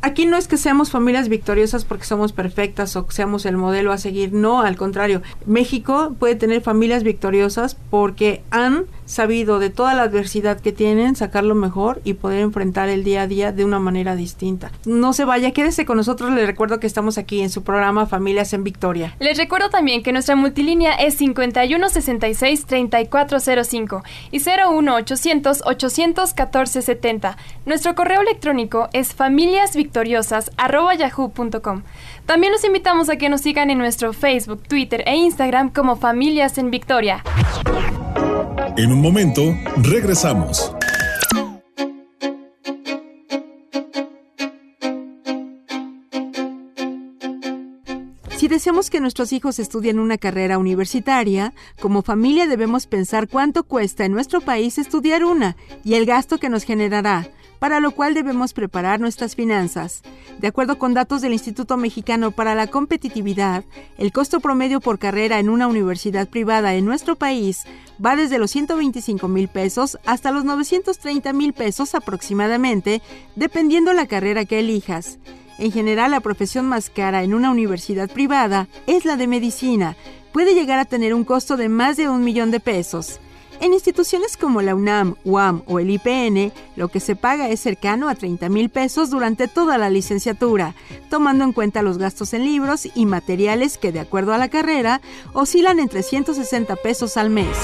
Aquí 0.02 0.26
no 0.26 0.36
es 0.36 0.46
que 0.46 0.56
seamos 0.56 0.90
familias 0.90 1.28
victoriosas 1.28 1.84
porque 1.84 2.04
somos 2.04 2.32
perfectas 2.32 2.94
o 2.96 3.06
que 3.06 3.14
seamos 3.14 3.46
el 3.46 3.56
modelo 3.56 3.92
a 3.92 3.98
seguir, 3.98 4.32
no, 4.32 4.60
al 4.60 4.76
contrario. 4.76 5.22
México 5.46 6.14
puede 6.18 6.36
tener 6.36 6.60
familias 6.60 7.02
victoriosas 7.02 7.76
porque 7.90 8.42
han 8.50 8.84
sabido 9.06 9.58
de 9.58 9.70
toda 9.70 9.94
la 9.94 10.02
adversidad 10.02 10.60
que 10.60 10.72
tienen 10.72 11.16
sacar 11.16 11.44
lo 11.44 11.54
mejor 11.54 12.02
y 12.04 12.12
poder 12.14 12.40
enfrentar 12.40 12.88
el 12.88 13.04
día 13.04 13.22
a 13.22 13.26
día 13.26 13.52
de 13.52 13.64
una 13.64 13.78
manera 13.78 14.16
distinta. 14.16 14.72
No 14.84 15.14
se 15.14 15.24
vaya, 15.24 15.52
quédese 15.52 15.86
con 15.86 15.96
nosotros. 15.96 16.32
Les 16.32 16.46
recuerdo 16.46 16.80
que 16.80 16.86
estamos 16.86 17.16
aquí 17.16 17.40
en 17.40 17.48
su 17.50 17.62
programa 17.62 18.06
Familias 18.06 18.52
en 18.52 18.64
Victoria. 18.64 19.14
Les 19.20 19.38
recuerdo 19.38 19.70
también 19.70 20.02
que 20.02 20.10
nuestra 20.12 20.34
multilínea 20.36 20.92
es 20.94 21.18
5166-3405 21.20 24.02
y 24.30 24.40
01800-814-70. 24.40 27.36
Nuestro 27.64 27.94
correo 27.94 28.20
electrónico 28.20 28.90
es 28.92 29.14
familiasvictoriosas.yahoo.com. 29.14 31.82
También 32.26 32.52
los 32.52 32.64
invitamos 32.64 33.08
a 33.08 33.16
que 33.16 33.28
nos 33.28 33.40
sigan 33.40 33.70
en 33.70 33.78
nuestro 33.78 34.12
Facebook, 34.12 34.62
Twitter 34.68 35.02
e 35.06 35.14
Instagram 35.16 35.70
como 35.70 35.96
Familias 35.96 36.58
en 36.58 36.70
Victoria. 36.70 37.24
En 38.76 38.92
un 38.92 39.00
momento, 39.00 39.56
regresamos. 39.78 40.72
Si 48.36 48.48
deseamos 48.48 48.90
que 48.90 49.00
nuestros 49.00 49.32
hijos 49.32 49.58
estudien 49.58 49.98
una 49.98 50.18
carrera 50.18 50.58
universitaria, 50.58 51.54
como 51.80 52.02
familia 52.02 52.46
debemos 52.46 52.86
pensar 52.86 53.28
cuánto 53.28 53.64
cuesta 53.64 54.04
en 54.04 54.12
nuestro 54.12 54.40
país 54.40 54.76
estudiar 54.78 55.24
una 55.24 55.56
y 55.82 55.94
el 55.94 56.04
gasto 56.04 56.38
que 56.38 56.50
nos 56.50 56.64
generará, 56.64 57.30
para 57.58 57.80
lo 57.80 57.90
cual 57.90 58.14
debemos 58.14 58.52
preparar 58.52 59.00
nuestras 59.00 59.34
finanzas. 59.34 60.02
De 60.38 60.48
acuerdo 60.48 60.78
con 60.78 60.94
datos 60.94 61.22
del 61.22 61.32
Instituto 61.32 61.76
Mexicano 61.76 62.30
para 62.30 62.54
la 62.54 62.66
Competitividad, 62.66 63.64
el 63.98 64.12
costo 64.12 64.40
promedio 64.40 64.80
por 64.80 64.98
carrera 64.98 65.38
en 65.38 65.48
una 65.48 65.66
universidad 65.66 66.28
privada 66.28 66.74
en 66.74 66.84
nuestro 66.84 67.16
país 67.16 67.64
va 68.04 68.16
desde 68.16 68.38
los 68.38 68.50
125 68.50 69.28
mil 69.28 69.48
pesos 69.48 69.98
hasta 70.04 70.32
los 70.32 70.44
930 70.44 71.32
mil 71.32 71.52
pesos 71.52 71.94
aproximadamente, 71.94 73.02
dependiendo 73.34 73.92
la 73.92 74.06
carrera 74.06 74.44
que 74.44 74.60
elijas. 74.60 75.18
En 75.58 75.72
general, 75.72 76.10
la 76.10 76.20
profesión 76.20 76.66
más 76.66 76.90
cara 76.90 77.22
en 77.22 77.32
una 77.32 77.50
universidad 77.50 78.10
privada 78.10 78.68
es 78.86 79.04
la 79.04 79.16
de 79.16 79.26
medicina. 79.26 79.96
Puede 80.32 80.54
llegar 80.54 80.78
a 80.78 80.84
tener 80.84 81.14
un 81.14 81.24
costo 81.24 81.56
de 81.56 81.70
más 81.70 81.96
de 81.96 82.10
un 82.10 82.22
millón 82.22 82.50
de 82.50 82.60
pesos. 82.60 83.20
En 83.60 83.72
instituciones 83.72 84.36
como 84.36 84.62
la 84.62 84.74
UNAM, 84.74 85.16
UAM 85.24 85.62
o 85.66 85.78
el 85.80 85.90
IPN, 85.90 86.52
lo 86.76 86.88
que 86.88 87.00
se 87.00 87.16
paga 87.16 87.48
es 87.48 87.60
cercano 87.60 88.08
a 88.08 88.14
30 88.14 88.48
mil 88.48 88.68
pesos 88.68 89.10
durante 89.10 89.48
toda 89.48 89.78
la 89.78 89.90
licenciatura, 89.90 90.74
tomando 91.08 91.44
en 91.44 91.52
cuenta 91.52 91.82
los 91.82 91.98
gastos 91.98 92.34
en 92.34 92.44
libros 92.44 92.88
y 92.94 93.06
materiales 93.06 93.78
que, 93.78 93.92
de 93.92 94.00
acuerdo 94.00 94.34
a 94.34 94.38
la 94.38 94.48
carrera, 94.48 95.00
oscilan 95.32 95.80
entre 95.80 96.02
160 96.02 96.76
pesos 96.76 97.16
al 97.16 97.30
mes. 97.30 97.56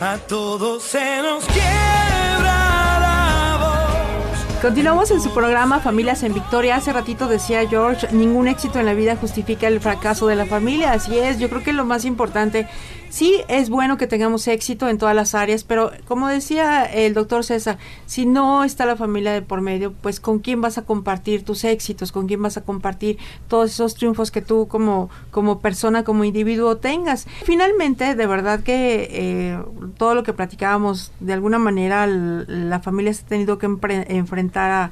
A 0.00 0.18
todos 0.18 0.82
se 0.82 1.22
nos 1.22 1.46
voz. 1.46 1.85
Continuamos 4.62 5.10
en 5.12 5.20
su 5.20 5.32
programa 5.32 5.80
Familias 5.80 6.22
en 6.22 6.34
Victoria. 6.34 6.76
Hace 6.76 6.92
ratito 6.92 7.28
decía 7.28 7.68
George, 7.68 8.08
ningún 8.12 8.48
éxito 8.48 8.80
en 8.80 8.86
la 8.86 8.94
vida 8.94 9.14
justifica 9.16 9.68
el 9.68 9.80
fracaso 9.80 10.26
de 10.26 10.34
la 10.34 10.46
familia. 10.46 10.92
Así 10.92 11.16
es, 11.18 11.38
yo 11.38 11.48
creo 11.48 11.62
que 11.62 11.72
lo 11.72 11.84
más 11.84 12.04
importante, 12.04 12.66
sí 13.08 13.42
es 13.48 13.70
bueno 13.70 13.96
que 13.96 14.06
tengamos 14.08 14.48
éxito 14.48 14.88
en 14.88 14.98
todas 14.98 15.14
las 15.14 15.34
áreas, 15.34 15.62
pero 15.62 15.92
como 16.08 16.26
decía 16.28 16.84
el 16.84 17.14
doctor 17.14 17.44
César, 17.44 17.78
si 18.06 18.26
no 18.26 18.64
está 18.64 18.86
la 18.86 18.96
familia 18.96 19.32
de 19.32 19.40
por 19.42 19.60
medio, 19.60 19.92
pues 19.92 20.18
con 20.20 20.40
quién 20.40 20.60
vas 20.60 20.78
a 20.78 20.82
compartir 20.82 21.44
tus 21.44 21.62
éxitos, 21.64 22.10
con 22.10 22.26
quién 22.26 22.42
vas 22.42 22.56
a 22.56 22.62
compartir 22.62 23.18
todos 23.48 23.70
esos 23.70 23.94
triunfos 23.94 24.30
que 24.32 24.42
tú 24.42 24.66
como, 24.68 25.10
como 25.30 25.60
persona, 25.60 26.02
como 26.02 26.24
individuo 26.24 26.78
tengas. 26.78 27.26
Finalmente, 27.44 28.14
de 28.16 28.26
verdad 28.26 28.60
que 28.60 29.08
eh, 29.12 29.58
todo 29.96 30.14
lo 30.16 30.24
que 30.24 30.32
platicábamos, 30.32 31.12
de 31.20 31.34
alguna 31.34 31.58
manera 31.58 32.06
la 32.08 32.80
familia 32.80 33.14
se 33.14 33.22
ha 33.22 33.28
tenido 33.28 33.58
que 33.58 33.68
empre- 33.68 34.06
a 34.56 34.90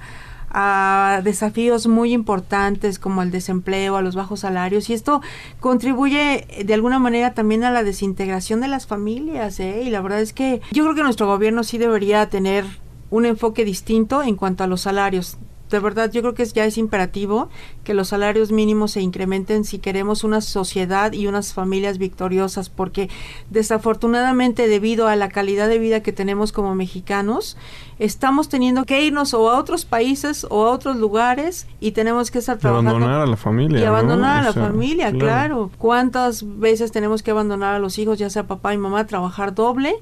a 0.56 1.20
desafíos 1.24 1.88
muy 1.88 2.12
importantes 2.12 3.00
como 3.00 3.22
el 3.22 3.32
desempleo, 3.32 3.96
a 3.96 4.02
los 4.02 4.14
bajos 4.14 4.40
salarios 4.40 4.88
y 4.88 4.92
esto 4.92 5.20
contribuye 5.58 6.46
eh, 6.48 6.64
de 6.64 6.74
alguna 6.74 7.00
manera 7.00 7.34
también 7.34 7.64
a 7.64 7.72
la 7.72 7.82
desintegración 7.82 8.60
de 8.60 8.68
las 8.68 8.86
familias 8.86 9.58
¿eh? 9.58 9.82
y 9.84 9.90
la 9.90 10.00
verdad 10.00 10.20
es 10.20 10.32
que 10.32 10.62
yo 10.70 10.84
creo 10.84 10.94
que 10.94 11.02
nuestro 11.02 11.26
gobierno 11.26 11.64
sí 11.64 11.76
debería 11.76 12.30
tener 12.30 12.64
un 13.10 13.26
enfoque 13.26 13.64
distinto 13.64 14.22
en 14.22 14.36
cuanto 14.36 14.62
a 14.62 14.68
los 14.68 14.82
salarios. 14.82 15.38
De 15.74 15.80
verdad, 15.80 16.10
yo 16.12 16.20
creo 16.22 16.34
que 16.34 16.42
es- 16.44 16.52
ya 16.52 16.64
es 16.64 16.78
imperativo 16.78 17.48
que 17.82 17.94
los 17.94 18.08
salarios 18.08 18.52
mínimos 18.52 18.92
se 18.92 19.00
incrementen 19.00 19.64
si 19.64 19.78
queremos 19.78 20.22
una 20.24 20.40
sociedad 20.40 21.12
y 21.12 21.26
unas 21.26 21.52
familias 21.52 21.98
victoriosas, 21.98 22.70
porque 22.70 23.10
desafortunadamente 23.50 24.68
debido 24.68 25.08
a 25.08 25.16
la 25.16 25.28
calidad 25.30 25.68
de 25.68 25.78
vida 25.78 26.00
que 26.02 26.12
tenemos 26.12 26.52
como 26.52 26.74
mexicanos, 26.74 27.56
estamos 27.98 28.48
teniendo 28.48 28.84
que 28.84 29.02
irnos 29.04 29.34
o 29.34 29.50
a 29.50 29.58
otros 29.58 29.84
países 29.84 30.46
o 30.48 30.66
a 30.66 30.70
otros 30.70 30.96
lugares 30.96 31.66
y 31.80 31.92
tenemos 31.92 32.30
que 32.30 32.38
estar 32.38 32.56
Y 32.56 32.60
trabajando 32.60 32.90
abandonar 32.90 33.20
a 33.22 33.26
la 33.26 33.36
familia. 33.36 33.80
y 33.80 33.82
¿no? 33.82 33.88
abandonar 33.88 34.36
a 34.38 34.40
O 34.40 34.44
la 34.44 34.52
sea, 34.52 34.62
familia, 34.66 35.12
claro. 35.12 35.70
¿Cuántas 35.78 36.44
veces 36.58 36.92
tenemos 36.92 37.22
que 37.22 37.30
abandonar 37.30 37.74
a 37.74 37.78
los 37.78 37.98
hijos, 37.98 38.18
ya 38.18 38.30
sea 38.30 38.46
papá 38.46 38.74
y 38.74 38.78
mamá, 38.78 39.06
trabajar 39.06 39.54
doble 39.54 39.94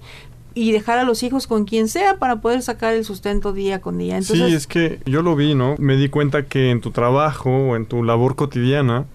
y 0.54 0.72
dejar 0.72 0.98
a 0.98 1.04
los 1.04 1.22
hijos 1.22 1.46
con 1.46 1.64
quien 1.64 1.88
sea 1.88 2.18
para 2.18 2.40
poder 2.40 2.62
sacar 2.62 2.94
el 2.94 3.04
sustento 3.04 3.52
día 3.52 3.80
con 3.80 3.98
día? 3.98 4.16
Entonces, 4.16 4.48
sí, 4.48 4.54
es 4.54 4.66
que 4.66 5.00
yo 5.06 5.22
lo 5.22 5.36
vi, 5.36 5.54
¿no? 5.54 5.76
Me 5.78 5.96
di 5.96 6.08
cuenta 6.08 6.46
que 6.46 6.70
en 6.70 6.80
tu 6.80 6.90
trabajo 6.90 7.50
o 7.50 7.76
en 7.76 7.86
tu 7.86 8.02
labor 8.02 8.36
cotidiana 8.36 9.06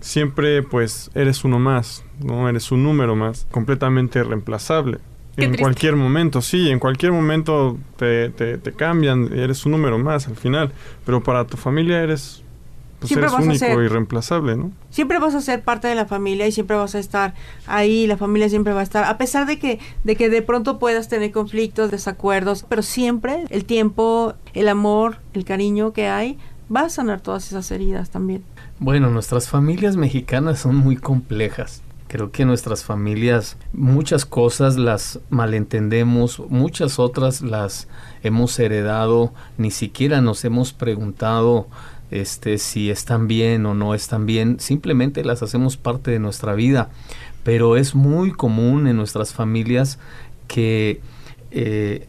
siempre 0.00 0.62
pues 0.62 1.10
eres 1.14 1.44
uno 1.44 1.58
más, 1.58 2.04
¿no? 2.22 2.48
Eres 2.48 2.70
un 2.72 2.82
número 2.82 3.16
más, 3.16 3.46
completamente 3.50 4.22
reemplazable. 4.22 4.98
Qué 5.36 5.44
en 5.44 5.50
triste. 5.50 5.62
cualquier 5.62 5.96
momento, 5.96 6.40
sí, 6.40 6.70
en 6.70 6.78
cualquier 6.78 7.12
momento 7.12 7.76
te, 7.96 8.30
te, 8.30 8.56
te 8.56 8.72
cambian, 8.72 9.30
eres 9.36 9.66
un 9.66 9.72
número 9.72 9.98
más 9.98 10.28
al 10.28 10.36
final, 10.36 10.72
pero 11.04 11.22
para 11.22 11.46
tu 11.46 11.58
familia 11.58 12.02
eres, 12.02 12.42
pues 12.98 13.08
Siempre 13.08 13.26
eres 13.26 13.32
vas 13.32 13.40
a 13.42 13.44
único 13.44 13.58
ser- 13.58 13.84
y 13.84 13.88
reemplazable, 13.88 14.56
¿no? 14.56 14.70
siempre 14.90 15.18
vas 15.18 15.34
a 15.34 15.40
ser 15.40 15.62
parte 15.62 15.86
de 15.88 15.94
la 15.94 16.06
familia 16.06 16.46
y 16.46 16.52
siempre 16.52 16.76
vas 16.76 16.94
a 16.94 16.98
estar 16.98 17.34
ahí, 17.66 18.06
la 18.06 18.16
familia 18.16 18.48
siempre 18.48 18.72
va 18.72 18.80
a 18.80 18.82
estar, 18.82 19.04
a 19.04 19.18
pesar 19.18 19.46
de 19.46 19.58
que, 19.58 19.78
de 20.04 20.16
que 20.16 20.30
de 20.30 20.42
pronto 20.42 20.78
puedas 20.78 21.08
tener 21.08 21.32
conflictos, 21.32 21.90
desacuerdos, 21.90 22.64
pero 22.68 22.82
siempre 22.82 23.44
el 23.50 23.64
tiempo, 23.64 24.34
el 24.54 24.68
amor, 24.68 25.18
el 25.34 25.44
cariño 25.44 25.92
que 25.92 26.06
hay, 26.08 26.38
va 26.74 26.82
a 26.82 26.88
sanar 26.90 27.20
todas 27.20 27.46
esas 27.46 27.70
heridas 27.70 28.10
también. 28.10 28.42
Bueno, 28.78 29.10
nuestras 29.10 29.48
familias 29.48 29.96
mexicanas 29.96 30.58
son 30.60 30.76
muy 30.76 30.96
complejas. 30.96 31.82
Creo 32.08 32.30
que 32.30 32.44
nuestras 32.44 32.84
familias, 32.84 33.56
muchas 33.72 34.24
cosas 34.24 34.76
las 34.76 35.18
malentendemos, 35.28 36.40
muchas 36.48 36.98
otras 37.00 37.40
las 37.42 37.88
hemos 38.22 38.56
heredado, 38.58 39.32
ni 39.58 39.70
siquiera 39.72 40.20
nos 40.20 40.44
hemos 40.44 40.72
preguntado 40.72 41.66
este, 42.10 42.58
si 42.58 42.90
están 42.90 43.28
bien 43.28 43.66
o 43.66 43.74
no 43.74 43.94
están 43.94 44.26
bien, 44.26 44.60
simplemente 44.60 45.24
las 45.24 45.42
hacemos 45.42 45.76
parte 45.76 46.10
de 46.10 46.18
nuestra 46.18 46.54
vida. 46.54 46.90
Pero 47.42 47.76
es 47.76 47.94
muy 47.94 48.32
común 48.32 48.86
en 48.86 48.96
nuestras 48.96 49.32
familias 49.32 49.98
que 50.48 51.00
eh, 51.50 52.06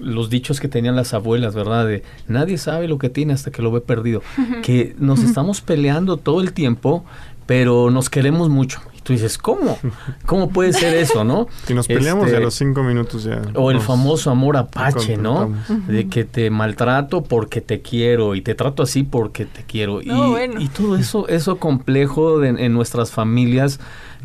los 0.00 0.30
dichos 0.30 0.60
que 0.60 0.68
tenían 0.68 0.96
las 0.96 1.14
abuelas, 1.14 1.54
¿verdad? 1.54 1.86
De 1.86 2.02
nadie 2.28 2.58
sabe 2.58 2.88
lo 2.88 2.98
que 2.98 3.10
tiene 3.10 3.32
hasta 3.32 3.50
que 3.50 3.62
lo 3.62 3.70
ve 3.70 3.80
perdido. 3.80 4.22
que 4.62 4.94
nos 4.98 5.22
estamos 5.22 5.60
peleando 5.60 6.16
todo 6.16 6.40
el 6.40 6.52
tiempo, 6.52 7.04
pero 7.46 7.90
nos 7.90 8.10
queremos 8.10 8.48
mucho. 8.48 8.80
Tú 9.06 9.12
dices, 9.12 9.38
¿cómo? 9.38 9.78
¿Cómo 10.26 10.48
puede 10.50 10.72
ser 10.72 10.96
eso, 10.96 11.22
no? 11.22 11.46
Y 11.68 11.74
nos 11.74 11.86
peleamos 11.86 12.24
Este, 12.26 12.38
a 12.38 12.40
los 12.40 12.54
cinco 12.54 12.82
minutos 12.82 13.22
ya. 13.22 13.40
o 13.54 13.70
el 13.70 13.80
famoso 13.80 14.32
amor 14.32 14.56
apache, 14.56 15.16
¿no? 15.16 15.52
De 15.86 16.08
que 16.08 16.24
te 16.24 16.50
maltrato 16.50 17.22
porque 17.22 17.60
te 17.60 17.82
quiero 17.82 18.34
y 18.34 18.40
te 18.42 18.56
trato 18.56 18.82
así 18.82 19.04
porque 19.04 19.44
te 19.46 19.62
quiero. 19.62 20.02
y, 20.02 20.06
No, 20.06 20.30
bueno. 20.30 20.60
y 20.60 20.66
todo 20.68 20.96
eso, 20.96 21.28
eso 21.28 21.58
complejo 21.58 22.40
de- 22.40 22.48
en 22.48 22.72
nuestras 22.74 23.12
familias, 23.12 23.78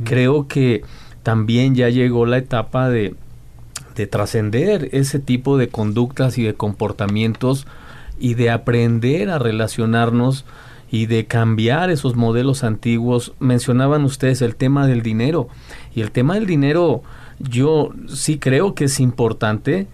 creo 0.03 0.47
que 0.47 0.81
también 1.21 1.75
ya 1.75 1.89
llegó 1.89 2.25
la 2.25 2.37
etapa 2.39 2.89
de, 2.89 3.13
de 3.95 4.07
trascender 4.07 4.89
ese 4.93 5.19
tipo 5.19 5.59
de 5.59 5.67
conductas 5.67 6.39
y 6.39 6.43
de 6.43 6.55
comportamientos 6.55 7.67
y 8.19 8.33
de 8.33 8.49
aprender 8.49 9.29
a 9.29 9.37
relacionarnos 9.37 10.45
y 10.91 11.05
de 11.05 11.25
cambiar 11.25 11.89
esos 11.89 12.15
modelos 12.15 12.63
antiguos. 12.63 13.33
Mencionaban 13.39 14.03
ustedes 14.03 14.41
el 14.41 14.55
tema 14.55 14.85
del 14.87 15.01
dinero 15.01 15.47
y 15.95 16.01
el 16.01 16.11
tema 16.11 16.35
del 16.35 16.45
dinero 16.45 17.01
yo 17.39 17.91
sí 18.07 18.37
creo 18.37 18.75
que 18.75 18.83
es 18.85 18.99
importante 18.99 19.87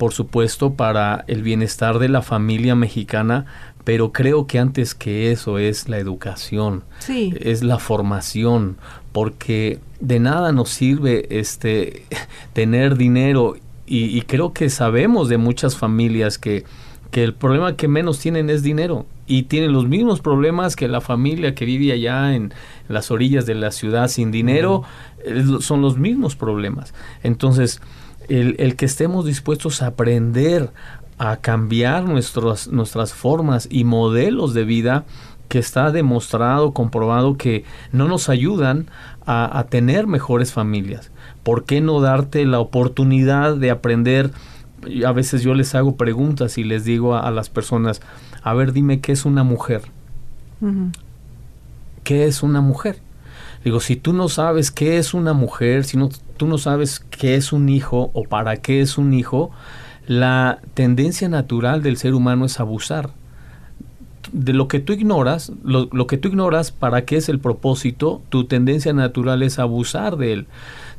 por 0.00 0.14
supuesto, 0.14 0.72
para 0.76 1.26
el 1.28 1.42
bienestar 1.42 1.98
de 1.98 2.08
la 2.08 2.22
familia 2.22 2.74
mexicana, 2.74 3.44
pero 3.84 4.12
creo 4.12 4.46
que 4.46 4.58
antes 4.58 4.94
que 4.94 5.30
eso 5.30 5.58
es 5.58 5.90
la 5.90 5.98
educación, 5.98 6.84
Sí. 7.00 7.34
es 7.38 7.62
la 7.62 7.78
formación, 7.78 8.78
porque 9.12 9.78
de 10.00 10.18
nada 10.18 10.52
nos 10.52 10.70
sirve 10.70 11.26
este 11.38 12.04
tener 12.54 12.96
dinero 12.96 13.56
y, 13.86 14.04
y 14.16 14.22
creo 14.22 14.54
que 14.54 14.70
sabemos 14.70 15.28
de 15.28 15.36
muchas 15.36 15.76
familias 15.76 16.38
que, 16.38 16.64
que 17.10 17.24
el 17.24 17.34
problema 17.34 17.76
que 17.76 17.88
menos 17.88 18.18
tienen 18.18 18.50
es 18.50 18.62
dinero 18.62 19.06
y 19.26 19.44
tienen 19.44 19.72
los 19.72 19.86
mismos 19.86 20.20
problemas 20.20 20.76
que 20.76 20.88
la 20.88 21.00
familia 21.00 21.54
que 21.54 21.64
vive 21.64 21.92
allá 21.92 22.34
en 22.34 22.52
las 22.88 23.10
orillas 23.10 23.46
de 23.46 23.54
la 23.54 23.70
ciudad 23.70 24.08
sin 24.08 24.30
dinero, 24.30 24.82
son 25.60 25.82
los 25.82 25.98
mismos 25.98 26.36
problemas. 26.36 26.94
Entonces, 27.22 27.80
el, 28.28 28.56
el 28.58 28.76
que 28.76 28.86
estemos 28.86 29.24
dispuestos 29.24 29.82
a 29.82 29.88
aprender 29.88 30.70
a 31.20 31.36
cambiar 31.36 32.04
nuestros, 32.04 32.68
nuestras 32.68 33.12
formas 33.12 33.68
y 33.70 33.84
modelos 33.84 34.54
de 34.54 34.64
vida 34.64 35.04
que 35.48 35.58
está 35.58 35.90
demostrado, 35.90 36.72
comprobado 36.72 37.36
que 37.36 37.64
no 37.92 38.08
nos 38.08 38.30
ayudan 38.30 38.86
a, 39.26 39.58
a 39.58 39.66
tener 39.66 40.06
mejores 40.06 40.52
familias. 40.54 41.10
¿Por 41.42 41.64
qué 41.64 41.82
no 41.82 42.00
darte 42.00 42.46
la 42.46 42.58
oportunidad 42.58 43.56
de 43.56 43.70
aprender? 43.70 44.30
A 45.06 45.12
veces 45.12 45.42
yo 45.42 45.54
les 45.54 45.74
hago 45.74 45.96
preguntas 45.96 46.58
y 46.58 46.64
les 46.64 46.84
digo 46.84 47.14
a, 47.14 47.20
a 47.20 47.30
las 47.30 47.50
personas, 47.50 48.00
a 48.42 48.54
ver, 48.54 48.72
dime 48.72 49.00
qué 49.00 49.12
es 49.12 49.24
una 49.24 49.44
mujer. 49.44 49.82
¿Qué 52.04 52.26
es 52.26 52.42
una 52.42 52.60
mujer? 52.60 53.00
Digo, 53.64 53.80
si 53.80 53.96
tú 53.96 54.12
no 54.12 54.28
sabes 54.28 54.70
qué 54.70 54.98
es 54.98 55.12
una 55.14 55.32
mujer, 55.32 55.84
si 55.84 55.96
no, 55.96 56.08
tú 56.36 56.46
no 56.46 56.58
sabes 56.58 57.00
qué 57.00 57.34
es 57.34 57.52
un 57.52 57.68
hijo 57.68 58.10
o 58.14 58.24
para 58.24 58.56
qué 58.56 58.80
es 58.80 58.96
un 58.96 59.12
hijo, 59.12 59.50
la 60.06 60.60
tendencia 60.74 61.28
natural 61.28 61.82
del 61.82 61.96
ser 61.96 62.14
humano 62.14 62.46
es 62.46 62.58
abusar. 62.58 63.10
De 64.32 64.52
lo 64.52 64.68
que 64.68 64.80
tú 64.80 64.92
ignoras, 64.92 65.52
lo, 65.62 65.88
lo 65.92 66.06
que 66.06 66.16
tú 66.16 66.28
ignoras 66.28 66.72
para 66.72 67.04
qué 67.04 67.16
es 67.16 67.28
el 67.28 67.38
propósito, 67.38 68.22
tu 68.28 68.44
tendencia 68.44 68.92
natural 68.92 69.42
es 69.42 69.58
abusar 69.58 70.16
de 70.16 70.32
él. 70.32 70.46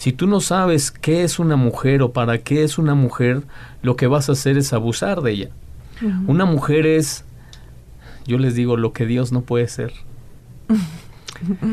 Si 0.02 0.14
tú 0.14 0.26
no 0.26 0.40
sabes 0.40 0.90
qué 0.90 1.24
es 1.24 1.38
una 1.38 1.58
mujer 1.58 2.02
o 2.02 2.12
para 2.12 2.40
qué 2.40 2.64
es 2.64 2.80
una 2.80 2.96
mujer, 2.96 3.44
lo 3.84 3.96
que 3.96 4.08
vas 4.08 4.30
a 4.30 4.32
hacer 4.32 4.58
es 4.58 4.74
abusar 4.74 5.22
de 5.22 5.32
ella. 5.32 5.50
Una 6.26 6.46
mujer 6.46 6.88
es, 6.88 7.24
yo 8.26 8.40
les 8.40 8.56
digo, 8.56 8.78
lo 8.78 8.94
que 8.94 9.06
Dios 9.06 9.32
no 9.32 9.42
puede 9.42 9.68
ser. 9.68 9.94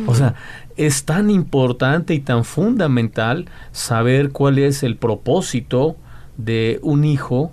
O 0.06 0.14
sea, 0.14 0.34
es 0.76 1.06
tan 1.06 1.30
importante 1.30 2.12
y 2.12 2.20
tan 2.20 2.44
fundamental 2.44 3.46
saber 3.72 4.30
cuál 4.30 4.58
es 4.58 4.82
el 4.82 4.96
propósito 4.96 5.96
de 6.36 6.80
un 6.82 7.06
hijo, 7.06 7.50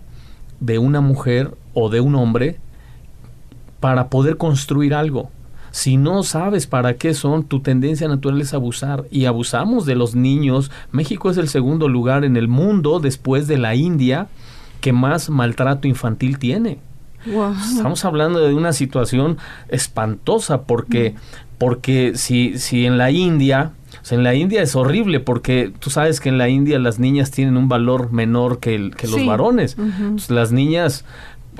de 0.59 0.77
una 0.77 0.99
mujer 0.99 1.55
o 1.73 1.89
de 1.89 2.01
un 2.01 2.15
hombre 2.15 2.57
para 3.79 4.09
poder 4.09 4.35
construir 4.35 4.93
algo. 4.93 5.31
Si 5.75 5.97
no 5.97 6.23
sabes 6.23 6.67
para 6.67 6.93
qué 6.93 7.13
son, 7.13 7.43
tu 7.43 7.59
tendencia 7.59 8.07
natural 8.07 8.39
es 8.39 8.53
abusar. 8.53 9.03
Y 9.11 9.25
abusamos 9.25 9.85
de 9.85 9.95
los 9.95 10.15
niños. 10.15 10.71
México 10.93 11.29
es 11.29 11.37
el 11.37 11.49
segundo 11.49 11.89
lugar 11.89 12.23
en 12.23 12.37
el 12.37 12.47
mundo, 12.47 13.01
después 13.01 13.47
de 13.47 13.57
la 13.57 13.75
India, 13.75 14.27
que 14.79 14.93
más 14.93 15.29
maltrato 15.29 15.87
infantil 15.89 16.39
tiene. 16.39 16.77
Wow. 17.25 17.53
Estamos 17.75 18.05
hablando 18.05 18.39
de 18.39 18.53
una 18.53 18.71
situación 18.71 19.37
espantosa 19.67 20.61
porque, 20.61 21.15
porque 21.57 22.13
si, 22.15 22.57
si 22.57 22.85
en 22.85 22.97
la 22.97 23.11
India, 23.11 23.71
o 24.01 24.05
sea, 24.05 24.17
en 24.17 24.23
la 24.23 24.33
India 24.35 24.61
es 24.61 24.75
horrible 24.75 25.19
porque 25.19 25.73
tú 25.79 25.89
sabes 25.89 26.19
que 26.21 26.29
en 26.29 26.37
la 26.37 26.49
India 26.49 26.79
las 26.79 26.99
niñas 26.99 27.31
tienen 27.31 27.57
un 27.57 27.67
valor 27.67 28.11
menor 28.11 28.59
que, 28.59 28.75
el- 28.75 28.95
que 28.95 29.07
los 29.07 29.25
varones. 29.25 29.75
Entonces, 29.77 30.29
las 30.29 30.51
niñas, 30.51 31.03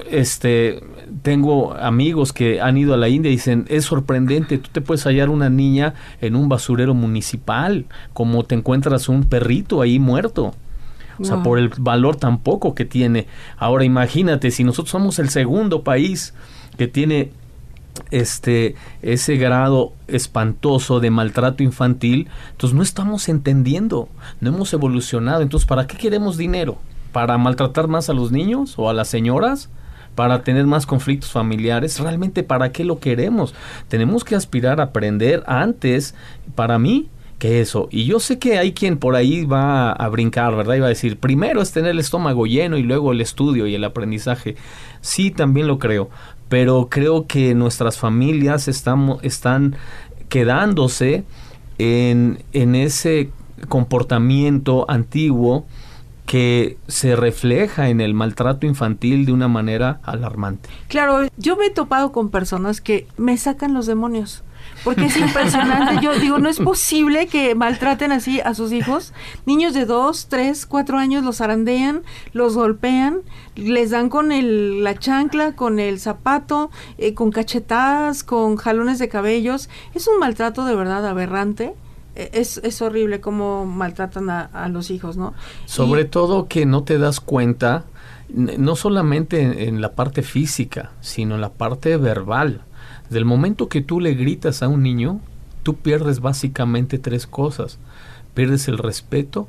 este, 0.10 0.82
tengo 1.22 1.74
amigos 1.74 2.34
que 2.34 2.62
han 2.62 2.78
ido 2.78 2.94
a 2.94 2.98
la 2.98 3.10
India 3.10 3.30
y 3.30 3.36
dicen, 3.36 3.66
es 3.70 3.86
sorprendente, 3.86 4.58
tú 4.58 4.70
te 4.72 4.82
puedes 4.82 5.04
hallar 5.06 5.30
una 5.30 5.50
niña 5.50 5.94
en 6.22 6.36
un 6.36 6.50
basurero 6.50 6.94
municipal, 6.94 7.86
como 8.14 8.44
te 8.44 8.56
encuentras 8.56 9.10
un 9.10 9.24
perrito 9.24 9.82
ahí 9.82 10.00
muerto. 10.00 10.54
O 11.18 11.24
sea, 11.24 11.44
por 11.44 11.60
el 11.60 11.70
valor 11.78 12.18
tan 12.18 12.40
poco 12.40 12.76
que 12.76 12.84
tiene. 12.84 13.28
Ahora 13.58 13.86
imagínate, 13.86 14.52
si 14.52 14.66
nosotros 14.66 14.92
somos 14.92 15.18
el 15.18 15.30
segundo 15.30 15.82
país 15.82 16.34
que 16.78 16.90
tiene 16.90 17.32
este 18.12 18.76
ese 19.02 19.38
grado 19.38 19.94
espantoso 20.10 21.00
de 21.00 21.12
maltrato 21.12 21.64
infantil, 21.64 22.28
entonces 22.52 22.76
no 22.76 22.84
estamos 22.84 23.30
entendiendo, 23.30 24.10
no 24.42 24.50
hemos 24.50 24.74
evolucionado. 24.74 25.42
Entonces, 25.42 25.66
¿para 25.66 25.88
qué 25.88 25.96
queremos 25.96 26.36
dinero? 26.36 26.78
¿Para 27.14 27.38
maltratar 27.38 27.88
más 27.88 28.10
a 28.10 28.14
los 28.14 28.34
niños 28.34 28.74
o 28.78 28.90
a 28.90 28.94
las 28.94 29.08
señoras? 29.08 29.70
¿Para 30.16 30.44
tener 30.44 30.66
más 30.66 30.86
conflictos 30.86 31.32
familiares? 31.32 32.00
¿Realmente 32.00 32.42
para 32.42 32.72
qué 32.72 32.86
lo 32.86 33.00
queremos? 33.00 33.54
Tenemos 33.90 34.24
que 34.24 34.36
aspirar 34.36 34.80
a 34.80 34.86
aprender 34.86 35.44
antes, 35.46 36.16
para 36.56 36.80
mí, 36.80 37.10
que 37.38 37.60
eso. 37.60 37.90
Y 37.92 38.06
yo 38.06 38.22
sé 38.22 38.40
que 38.40 38.58
hay 38.58 38.72
quien 38.72 38.98
por 38.98 39.16
ahí 39.16 39.44
va 39.44 39.92
a 39.92 40.08
brincar, 40.08 40.56
¿verdad? 40.56 40.76
Y 40.76 40.80
va 40.80 40.86
a 40.86 40.90
decir, 40.90 41.20
primero 41.20 41.62
es 41.62 41.74
tener 41.74 41.92
el 41.92 42.00
estómago 42.00 42.46
lleno 42.46 42.78
y 42.78 42.84
luego 42.84 43.12
el 43.12 43.20
estudio 43.20 43.68
y 43.68 43.76
el 43.76 43.84
aprendizaje. 43.84 44.56
Sí, 45.02 45.32
también 45.32 45.68
lo 45.68 45.80
creo. 45.80 46.10
Pero 46.48 46.88
creo 46.90 47.28
que 47.28 47.54
nuestras 47.54 47.98
familias 47.98 48.70
están 48.70 49.76
quedándose 50.30 51.26
en 51.78 52.38
ese 52.54 53.32
comportamiento 53.68 54.86
antiguo 54.90 55.66
que 56.26 56.78
se 56.88 57.16
refleja 57.16 57.90
en 57.90 58.02
el 58.02 58.14
maltrato 58.14 58.66
infantil 58.66 59.26
de 59.26 59.32
una 59.32 59.48
manera 59.48 60.00
alarmante. 60.04 60.70
Claro, 60.88 61.28
yo 61.38 61.56
me 61.56 61.68
he 61.68 61.70
topado 61.70 62.12
con 62.12 62.30
personas 62.30 62.82
que 62.82 63.08
me 63.18 63.38
sacan 63.38 63.74
los 63.74 63.86
demonios. 63.86 64.44
Porque 64.84 65.06
es 65.06 65.18
impresionante. 65.18 66.04
Yo 66.04 66.18
digo, 66.20 66.38
no 66.38 66.50
es 66.50 66.60
posible 66.60 67.28
que 67.28 67.56
maltraten 67.56 68.12
así 68.12 68.40
a 68.42 68.54
sus 68.54 68.72
hijos. 68.72 69.14
Niños 69.46 69.74
de 69.74 69.86
dos, 69.86 70.28
tres, 70.28 70.66
cuatro 70.66 70.98
años 70.98 71.24
los 71.24 71.38
zarandean, 71.38 72.04
los 72.34 72.56
golpean, 72.56 73.22
les 73.56 73.92
dan 73.92 74.10
con 74.10 74.32
el, 74.32 74.84
la 74.84 74.98
chancla, 74.98 75.54
con 75.54 75.80
el 75.80 76.00
zapato, 76.00 76.72
eh, 76.98 77.14
con 77.14 77.32
cachetadas, 77.32 78.24
con 78.24 78.58
jalones 78.58 79.00
de 79.00 79.08
cabellos. 79.08 79.70
Es 79.94 80.08
un 80.08 80.20
maltrato 80.20 80.66
de 80.66 80.76
verdad 80.76 81.06
aberrante. 81.08 81.74
Es, 82.16 82.58
es 82.64 82.82
horrible 82.82 83.20
cómo 83.22 83.66
maltratan 83.66 84.30
a, 84.30 84.42
a 84.42 84.70
los 84.70 84.90
hijos, 84.92 85.18
¿no? 85.18 85.34
Sobre 85.66 86.02
Y- 86.04 86.06
todo 86.06 86.48
que 86.48 86.66
no 86.66 86.84
te 86.84 86.98
das 86.98 87.20
cuenta, 87.20 87.84
no 88.30 88.76
solamente 88.76 89.42
en, 89.42 89.60
en 89.60 89.82
la 89.82 89.94
parte 89.94 90.22
física, 90.24 90.92
sino 91.02 91.36
en 91.36 91.42
la 91.42 91.50
parte 91.50 91.98
verbal. 91.98 92.62
Del 93.10 93.26
momento 93.26 93.68
que 93.70 93.82
tú 93.82 94.00
le 94.00 94.14
gritas 94.14 94.64
a 94.64 94.68
un 94.68 94.82
niño, 94.84 95.20
tú 95.64 95.76
pierdes 95.76 96.20
básicamente 96.22 96.98
tres 97.00 97.28
cosas. 97.28 97.78
Pierdes 98.34 98.68
el 98.68 98.78
respeto, 98.78 99.48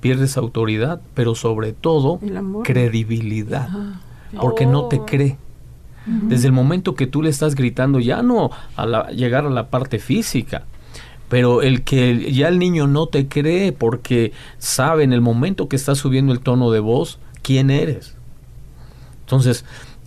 pierdes 0.00 0.36
autoridad, 0.36 1.00
pero 1.14 1.34
sobre 1.34 1.72
todo 1.72 2.20
credibilidad, 2.64 3.68
porque 4.40 4.66
no 4.66 4.84
te 4.86 4.96
Oh. 5.00 5.06
cree. 5.06 5.36
Desde 6.06 6.46
el 6.46 6.52
momento 6.52 6.94
que 6.94 7.06
tú 7.06 7.20
le 7.22 7.28
estás 7.28 7.54
gritando, 7.54 7.98
ya 8.00 8.22
no 8.22 8.50
a 8.76 8.86
la- 8.86 9.08
llegar 9.10 9.44
a 9.44 9.50
la 9.50 9.68
parte 9.68 9.98
física, 9.98 10.64
pero 11.28 11.62
el 11.62 11.82
que 11.82 12.32
ya 12.32 12.48
el 12.48 12.58
niño 12.58 12.86
no 12.86 13.06
te 13.06 13.28
cree 13.28 13.72
porque 13.72 14.32
sabe 14.58 15.04
en 15.04 15.12
el 15.12 15.20
momento 15.20 15.68
que 15.68 15.76
estás 15.76 15.98
subiendo 15.98 16.32
el 16.32 16.40
tono 16.40 16.70
de 16.70 16.80
voz 16.80 17.18
quién 17.42 17.70
eres. 17.70 18.14
Entonces, 19.20 19.64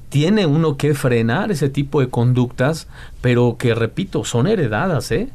tiene 0.09 0.45
uno 0.45 0.77
que 0.77 0.93
frenar 0.93 1.51
ese 1.51 1.69
tipo 1.69 2.01
de 2.01 2.09
conductas, 2.09 2.87
pero 3.21 3.55
que 3.57 3.75
repito, 3.75 4.25
son 4.25 4.47
heredadas, 4.47 5.11
¿eh? 5.11 5.29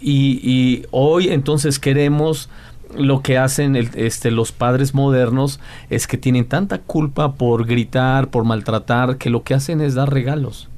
Y, 0.00 0.40
y 0.42 0.86
hoy 0.90 1.28
entonces 1.28 1.78
queremos 1.78 2.48
lo 2.96 3.22
que 3.22 3.38
hacen 3.38 3.76
este, 3.76 4.30
los 4.30 4.52
padres 4.52 4.94
modernos 4.94 5.60
es 5.90 6.06
que 6.06 6.18
tienen 6.18 6.46
tanta 6.46 6.78
culpa 6.78 7.34
por 7.34 7.66
gritar, 7.66 8.28
por 8.28 8.44
maltratar, 8.44 9.16
que 9.18 9.30
lo 9.30 9.42
que 9.42 9.54
hacen 9.54 9.80
es 9.80 9.94
dar 9.94 10.12
regalos. 10.12 10.68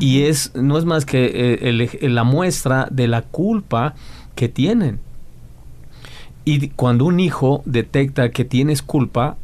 Y 0.00 0.22
es 0.22 0.54
no 0.54 0.78
es 0.78 0.84
más 0.84 1.04
que 1.04 1.24
eh, 1.26 1.68
el 2.00 2.14
la 2.14 2.24
muestra 2.24 2.88
de 2.90 3.08
la 3.08 3.22
culpa 3.22 3.94
que 4.34 4.48
tienen. 4.48 5.00
Y 6.44 6.68
cuando 6.70 7.04
un 7.04 7.20
hijo 7.20 7.62
detecta 7.66 8.30
que 8.30 8.44
tienes 8.44 8.82
culpa, 8.82 9.36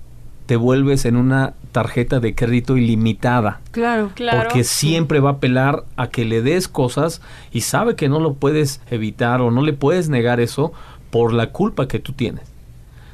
te 0.46 0.56
vuelves 0.56 1.04
en 1.04 1.16
una 1.16 1.54
tarjeta 1.72 2.20
de 2.20 2.34
crédito 2.34 2.76
ilimitada. 2.76 3.60
Claro. 3.70 4.10
Claro. 4.14 4.40
Porque 4.40 4.64
siempre 4.64 5.20
va 5.20 5.30
a 5.30 5.32
apelar 5.34 5.84
a 5.96 6.08
que 6.08 6.24
le 6.24 6.42
des 6.42 6.68
cosas 6.68 7.20
y 7.52 7.60
sabe 7.60 7.94
que 7.94 8.08
no 8.08 8.18
lo 8.18 8.34
puedes 8.34 8.80
evitar 8.90 9.42
o 9.42 9.50
no 9.50 9.62
le 9.62 9.74
puedes 9.74 10.08
negar 10.08 10.40
eso 10.40 10.72
por 11.10 11.32
la 11.32 11.50
culpa 11.50 11.86
que 11.86 11.98
tú 11.98 12.12
tienes. 12.12 12.47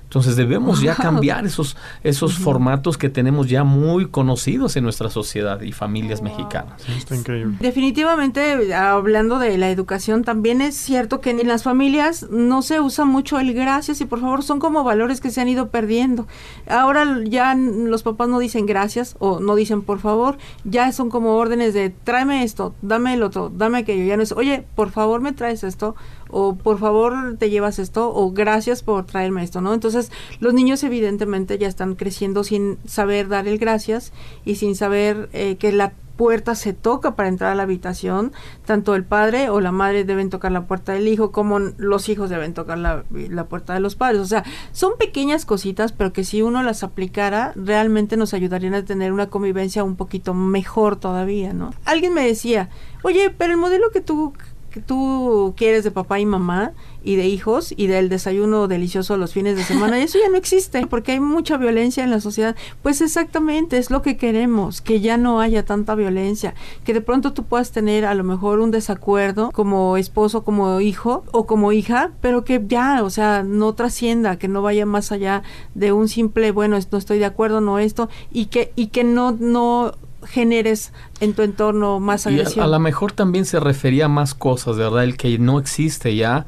Entonces 0.05 0.37
debemos 0.37 0.81
ya 0.81 0.95
cambiar 0.95 1.45
esos, 1.45 1.77
esos 2.05 2.39
formatos 2.39 2.97
que 2.97 3.09
tenemos 3.09 3.49
ya 3.49 3.65
muy 3.65 4.07
conocidos 4.07 4.77
en 4.77 4.85
nuestra 4.85 5.11
sociedad 5.11 5.61
y 5.61 5.73
familias 5.73 6.23
mexicanas. 6.23 6.89
Está 6.89 7.17
increíble. 7.17 7.57
Definitivamente, 7.61 8.73
hablando 8.75 9.41
de 9.41 9.59
la 9.59 9.71
educación, 9.71 10.23
también 10.23 10.61
es 10.61 10.77
cierto 10.77 11.21
que 11.21 11.31
en 11.31 11.49
las 11.49 11.65
familias 11.65 12.29
no 12.31 12.63
se 12.63 12.81
usa 12.81 13.05
mucho 13.05 13.41
el 13.41 13.53
gracias 13.55 14.01
y 14.01 14.05
por 14.05 14.21
favor 14.21 14.43
son 14.45 14.61
como 14.61 14.85
valores 14.85 15.21
que 15.21 15.31
se 15.31 15.41
han 15.41 15.49
ido 15.49 15.71
perdiendo. 15.71 16.29
Ahora 16.69 17.21
ya 17.25 17.55
los 17.55 18.03
papás 18.03 18.29
no 18.29 18.39
dicen 18.39 18.67
gracias 18.67 19.17
o 19.19 19.41
no 19.41 19.57
dicen 19.57 19.83
por 19.83 19.99
favor, 19.99 20.39
ya 20.63 20.93
son 20.93 21.11
como 21.11 21.37
órdenes 21.37 21.75
de 21.75 21.91
tráeme 21.91 22.45
esto, 22.45 22.75
dame 22.83 23.15
el 23.15 23.23
otro, 23.23 23.51
dame 23.55 23.79
aquello. 23.79 24.05
Ya 24.05 24.17
no 24.17 24.23
es, 24.23 24.33
oye, 24.33 24.65
por 24.77 24.91
favor 24.91 25.21
me 25.21 25.33
traes 25.33 25.65
esto 25.65 25.97
o 26.35 26.57
por 26.57 26.79
favor 26.79 27.37
te 27.39 27.49
llevas 27.49 27.79
esto 27.79 28.13
o 28.13 28.33
gracias 28.33 28.83
por 28.83 29.07
traerme 29.07 29.45
esto, 29.45 29.61
¿no? 29.61 29.73
Entonces 29.73 30.11
los 30.41 30.53
niños 30.53 30.83
evidentemente 30.83 31.59
ya 31.59 31.69
están 31.69 31.95
creciendo 31.95 32.43
sin 32.43 32.79
saber 32.87 33.29
dar 33.29 33.47
el 33.47 33.59
gracias 33.59 34.13
y 34.45 34.57
sin 34.57 34.75
saber 34.75 35.29
eh, 35.33 35.57
que 35.57 35.71
la 35.71 35.93
puerta 36.17 36.55
se 36.55 36.73
toca 36.73 37.17
para 37.17 37.29
entrar 37.29 37.53
a 37.53 37.55
la 37.55 37.65
habitación, 37.65 38.33
tanto 38.65 38.95
el 38.95 39.05
padre 39.05 39.49
o 39.49 39.61
la 39.61 39.73
madre 39.73 40.05
deben 40.05 40.31
tocar 40.31 40.53
la 40.53 40.67
puerta 40.67 40.93
del 40.93 41.09
hijo, 41.09 41.33
como 41.33 41.59
los 41.59 42.09
hijos 42.09 42.31
deben 42.31 42.55
tocar 42.55 42.79
la, 42.79 43.05
la 43.11 43.45
puerta 43.45 43.75
de 43.75 43.81
los 43.81 43.97
padres. 43.97 44.21
O 44.21 44.27
sea, 44.27 44.45
son 44.73 44.93
pequeñas 44.99 45.45
cositas, 45.45 45.93
pero 45.93 46.13
que 46.13 46.25
si 46.25 46.43
uno 46.43 46.63
las 46.63 46.83
aplicara, 46.83 47.53
realmente 47.57 48.17
nos 48.17 48.35
ayudarían 48.35 48.75
a 48.75 48.85
tener 48.85 49.13
una 49.13 49.29
convivencia 49.29 49.85
un 49.85 49.97
poquito 49.97 50.35
mejor 50.35 50.97
todavía, 50.97 51.53
¿no? 51.53 51.75
Alguien 51.85 52.15
me 52.15 52.27
decía, 52.27 52.71
oye, 53.03 53.31
pero 53.31 53.53
el 53.53 53.59
modelo 53.59 53.91
que 53.91 54.01
tú 54.01 54.35
tú 54.81 55.55
quieres 55.57 55.85
de 55.85 55.91
papá 55.91 56.21
y 56.21 56.27
mamá 56.27 56.73
y 57.03 57.17
de 57.17 57.27
hijos 57.27 57.73
y 57.77 57.87
del 57.87 58.09
desayuno 58.09 58.67
delicioso 58.67 59.17
los 59.17 59.33
fines 59.33 59.57
de 59.57 59.63
semana, 59.63 60.03
eso 60.03 60.19
ya 60.19 60.31
no 60.31 60.37
existe 60.37 60.87
porque 60.87 61.13
hay 61.13 61.21
mucha 61.21 61.57
violencia 61.57 62.03
en 62.03 62.11
la 62.11 62.21
sociedad. 62.21 62.57
Pues 62.83 63.01
exactamente, 63.01 63.79
es 63.79 63.91
lo 63.91 64.03
que 64.03 64.17
queremos, 64.17 64.81
que 64.81 65.01
ya 65.01 65.17
no 65.17 65.41
haya 65.41 65.65
tanta 65.65 65.95
violencia, 65.95 66.55
que 66.85 66.95
de 66.95 67.01
pronto 67.01 67.33
tú 67.33 67.45
puedas 67.45 67.73
tener 67.73 68.05
a 68.05 68.15
lo 68.15 68.25
mejor 68.25 68.61
un 68.61 68.71
desacuerdo 68.71 69.51
como 69.53 69.97
esposo, 69.97 70.45
como 70.45 70.81
hijo 70.81 71.25
o 71.33 71.47
como 71.47 71.73
hija, 71.73 72.13
pero 72.21 72.45
que 72.45 72.63
ya, 72.67 73.03
o 73.03 73.11
sea, 73.11 73.43
no 73.43 73.75
trascienda, 73.75 74.39
que 74.39 74.49
no 74.49 74.63
vaya 74.63 74.87
más 74.87 75.13
allá 75.13 75.43
de 75.75 75.93
un 75.93 76.09
simple, 76.09 76.51
bueno, 76.53 76.79
no 76.91 76.99
estoy 76.99 77.19
de 77.19 77.25
acuerdo, 77.27 77.61
no 77.61 77.79
esto, 77.79 78.09
y 78.33 78.47
que, 78.47 78.73
y 78.77 78.89
que 78.89 79.05
no, 79.05 79.33
no 79.33 79.95
generes 80.27 80.93
en 81.21 81.35
tu 81.35 81.43
entorno 81.43 82.01
más 82.01 82.27
Y 82.27 82.41
a, 82.41 82.65
a 82.65 82.67
lo 82.67 82.79
mejor 82.81 83.13
también 83.13 83.45
se 83.45 83.61
refería 83.61 84.07
a 84.07 84.09
más 84.09 84.35
cosas, 84.35 84.77
¿verdad? 84.77 85.05
El 85.05 85.17
que 85.17 85.39
no 85.39 85.59
existe 85.59 86.15
ya 86.17 86.47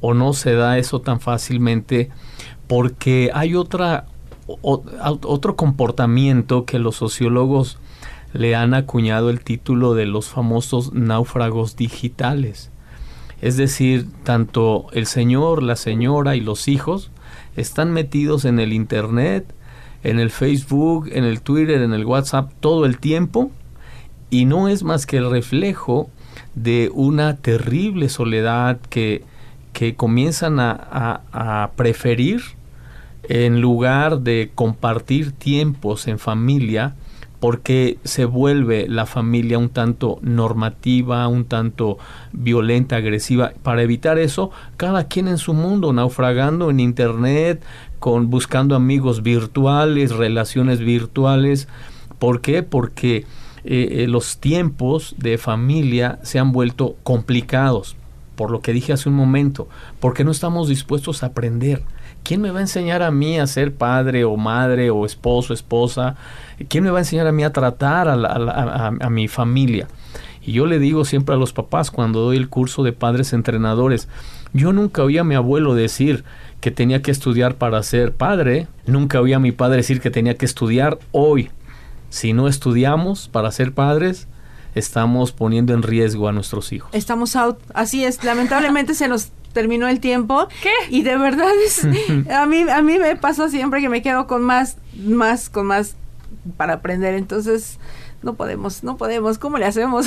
o 0.00 0.14
no 0.14 0.32
se 0.32 0.54
da 0.54 0.78
eso 0.78 1.00
tan 1.00 1.20
fácilmente 1.20 2.10
porque 2.66 3.30
hay 3.34 3.54
otra 3.54 4.06
o- 4.46 4.82
otro 5.02 5.56
comportamiento 5.56 6.64
que 6.64 6.78
los 6.78 6.96
sociólogos 6.96 7.78
le 8.32 8.54
han 8.54 8.74
acuñado 8.74 9.30
el 9.30 9.40
título 9.40 9.94
de 9.94 10.06
los 10.06 10.28
famosos 10.28 10.92
náufragos 10.92 11.76
digitales. 11.76 12.70
Es 13.40 13.56
decir, 13.56 14.06
tanto 14.24 14.86
el 14.92 15.06
señor, 15.06 15.62
la 15.62 15.76
señora 15.76 16.36
y 16.36 16.40
los 16.40 16.68
hijos 16.68 17.10
están 17.56 17.92
metidos 17.92 18.44
en 18.44 18.58
el 18.60 18.72
internet, 18.72 19.52
en 20.10 20.18
el 20.20 20.30
Facebook, 20.30 21.08
en 21.12 21.24
el 21.24 21.40
Twitter, 21.40 21.82
en 21.82 21.92
el 21.92 22.04
WhatsApp 22.04 22.50
todo 22.60 22.86
el 22.86 22.98
tiempo 22.98 23.50
y 24.30 24.44
no 24.44 24.68
es 24.68 24.82
más 24.82 25.06
que 25.06 25.16
el 25.18 25.30
reflejo 25.30 26.10
de 26.54 26.90
una 26.94 27.36
terrible 27.36 28.08
soledad 28.08 28.78
que, 28.88 29.22
que 29.72 29.94
comienzan 29.94 30.58
a, 30.60 30.70
a- 30.72 31.62
a 31.64 31.70
preferir 31.76 32.40
en 33.28 33.60
lugar 33.60 34.20
de 34.20 34.50
compartir 34.54 35.32
tiempos 35.32 36.06
en 36.06 36.18
familia 36.18 36.94
porque 37.40 37.98
se 38.02 38.24
vuelve 38.24 38.86
la 38.88 39.04
familia 39.04 39.58
un 39.58 39.68
tanto 39.68 40.18
normativa, 40.22 41.28
un 41.28 41.44
tanto 41.44 41.98
violenta, 42.32 42.96
agresiva. 42.96 43.52
Para 43.62 43.82
evitar 43.82 44.18
eso, 44.18 44.50
cada 44.78 45.04
quien 45.08 45.28
en 45.28 45.36
su 45.36 45.52
mundo, 45.52 45.92
naufragando 45.92 46.70
en 46.70 46.80
internet, 46.80 47.62
con 47.98 48.30
buscando 48.30 48.74
amigos 48.74 49.22
virtuales, 49.22 50.14
relaciones 50.14 50.80
virtuales. 50.80 51.68
¿Por 52.18 52.40
qué? 52.40 52.62
Porque 52.62 53.24
eh, 53.64 54.04
eh, 54.04 54.06
los 54.08 54.38
tiempos 54.38 55.14
de 55.18 55.38
familia 55.38 56.18
se 56.22 56.38
han 56.38 56.52
vuelto 56.52 56.96
complicados, 57.02 57.96
por 58.36 58.50
lo 58.50 58.60
que 58.60 58.72
dije 58.72 58.92
hace 58.92 59.08
un 59.08 59.16
momento, 59.16 59.68
porque 60.00 60.24
no 60.24 60.30
estamos 60.30 60.68
dispuestos 60.68 61.22
a 61.22 61.26
aprender. 61.26 61.82
¿Quién 62.22 62.40
me 62.40 62.50
va 62.50 62.58
a 62.58 62.62
enseñar 62.62 63.02
a 63.02 63.10
mí 63.10 63.38
a 63.38 63.46
ser 63.46 63.74
padre 63.74 64.24
o 64.24 64.36
madre 64.36 64.90
o 64.90 65.06
esposo, 65.06 65.54
esposa? 65.54 66.16
¿Quién 66.68 66.84
me 66.84 66.90
va 66.90 66.98
a 66.98 67.02
enseñar 67.02 67.26
a 67.26 67.32
mí 67.32 67.44
a 67.44 67.52
tratar 67.52 68.08
a, 68.08 68.86
a 69.00 69.10
mi 69.10 69.28
familia? 69.28 69.88
Y 70.46 70.52
yo 70.52 70.66
le 70.66 70.78
digo 70.78 71.04
siempre 71.04 71.34
a 71.34 71.38
los 71.38 71.52
papás 71.52 71.90
cuando 71.90 72.20
doy 72.20 72.36
el 72.36 72.48
curso 72.48 72.84
de 72.84 72.92
padres 72.92 73.32
entrenadores, 73.32 74.08
yo 74.52 74.72
nunca 74.72 75.02
oí 75.02 75.18
a 75.18 75.24
mi 75.24 75.34
abuelo 75.34 75.74
decir 75.74 76.24
que 76.60 76.70
tenía 76.70 77.02
que 77.02 77.10
estudiar 77.10 77.56
para 77.56 77.82
ser 77.82 78.12
padre, 78.12 78.66
nunca 78.86 79.20
oí 79.20 79.32
a 79.32 79.38
mi 79.38 79.52
padre 79.52 79.78
decir 79.78 80.00
que 80.00 80.10
tenía 80.10 80.36
que 80.36 80.46
estudiar 80.46 80.98
hoy. 81.12 81.50
Si 82.10 82.32
no 82.32 82.48
estudiamos 82.48 83.28
para 83.28 83.50
ser 83.52 83.72
padres, 83.72 84.26
estamos 84.74 85.32
poniendo 85.32 85.74
en 85.74 85.82
riesgo 85.82 86.28
a 86.28 86.32
nuestros 86.32 86.72
hijos. 86.72 86.90
Estamos 86.92 87.36
out. 87.36 87.58
Así 87.74 88.04
es. 88.04 88.22
Lamentablemente 88.24 88.94
se 88.94 89.08
nos 89.08 89.30
terminó 89.52 89.88
el 89.88 90.00
tiempo. 90.00 90.48
¿Qué? 90.62 90.72
Y 90.90 91.02
de 91.02 91.16
verdad 91.16 91.50
es, 91.64 91.84
a 92.30 92.46
mí 92.46 92.64
a 92.68 92.82
mí 92.82 92.98
me 92.98 93.16
pasa 93.16 93.48
siempre 93.48 93.80
que 93.80 93.88
me 93.88 94.02
quedo 94.02 94.26
con 94.26 94.42
más 94.42 94.76
más 94.96 95.48
con 95.48 95.66
más 95.66 95.96
para 96.56 96.74
aprender. 96.74 97.14
Entonces 97.14 97.78
no 98.26 98.34
podemos, 98.34 98.82
no 98.82 98.96
podemos. 98.96 99.38
¿Cómo 99.38 99.56
le 99.56 99.64
hacemos? 99.66 100.06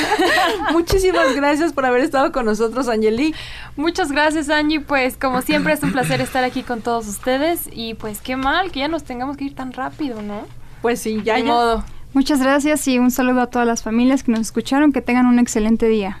Muchísimas 0.72 1.34
gracias 1.36 1.72
por 1.72 1.86
haber 1.86 2.02
estado 2.02 2.32
con 2.32 2.44
nosotros, 2.44 2.88
Angeli. 2.88 3.34
Muchas 3.76 4.10
gracias, 4.10 4.50
Angie. 4.50 4.80
Pues 4.80 5.16
como 5.16 5.40
siempre 5.42 5.72
es 5.72 5.82
un 5.82 5.92
placer 5.92 6.20
estar 6.20 6.42
aquí 6.42 6.64
con 6.64 6.82
todos 6.82 7.06
ustedes 7.06 7.70
y 7.72 7.94
pues 7.94 8.20
qué 8.20 8.36
mal 8.36 8.72
que 8.72 8.80
ya 8.80 8.88
nos 8.88 9.04
tengamos 9.04 9.36
que 9.36 9.44
ir 9.44 9.54
tan 9.54 9.72
rápido, 9.72 10.20
¿no? 10.22 10.42
Pues 10.82 11.00
sí, 11.00 11.22
ya 11.24 11.38
ya. 11.38 11.44
modo. 11.44 11.84
Muchas 12.12 12.42
gracias 12.42 12.86
y 12.88 12.98
un 12.98 13.12
saludo 13.12 13.42
a 13.42 13.46
todas 13.46 13.68
las 13.68 13.84
familias 13.84 14.24
que 14.24 14.32
nos 14.32 14.40
escucharon. 14.40 14.92
Que 14.92 15.00
tengan 15.00 15.26
un 15.26 15.38
excelente 15.38 15.86
día. 15.86 16.18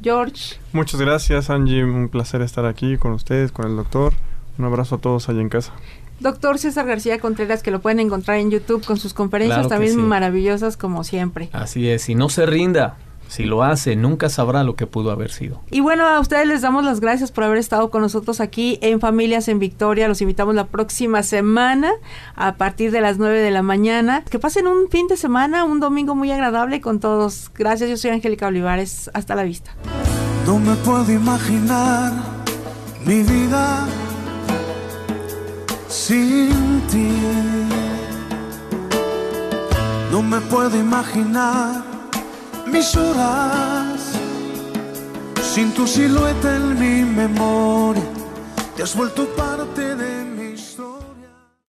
George. 0.00 0.60
Muchas 0.72 1.00
gracias, 1.00 1.50
Angie. 1.50 1.82
Un 1.82 2.08
placer 2.08 2.40
estar 2.40 2.64
aquí 2.66 2.98
con 2.98 3.12
ustedes, 3.12 3.50
con 3.50 3.66
el 3.66 3.76
doctor. 3.76 4.14
Un 4.58 4.64
abrazo 4.64 4.94
a 4.94 4.98
todos 4.98 5.28
allá 5.28 5.40
en 5.40 5.48
casa. 5.48 5.72
Doctor 6.20 6.58
César 6.58 6.86
García 6.86 7.18
Contreras, 7.18 7.62
que 7.62 7.70
lo 7.70 7.80
pueden 7.80 8.00
encontrar 8.00 8.38
en 8.38 8.50
YouTube 8.50 8.84
con 8.84 8.96
sus 8.98 9.14
conferencias 9.14 9.58
Claro 9.58 9.68
también 9.68 9.94
sí. 9.94 9.98
maravillosas 9.98 10.76
como 10.76 11.04
siempre. 11.04 11.48
Así 11.52 11.88
es, 11.88 12.08
y 12.08 12.14
no 12.14 12.28
se 12.28 12.46
rinda. 12.46 12.96
Si 13.28 13.44
lo 13.44 13.62
hace, 13.62 13.94
nunca 13.94 14.30
sabrá 14.30 14.64
lo 14.64 14.74
que 14.74 14.86
pudo 14.86 15.10
haber 15.10 15.30
sido. 15.30 15.60
Y 15.70 15.80
bueno, 15.80 16.06
a 16.06 16.18
ustedes 16.18 16.46
les 16.46 16.62
damos 16.62 16.82
las 16.82 17.00
gracias 17.00 17.30
por 17.30 17.44
haber 17.44 17.58
estado 17.58 17.90
con 17.90 18.00
nosotros 18.00 18.40
aquí 18.40 18.78
en 18.80 19.00
Familias 19.00 19.48
en 19.48 19.58
Victoria. 19.58 20.08
Los 20.08 20.22
invitamos 20.22 20.54
la 20.54 20.66
próxima 20.66 21.22
semana 21.22 21.92
a 22.34 22.54
partir 22.54 22.90
de 22.90 23.02
las 23.02 23.18
9 23.18 23.38
de 23.38 23.50
la 23.50 23.60
mañana. 23.60 24.24
Que 24.30 24.38
pasen 24.38 24.66
un 24.66 24.88
fin 24.88 25.08
de 25.08 25.18
semana, 25.18 25.64
un 25.64 25.78
domingo 25.78 26.14
muy 26.14 26.32
agradable 26.32 26.80
con 26.80 27.00
todos. 27.00 27.50
Gracias, 27.54 27.90
yo 27.90 27.98
soy 27.98 28.12
Angélica 28.12 28.46
Olivares. 28.46 29.10
Hasta 29.12 29.34
la 29.34 29.42
vista. 29.42 29.72
No 30.46 30.58
me 30.58 30.74
puedo 30.76 31.12
imaginar 31.12 32.14
mi 33.04 33.22
vida 33.22 33.86
sin 35.88 36.82
ti. 36.90 37.10
No 40.10 40.22
me 40.22 40.40
puedo 40.40 40.78
imaginar 40.78 41.82
mis 42.66 42.94
horas 42.96 44.12
sin 45.42 45.72
tu 45.72 45.86
silueta 45.86 46.56
en 46.56 46.78
mi 46.78 47.04
memoria. 47.04 48.04
Te 48.76 48.82
has 48.82 48.94
vuelto 48.94 49.26
parte 49.34 49.96
de 49.96 50.24